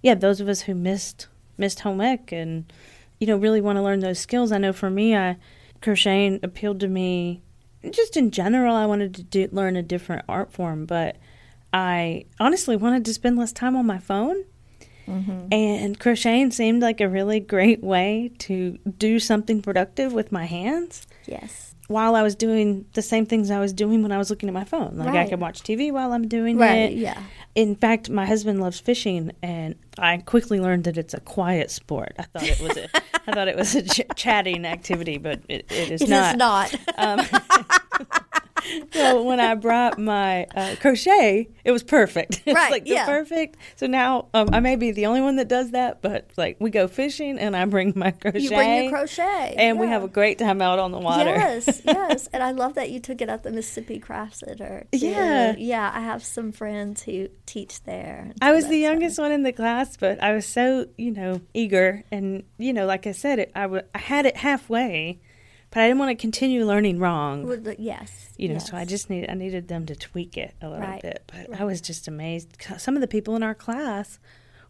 yeah 0.03 0.15
those 0.15 0.41
of 0.41 0.49
us 0.49 0.63
who 0.63 0.75
missed 0.75 1.27
missed 1.57 1.81
home 1.81 2.01
ec 2.01 2.33
and 2.33 2.73
you 3.19 3.27
know 3.27 3.37
really 3.37 3.61
want 3.61 3.77
to 3.77 3.83
learn 3.83 4.01
those 4.01 4.19
skills 4.19 4.53
i 4.53 4.59
know 4.59 4.73
for 4.73 4.91
me 4.91 5.17
i 5.17 5.37
crocheting 5.81 6.41
appealed 6.43 6.81
to 6.81 6.89
me 6.89 7.43
just 7.91 8.17
in 8.17 8.31
general 8.31 8.75
i 8.75 8.87
wanted 8.87 9.15
to 9.15 9.23
do, 9.23 9.49
learn 9.53 9.77
a 9.77 9.83
different 9.83 10.25
art 10.29 10.53
form 10.53 10.85
but 10.85 11.17
i 11.73 12.25
honestly 12.41 12.77
wanted 12.77 13.05
to 13.05 13.15
spend 13.15 13.39
less 13.39 13.53
time 13.53 13.77
on 13.77 13.87
my 13.87 13.99
phone. 13.99 14.45
Mm-hmm. 15.07 15.51
and 15.51 15.99
crocheting 15.99 16.51
seemed 16.51 16.83
like 16.83 17.01
a 17.01 17.09
really 17.09 17.41
great 17.41 17.83
way 17.83 18.31
to 18.41 18.77
do 18.99 19.19
something 19.19 19.63
productive 19.63 20.13
with 20.13 20.31
my 20.31 20.45
hands. 20.45 21.07
Yes 21.25 21.68
while 21.89 22.15
I 22.15 22.23
was 22.23 22.35
doing 22.35 22.85
the 22.93 23.03
same 23.03 23.27
things 23.27 23.51
I 23.51 23.59
was 23.59 23.73
doing 23.73 24.03
when 24.03 24.13
I 24.13 24.19
was 24.19 24.31
looking 24.31 24.49
at 24.49 24.53
my 24.53 24.65
phone. 24.65 24.97
Like 24.97 25.09
right. 25.09 25.27
I 25.27 25.29
could 25.29 25.41
watch 25.41 25.63
TV 25.63 25.91
while 25.91 26.13
I'm 26.13 26.29
doing 26.29 26.59
right, 26.59 26.75
it. 26.75 26.93
Yeah. 26.93 27.21
In 27.55 27.75
fact, 27.75 28.09
my 28.09 28.27
husband 28.27 28.61
loves 28.61 28.79
fishing, 28.79 29.33
and 29.43 29.75
I 29.99 30.19
quickly 30.19 30.61
learned 30.61 30.85
that 30.85 30.97
it's 30.97 31.15
a 31.15 31.21
quiet 31.21 31.71
sport. 31.71 32.13
I 32.19 32.23
thought 32.25 32.43
it 32.45 32.61
was 32.61 32.77
a, 32.77 32.89
I 33.27 33.33
thought 33.33 33.49
it 33.49 33.57
was 33.57 33.75
a 33.75 33.83
ch- 33.83 34.03
chatting 34.15 34.65
activity, 34.65 35.19
but 35.19 35.41
it, 35.49 35.67
it 35.73 35.91
is 35.91 36.03
it 36.03 36.09
not. 36.09 36.35
Is 36.35 36.39
not. 36.39 36.99
Um, 36.99 37.27
so 38.93 39.23
when 39.23 39.41
I 39.41 39.55
brought 39.55 39.99
my 39.99 40.47
uh, 40.55 40.77
crochet, 40.81 41.49
it 41.65 41.73
was 41.73 41.83
perfect. 41.83 42.43
It's 42.49 42.55
right, 42.55 42.71
like 42.71 42.85
yeah. 42.87 43.05
perfect. 43.05 43.59
So 43.77 43.87
now 43.87 44.29
um, 44.33 44.49
I 44.55 44.61
may 44.61 44.77
be 44.77 44.91
the 44.91 45.05
only 45.05 45.21
one 45.21 45.37
that 45.37 45.49
does 45.49 45.73
that, 45.73 46.01
but 46.01 46.31
like 46.39 46.57
we 46.61 46.71
go 46.71 46.89
fishing 46.89 47.39
and 47.39 47.55
I 47.55 47.67
bring 47.67 47.93
my 47.95 48.11
crochet. 48.11 48.41
You 48.41 48.49
bring 48.49 48.85
your 48.85 48.91
crochet, 48.91 49.55
and 49.59 49.77
yeah. 49.77 49.81
we 49.81 49.87
have 49.89 50.03
a 50.03 50.09
great 50.09 50.39
time 50.39 50.63
out 50.63 50.79
on 50.79 50.93
the 50.93 50.99
water. 50.99 51.29
Yes, 51.29 51.83
yes, 51.85 52.27
and 52.33 52.43
I 52.43 52.53
love 52.53 52.75
that 52.75 52.91
you 52.91 53.01
took 53.01 53.21
it 53.21 53.29
at 53.29 53.43
the 53.43 53.51
Mississippi 53.51 53.99
Craft 53.99 54.37
Center. 54.37 54.87
Too. 54.93 55.09
Yeah, 55.09 55.55
yeah. 55.59 55.93
I 55.95 56.01
have 56.01 56.25
some 56.25 56.53
friends 56.53 57.03
who 57.03 57.29
teach 57.45 57.83
there. 57.83 58.33
I 58.41 58.53
was 58.53 58.69
the 58.69 58.79
youngest 58.79 59.19
one 59.19 59.33
in 59.33 59.43
the 59.43 59.53
class, 59.53 59.99
but 59.99 60.23
I 60.23 60.33
was 60.33 60.47
so 60.47 60.87
you 60.97 61.11
know 61.11 61.43
eager, 61.53 62.03
and 62.11 62.45
you 62.57 62.73
know, 62.73 62.87
like 62.87 63.07
I 63.07 63.13
said, 63.13 63.41
it 63.41 63.53
I, 63.55 63.63
w- 63.63 63.85
I 63.95 63.99
had 63.99 64.25
it 64.25 64.39
halfway 64.39 65.21
but 65.71 65.81
I 65.81 65.89
didn't 65.89 65.99
want 65.99 66.11
to 66.11 66.21
continue 66.21 66.65
learning 66.65 66.99
wrong. 66.99 67.47
Well, 67.47 67.75
yes, 67.79 68.33
you 68.37 68.49
know, 68.49 68.55
yes. 68.55 68.71
so 68.71 68.77
I 68.77 68.85
just 68.85 69.11
need 69.11 69.29
I 69.29 69.35
needed 69.35 69.69
them 69.69 69.87
to 69.87 69.97
tweak 69.97 70.37
it 70.37 70.55
a 70.63 70.69
little 70.69 70.87
right. 70.87 71.03
bit. 71.03 71.25
But 71.27 71.51
right. 71.51 71.61
I 71.61 71.65
was 71.65 71.81
just 71.81 72.09
amazed. 72.09 72.57
Some 72.79 72.95
of 72.95 73.01
the 73.01 73.09
people 73.09 73.37
in 73.37 73.43
our 73.43 73.55
class 73.55 74.19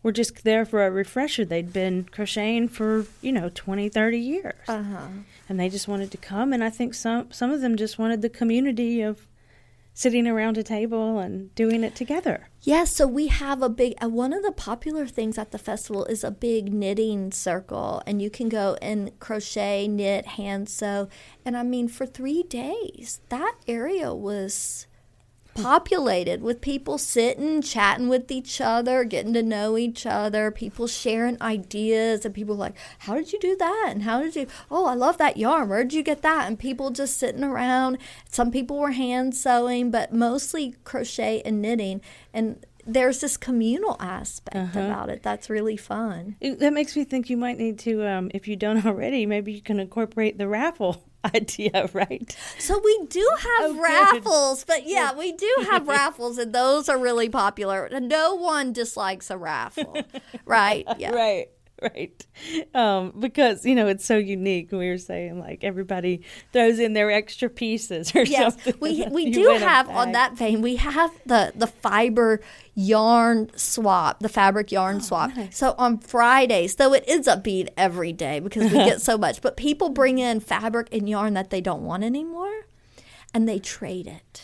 were 0.02 0.12
just 0.12 0.44
there 0.44 0.64
for 0.64 0.86
a 0.86 0.90
refresher. 0.90 1.44
They'd 1.44 1.72
been 1.72 2.04
crocheting 2.04 2.68
for 2.68 3.06
you 3.20 3.32
know 3.32 3.50
20, 3.54 3.88
30 3.88 4.18
years, 4.18 4.54
uh-huh. 4.68 5.08
and 5.48 5.60
they 5.60 5.68
just 5.68 5.88
wanted 5.88 6.10
to 6.10 6.18
come. 6.18 6.52
And 6.52 6.64
I 6.64 6.70
think 6.70 6.94
some 6.94 7.30
some 7.30 7.50
of 7.50 7.60
them 7.60 7.76
just 7.76 7.98
wanted 7.98 8.22
the 8.22 8.28
community 8.28 9.00
of 9.00 9.26
sitting 9.98 10.28
around 10.28 10.56
a 10.56 10.62
table 10.62 11.18
and 11.18 11.52
doing 11.56 11.82
it 11.82 11.92
together. 11.96 12.48
Yes, 12.60 12.66
yeah, 12.66 12.84
so 12.84 13.06
we 13.08 13.26
have 13.26 13.62
a 13.62 13.68
big, 13.68 13.94
uh, 14.00 14.08
one 14.08 14.32
of 14.32 14.44
the 14.44 14.52
popular 14.52 15.08
things 15.08 15.36
at 15.36 15.50
the 15.50 15.58
festival 15.58 16.04
is 16.04 16.22
a 16.22 16.30
big 16.30 16.72
knitting 16.72 17.32
circle, 17.32 18.00
and 18.06 18.22
you 18.22 18.30
can 18.30 18.48
go 18.48 18.76
and 18.80 19.18
crochet, 19.18 19.88
knit, 19.88 20.24
hand 20.24 20.68
sew. 20.68 21.08
And 21.44 21.56
I 21.56 21.64
mean, 21.64 21.88
for 21.88 22.06
three 22.06 22.44
days, 22.44 23.18
that 23.28 23.56
area 23.66 24.14
was 24.14 24.86
populated 25.62 26.40
with 26.42 26.60
people 26.60 26.98
sitting, 26.98 27.60
chatting 27.60 28.08
with 28.08 28.30
each 28.30 28.60
other, 28.60 29.04
getting 29.04 29.32
to 29.34 29.42
know 29.42 29.76
each 29.76 30.06
other, 30.06 30.50
people 30.50 30.86
sharing 30.86 31.40
ideas, 31.42 32.24
and 32.24 32.34
people 32.34 32.54
like, 32.54 32.74
How 33.00 33.14
did 33.14 33.32
you 33.32 33.38
do 33.40 33.56
that? 33.56 33.88
And 33.90 34.04
how 34.04 34.22
did 34.22 34.36
you, 34.36 34.46
oh, 34.70 34.86
I 34.86 34.94
love 34.94 35.18
that 35.18 35.36
yarn. 35.36 35.68
Where 35.68 35.82
did 35.82 35.94
you 35.94 36.02
get 36.02 36.22
that? 36.22 36.46
And 36.46 36.58
people 36.58 36.90
just 36.90 37.18
sitting 37.18 37.44
around. 37.44 37.98
Some 38.30 38.50
people 38.50 38.78
were 38.78 38.92
hand 38.92 39.34
sewing, 39.34 39.90
but 39.90 40.12
mostly 40.12 40.76
crochet 40.84 41.42
and 41.44 41.60
knitting. 41.60 42.00
And 42.32 42.64
there's 42.88 43.20
this 43.20 43.36
communal 43.36 43.96
aspect 44.00 44.56
uh-huh. 44.56 44.80
about 44.80 45.10
it 45.10 45.22
that's 45.22 45.50
really 45.50 45.76
fun. 45.76 46.36
That 46.40 46.72
makes 46.72 46.96
me 46.96 47.04
think 47.04 47.28
you 47.28 47.36
might 47.36 47.58
need 47.58 47.78
to, 47.80 48.06
um, 48.06 48.30
if 48.32 48.48
you 48.48 48.56
don't 48.56 48.84
already, 48.86 49.26
maybe 49.26 49.52
you 49.52 49.60
can 49.60 49.78
incorporate 49.78 50.38
the 50.38 50.48
raffle 50.48 51.04
idea, 51.34 51.90
right? 51.92 52.36
So 52.58 52.80
we 52.82 53.06
do 53.08 53.28
have 53.38 53.76
oh, 53.76 53.80
raffles, 53.80 54.64
but 54.64 54.86
yeah, 54.86 55.16
we 55.16 55.32
do 55.32 55.54
have 55.70 55.86
raffles, 55.88 56.38
and 56.38 56.52
those 56.52 56.88
are 56.88 56.98
really 56.98 57.28
popular. 57.28 57.88
No 58.00 58.34
one 58.34 58.72
dislikes 58.72 59.30
a 59.30 59.36
raffle, 59.36 59.98
right? 60.46 60.86
Yeah. 60.96 61.10
Right. 61.10 61.48
right? 61.82 62.26
Um, 62.74 63.12
because 63.18 63.64
you 63.64 63.74
know 63.74 63.86
it's 63.86 64.04
so 64.04 64.16
unique. 64.16 64.72
We 64.72 64.88
were 64.88 64.98
saying 64.98 65.38
like 65.38 65.62
everybody 65.62 66.22
throws 66.52 66.78
in 66.78 66.92
their 66.92 67.10
extra 67.10 67.48
pieces 67.48 68.14
or 68.14 68.22
yes, 68.22 68.54
something 68.54 68.74
we 68.80 69.06
we 69.10 69.30
do 69.30 69.48
have 69.50 69.88
on 69.88 70.12
that 70.12 70.34
vein 70.34 70.62
we 70.62 70.76
have 70.76 71.12
the 71.26 71.52
the 71.54 71.66
fiber 71.66 72.40
yarn 72.74 73.50
swap 73.56 74.20
the 74.20 74.28
fabric 74.28 74.70
yarn 74.70 74.96
oh, 74.96 75.00
swap. 75.00 75.36
nice. 75.36 75.56
so 75.56 75.74
on 75.78 75.98
fridays 75.98 76.76
though 76.76 76.92
it 76.92 77.04
ends 77.06 77.26
up 77.26 77.42
being 77.42 77.68
every 77.76 78.12
day 78.12 78.38
because 78.40 78.70
we 78.70 78.78
get 78.78 79.00
so 79.02 79.18
much 79.18 79.42
but 79.42 79.56
people 79.56 79.88
bring 79.88 80.18
in 80.18 80.40
fabric 80.40 80.88
and 80.92 81.08
yarn 81.08 81.34
that 81.34 81.50
they 81.50 81.60
don't 81.60 81.82
want 81.82 82.04
anymore 82.04 82.66
and 83.34 83.48
they 83.48 83.58
trade 83.58 84.06
it 84.06 84.42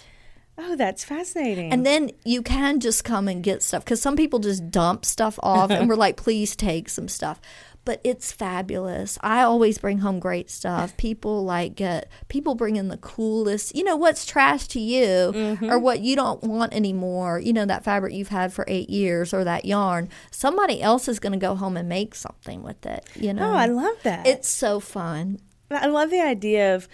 Oh, 0.57 0.77
that's 0.77 1.05
fascinating. 1.05 1.73
And 1.73 1.85
then 1.85 2.11
you 2.25 2.43
can 2.43 2.79
just 2.81 3.05
come 3.05 3.27
and 3.29 3.43
get 3.43 3.63
stuff 3.63 3.85
because 3.85 4.01
some 4.01 4.17
people 4.17 4.39
just 4.39 4.71
dump 4.71 5.05
stuff 5.05 5.39
off 5.43 5.71
and 5.71 5.89
we're 5.89 5.97
like, 5.97 6.17
please 6.17 6.55
take 6.55 6.89
some 6.89 7.09
stuff. 7.09 7.41
But 7.85 8.01
it's 8.03 8.33
fabulous. 8.33 9.19
I 9.21 9.43
always 9.43 9.77
bring 9.77 9.99
home 9.99 10.19
great 10.19 10.49
stuff. 10.49 10.97
People 10.97 11.45
like 11.45 11.75
get 11.75 12.09
people 12.29 12.55
bring 12.55 12.77
in 12.77 12.89
the 12.89 12.97
coolest. 12.97 13.77
You 13.77 13.85
know 13.85 13.97
what's 13.97 14.25
trash 14.25 14.69
to 14.69 14.81
you 14.81 15.05
mm-hmm. 15.05 15.71
or 15.71 15.79
what 15.79 16.01
you 16.01 16.17
don't 16.17 16.43
want 16.45 16.73
anymore. 16.73 17.41
You 17.41 17.53
know 17.53 17.67
that 17.67 17.85
fabric 17.85 18.15
you've 18.15 18.29
had 18.29 18.55
for 18.55 18.65
eight 18.69 18.89
years 18.89 19.35
or 19.35 19.45
that 19.45 19.67
yarn. 19.67 20.09
Somebody 20.31 20.81
else 20.81 21.09
is 21.09 21.19
going 21.19 21.35
to 21.35 21.39
go 21.39 21.57
home 21.57 21.77
and 21.77 21.89
make 21.89 22.15
something 22.15 22.63
with 22.63 22.87
it. 22.87 23.07
You 23.17 23.35
know. 23.35 23.51
Oh, 23.51 23.55
I 23.55 23.67
love 23.67 23.97
that. 24.05 24.27
It's 24.27 24.49
so 24.49 24.81
fun. 24.81 25.41
I 25.71 25.87
love 25.87 26.11
the 26.11 26.23
idea 26.23 26.75
of 26.75 26.89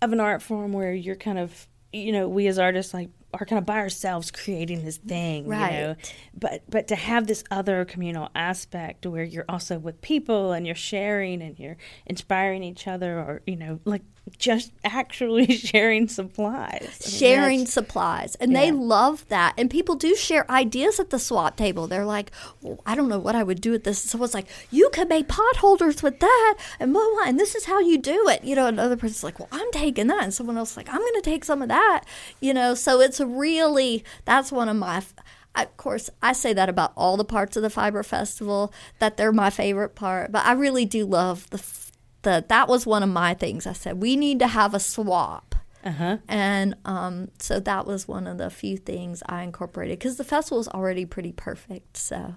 of 0.00 0.12
an 0.12 0.20
art 0.20 0.42
form 0.42 0.72
where 0.72 0.92
you're 0.92 1.16
kind 1.16 1.38
of 1.38 1.67
you 1.92 2.12
know, 2.12 2.28
we 2.28 2.46
as 2.46 2.58
artists 2.58 2.92
like 2.92 3.10
are 3.34 3.44
kind 3.44 3.58
of 3.58 3.66
by 3.66 3.78
ourselves 3.78 4.30
creating 4.30 4.84
this 4.84 4.96
thing, 4.96 5.46
right. 5.46 5.72
you 5.72 5.78
know. 5.78 5.96
But 6.34 6.62
but 6.68 6.88
to 6.88 6.96
have 6.96 7.26
this 7.26 7.44
other 7.50 7.84
communal 7.84 8.30
aspect 8.34 9.06
where 9.06 9.24
you're 9.24 9.44
also 9.48 9.78
with 9.78 10.00
people 10.00 10.52
and 10.52 10.66
you're 10.66 10.74
sharing 10.74 11.42
and 11.42 11.58
you're 11.58 11.76
inspiring 12.06 12.62
each 12.62 12.86
other 12.86 13.18
or, 13.18 13.42
you 13.46 13.56
know, 13.56 13.80
like 13.84 14.02
just 14.38 14.72
actually 14.84 15.46
sharing 15.56 16.08
supplies. 16.08 17.00
sharing 17.04 17.66
supplies. 17.66 18.34
And 18.36 18.52
yeah. 18.52 18.60
they 18.60 18.72
love 18.72 19.26
that. 19.28 19.54
And 19.56 19.70
people 19.70 19.94
do 19.94 20.14
share 20.14 20.50
ideas 20.50 21.00
at 21.00 21.10
the 21.10 21.18
swap 21.18 21.56
table. 21.56 21.86
They're 21.86 22.04
like, 22.04 22.30
well, 22.60 22.80
I 22.84 22.94
don't 22.94 23.08
know 23.08 23.18
what 23.18 23.34
I 23.34 23.42
would 23.42 23.60
do 23.60 23.70
with 23.70 23.84
this. 23.84 23.98
Someone's 23.98 24.34
like, 24.34 24.48
you 24.70 24.90
could 24.92 25.08
make 25.08 25.28
pot 25.28 25.56
holders 25.56 26.02
with 26.02 26.20
that 26.20 26.54
and 26.80 26.92
blah, 26.92 27.04
blah, 27.14 27.24
and 27.26 27.38
this 27.38 27.54
is 27.54 27.64
how 27.64 27.80
you 27.80 27.98
do 27.98 28.28
it. 28.28 28.44
You 28.44 28.56
know, 28.56 28.66
another 28.66 28.96
person's 28.96 29.24
like, 29.24 29.38
well, 29.38 29.48
I'm 29.52 29.70
taking 29.72 30.08
that. 30.08 30.24
And 30.24 30.34
someone 30.34 30.56
else 30.56 30.76
like, 30.76 30.88
I'm 30.88 31.00
going 31.00 31.14
to 31.14 31.22
take 31.22 31.44
some 31.44 31.62
of 31.62 31.68
that. 31.68 32.04
You 32.40 32.54
know, 32.54 32.74
so 32.74 33.00
it's 33.00 33.20
really, 33.20 34.04
that's 34.24 34.52
one 34.52 34.68
of 34.68 34.76
my, 34.76 35.02
of 35.54 35.76
course, 35.76 36.10
I 36.22 36.32
say 36.32 36.52
that 36.52 36.68
about 36.68 36.92
all 36.96 37.16
the 37.16 37.24
parts 37.24 37.56
of 37.56 37.62
the 37.62 37.70
Fiber 37.70 38.02
Festival, 38.02 38.72
that 38.98 39.16
they're 39.16 39.32
my 39.32 39.50
favorite 39.50 39.94
part. 39.94 40.32
But 40.32 40.46
I 40.46 40.52
really 40.52 40.84
do 40.84 41.04
love 41.04 41.48
the 41.50 41.87
the 42.22 42.44
that 42.48 42.68
was 42.68 42.86
one 42.86 43.02
of 43.02 43.08
my 43.08 43.34
things. 43.34 43.66
I 43.66 43.72
said 43.72 44.00
we 44.02 44.16
need 44.16 44.38
to 44.40 44.48
have 44.48 44.74
a 44.74 44.80
swap 44.80 45.54
uh-huh. 45.84 46.18
and 46.28 46.74
um, 46.84 47.28
so 47.38 47.60
that 47.60 47.86
was 47.86 48.08
one 48.08 48.26
of 48.26 48.38
the 48.38 48.50
few 48.50 48.76
things 48.76 49.22
I 49.26 49.42
incorporated 49.42 49.98
because 49.98 50.16
the 50.16 50.24
festival 50.24 50.58
is 50.60 50.68
already 50.68 51.04
pretty 51.06 51.32
perfect. 51.32 51.96
So, 51.96 52.34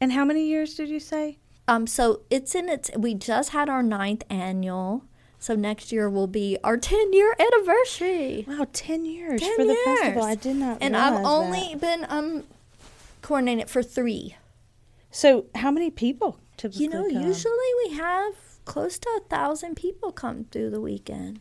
and 0.00 0.12
how 0.12 0.24
many 0.24 0.46
years 0.46 0.74
did 0.74 0.88
you 0.88 1.00
say? 1.00 1.38
Um, 1.68 1.86
so 1.86 2.22
it's 2.30 2.54
in 2.54 2.68
its. 2.68 2.90
We 2.96 3.14
just 3.14 3.50
had 3.50 3.68
our 3.68 3.82
ninth 3.82 4.22
annual. 4.30 5.04
So 5.38 5.54
next 5.54 5.92
year 5.92 6.08
will 6.08 6.26
be 6.26 6.58
our 6.64 6.76
10 6.92 7.12
year 7.12 7.34
anniversary. 7.38 8.44
Wow, 8.48 8.66
10 8.72 9.04
years 9.04 9.40
10 9.40 9.56
for 9.56 9.64
the 9.64 9.74
festival. 9.84 10.22
I 10.22 10.34
did 10.34 10.56
not 10.56 10.78
And 10.80 10.96
I've 10.96 11.24
only 11.24 11.74
that. 11.74 11.80
been 11.80 12.06
um 12.08 12.44
coordinating 13.22 13.60
it 13.60 13.70
for 13.70 13.82
3. 13.82 14.36
So, 15.10 15.46
how 15.54 15.70
many 15.70 15.90
people 15.90 16.38
typically 16.56 16.84
You 16.84 16.90
know, 16.90 17.08
come? 17.08 17.22
usually 17.22 17.70
we 17.88 17.96
have 17.96 18.34
close 18.66 18.98
to 18.98 19.08
a 19.08 19.20
1,000 19.20 19.74
people 19.74 20.12
come 20.12 20.44
through 20.44 20.70
the 20.70 20.80
weekend. 20.80 21.40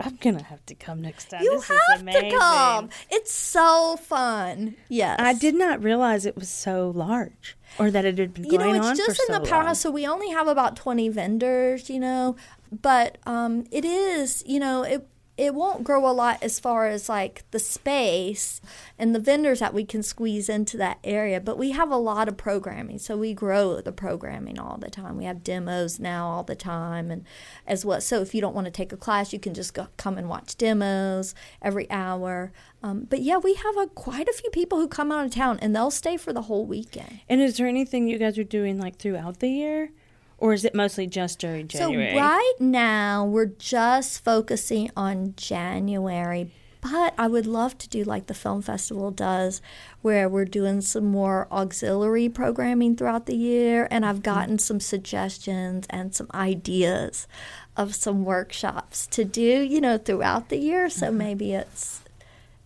I'm 0.00 0.16
gonna 0.16 0.44
have 0.44 0.64
to 0.66 0.74
come 0.74 1.02
next 1.02 1.30
time. 1.30 1.42
You 1.42 1.56
this 1.56 1.68
have 1.68 2.06
to 2.06 2.30
come. 2.38 2.88
It's 3.10 3.32
so 3.32 3.96
fun. 3.96 4.76
Yes. 4.88 5.18
I 5.18 5.34
did 5.34 5.56
not 5.56 5.82
realize 5.82 6.24
it 6.24 6.36
was 6.36 6.48
so 6.48 6.92
large, 6.94 7.56
or 7.78 7.90
that 7.90 8.04
it 8.04 8.16
had 8.16 8.32
been 8.32 8.44
you 8.44 8.58
going 8.58 8.76
know, 8.76 8.84
on 8.84 8.92
it's 8.92 8.98
just 8.98 9.20
in 9.20 9.34
so 9.34 9.40
the 9.40 9.46
powerhouse, 9.48 9.80
so 9.80 9.90
we 9.90 10.06
only 10.06 10.30
have 10.30 10.46
about 10.46 10.76
twenty 10.76 11.08
vendors. 11.08 11.90
You 11.90 11.98
know, 11.98 12.36
but 12.70 13.18
um, 13.26 13.64
it 13.72 13.84
is. 13.84 14.44
You 14.46 14.60
know, 14.60 14.84
it 14.84 15.08
it 15.38 15.54
won't 15.54 15.84
grow 15.84 16.10
a 16.10 16.10
lot 16.10 16.42
as 16.42 16.58
far 16.58 16.88
as 16.88 17.08
like 17.08 17.44
the 17.52 17.60
space 17.60 18.60
and 18.98 19.14
the 19.14 19.20
vendors 19.20 19.60
that 19.60 19.72
we 19.72 19.84
can 19.84 20.02
squeeze 20.02 20.48
into 20.48 20.76
that 20.76 20.98
area. 21.04 21.40
But 21.40 21.56
we 21.56 21.70
have 21.70 21.92
a 21.92 21.96
lot 21.96 22.26
of 22.26 22.36
programming, 22.36 22.98
so 22.98 23.16
we 23.16 23.32
grow 23.34 23.80
the 23.80 23.92
programming 23.92 24.58
all 24.58 24.78
the 24.78 24.90
time. 24.90 25.16
We 25.16 25.26
have 25.26 25.44
demos 25.44 26.00
now 26.00 26.26
all 26.26 26.42
the 26.42 26.56
time, 26.56 27.12
and 27.12 27.24
as 27.68 27.84
well. 27.84 28.00
So 28.00 28.20
if 28.20 28.34
you 28.34 28.40
don't 28.40 28.54
want 28.54 28.64
to 28.64 28.72
take 28.72 28.92
a 28.92 28.96
class, 28.96 29.32
you 29.32 29.38
can 29.38 29.54
just 29.54 29.74
go, 29.74 29.86
come 29.96 30.18
and 30.18 30.28
watch 30.28 30.56
demos 30.56 31.36
every 31.62 31.88
hour. 31.88 32.52
Um, 32.82 33.06
but 33.08 33.22
yeah, 33.22 33.38
we 33.38 33.54
have 33.54 33.76
a, 33.76 33.86
quite 33.86 34.28
a 34.28 34.32
few 34.32 34.50
people 34.50 34.78
who 34.78 34.88
come 34.88 35.12
out 35.12 35.24
of 35.24 35.32
town, 35.32 35.60
and 35.62 35.74
they'll 35.74 35.92
stay 35.92 36.16
for 36.16 36.32
the 36.32 36.42
whole 36.42 36.66
weekend. 36.66 37.20
And 37.28 37.40
is 37.40 37.58
there 37.58 37.68
anything 37.68 38.08
you 38.08 38.18
guys 38.18 38.38
are 38.38 38.44
doing 38.44 38.76
like 38.78 38.96
throughout 38.96 39.38
the 39.38 39.50
year, 39.50 39.90
or 40.38 40.52
is 40.52 40.64
it 40.64 40.74
mostly 40.74 41.06
just 41.06 41.38
during 41.38 41.68
January? 41.68 42.12
So 42.12 42.18
right 42.18 42.54
now 42.60 43.24
we're 43.24 43.46
just 43.46 44.24
focusing 44.24 44.90
on 44.96 45.34
January, 45.36 46.52
but 46.80 47.12
I 47.18 47.26
would 47.26 47.46
love 47.46 47.76
to 47.78 47.88
do 47.88 48.04
like 48.04 48.26
the 48.26 48.34
film 48.34 48.62
festival 48.62 49.10
does, 49.10 49.60
where 50.00 50.28
we're 50.28 50.44
doing 50.44 50.80
some 50.80 51.06
more 51.06 51.48
auxiliary 51.50 52.28
programming 52.28 52.96
throughout 52.96 53.26
the 53.26 53.36
year, 53.36 53.88
and 53.90 54.06
I've 54.06 54.16
mm-hmm. 54.16 54.22
gotten 54.22 54.58
some 54.58 54.80
suggestions 54.80 55.86
and 55.90 56.14
some 56.14 56.28
ideas 56.32 57.26
of 57.76 57.94
some 57.94 58.24
workshops 58.24 59.06
to 59.08 59.24
do, 59.24 59.42
you 59.62 59.80
know, 59.80 59.98
throughout 59.98 60.48
the 60.48 60.58
year. 60.58 60.88
So 60.88 61.08
mm-hmm. 61.08 61.18
maybe 61.18 61.52
it's 61.54 62.02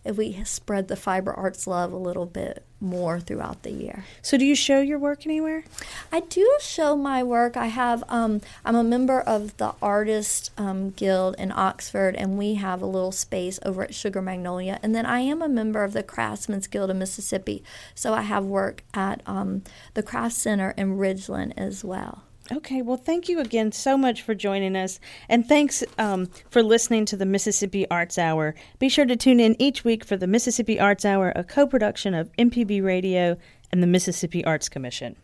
if 0.03 0.17
we 0.17 0.43
spread 0.43 0.89
the 0.89 0.95
fiber 0.95 1.33
arts 1.33 1.65
love 1.65 1.91
a 1.91 1.97
little 1.97 2.25
bit 2.25 2.65
more 2.83 3.19
throughout 3.19 3.63
the 3.63 3.71
year. 3.71 4.05
So, 4.21 4.37
do 4.37 4.45
you 4.45 4.55
show 4.55 4.81
your 4.81 4.99
work 4.99 5.25
anywhere? 5.25 5.63
I 6.11 6.19
do 6.19 6.47
show 6.59 6.95
my 6.95 7.23
work. 7.23 7.57
I 7.57 7.67
have. 7.67 8.03
Um, 8.09 8.41
I'm 8.65 8.75
a 8.75 8.83
member 8.83 9.21
of 9.21 9.57
the 9.57 9.73
Artist 9.81 10.51
um, 10.57 10.91
Guild 10.91 11.35
in 11.37 11.51
Oxford, 11.51 12.15
and 12.15 12.37
we 12.37 12.55
have 12.55 12.81
a 12.81 12.85
little 12.85 13.11
space 13.11 13.59
over 13.65 13.83
at 13.83 13.95
Sugar 13.95 14.21
Magnolia. 14.21 14.79
And 14.83 14.93
then 14.93 15.05
I 15.05 15.21
am 15.21 15.41
a 15.41 15.47
member 15.47 15.83
of 15.83 15.93
the 15.93 16.03
Craftsmen's 16.03 16.67
Guild 16.67 16.89
of 16.89 16.97
Mississippi, 16.97 17.63
so 17.95 18.13
I 18.13 18.21
have 18.21 18.45
work 18.45 18.83
at 18.93 19.21
um, 19.25 19.63
the 19.93 20.03
Craft 20.03 20.35
Center 20.35 20.71
in 20.77 20.97
Ridgeland 20.97 21.53
as 21.57 21.83
well. 21.83 22.22
Okay, 22.51 22.81
well, 22.81 22.97
thank 22.97 23.29
you 23.29 23.39
again 23.39 23.71
so 23.71 23.97
much 23.97 24.21
for 24.21 24.35
joining 24.35 24.75
us. 24.75 24.99
And 25.29 25.47
thanks 25.47 25.83
um, 25.97 26.29
for 26.49 26.61
listening 26.61 27.05
to 27.05 27.15
the 27.15 27.25
Mississippi 27.25 27.89
Arts 27.89 28.17
Hour. 28.17 28.53
Be 28.79 28.89
sure 28.89 29.05
to 29.05 29.15
tune 29.15 29.39
in 29.39 29.55
each 29.59 29.85
week 29.85 30.03
for 30.03 30.17
the 30.17 30.27
Mississippi 30.27 30.79
Arts 30.79 31.05
Hour, 31.05 31.31
a 31.35 31.43
co 31.43 31.65
production 31.65 32.13
of 32.13 32.31
MPB 32.33 32.83
Radio 32.83 33.37
and 33.71 33.81
the 33.81 33.87
Mississippi 33.87 34.43
Arts 34.43 34.67
Commission. 34.67 35.15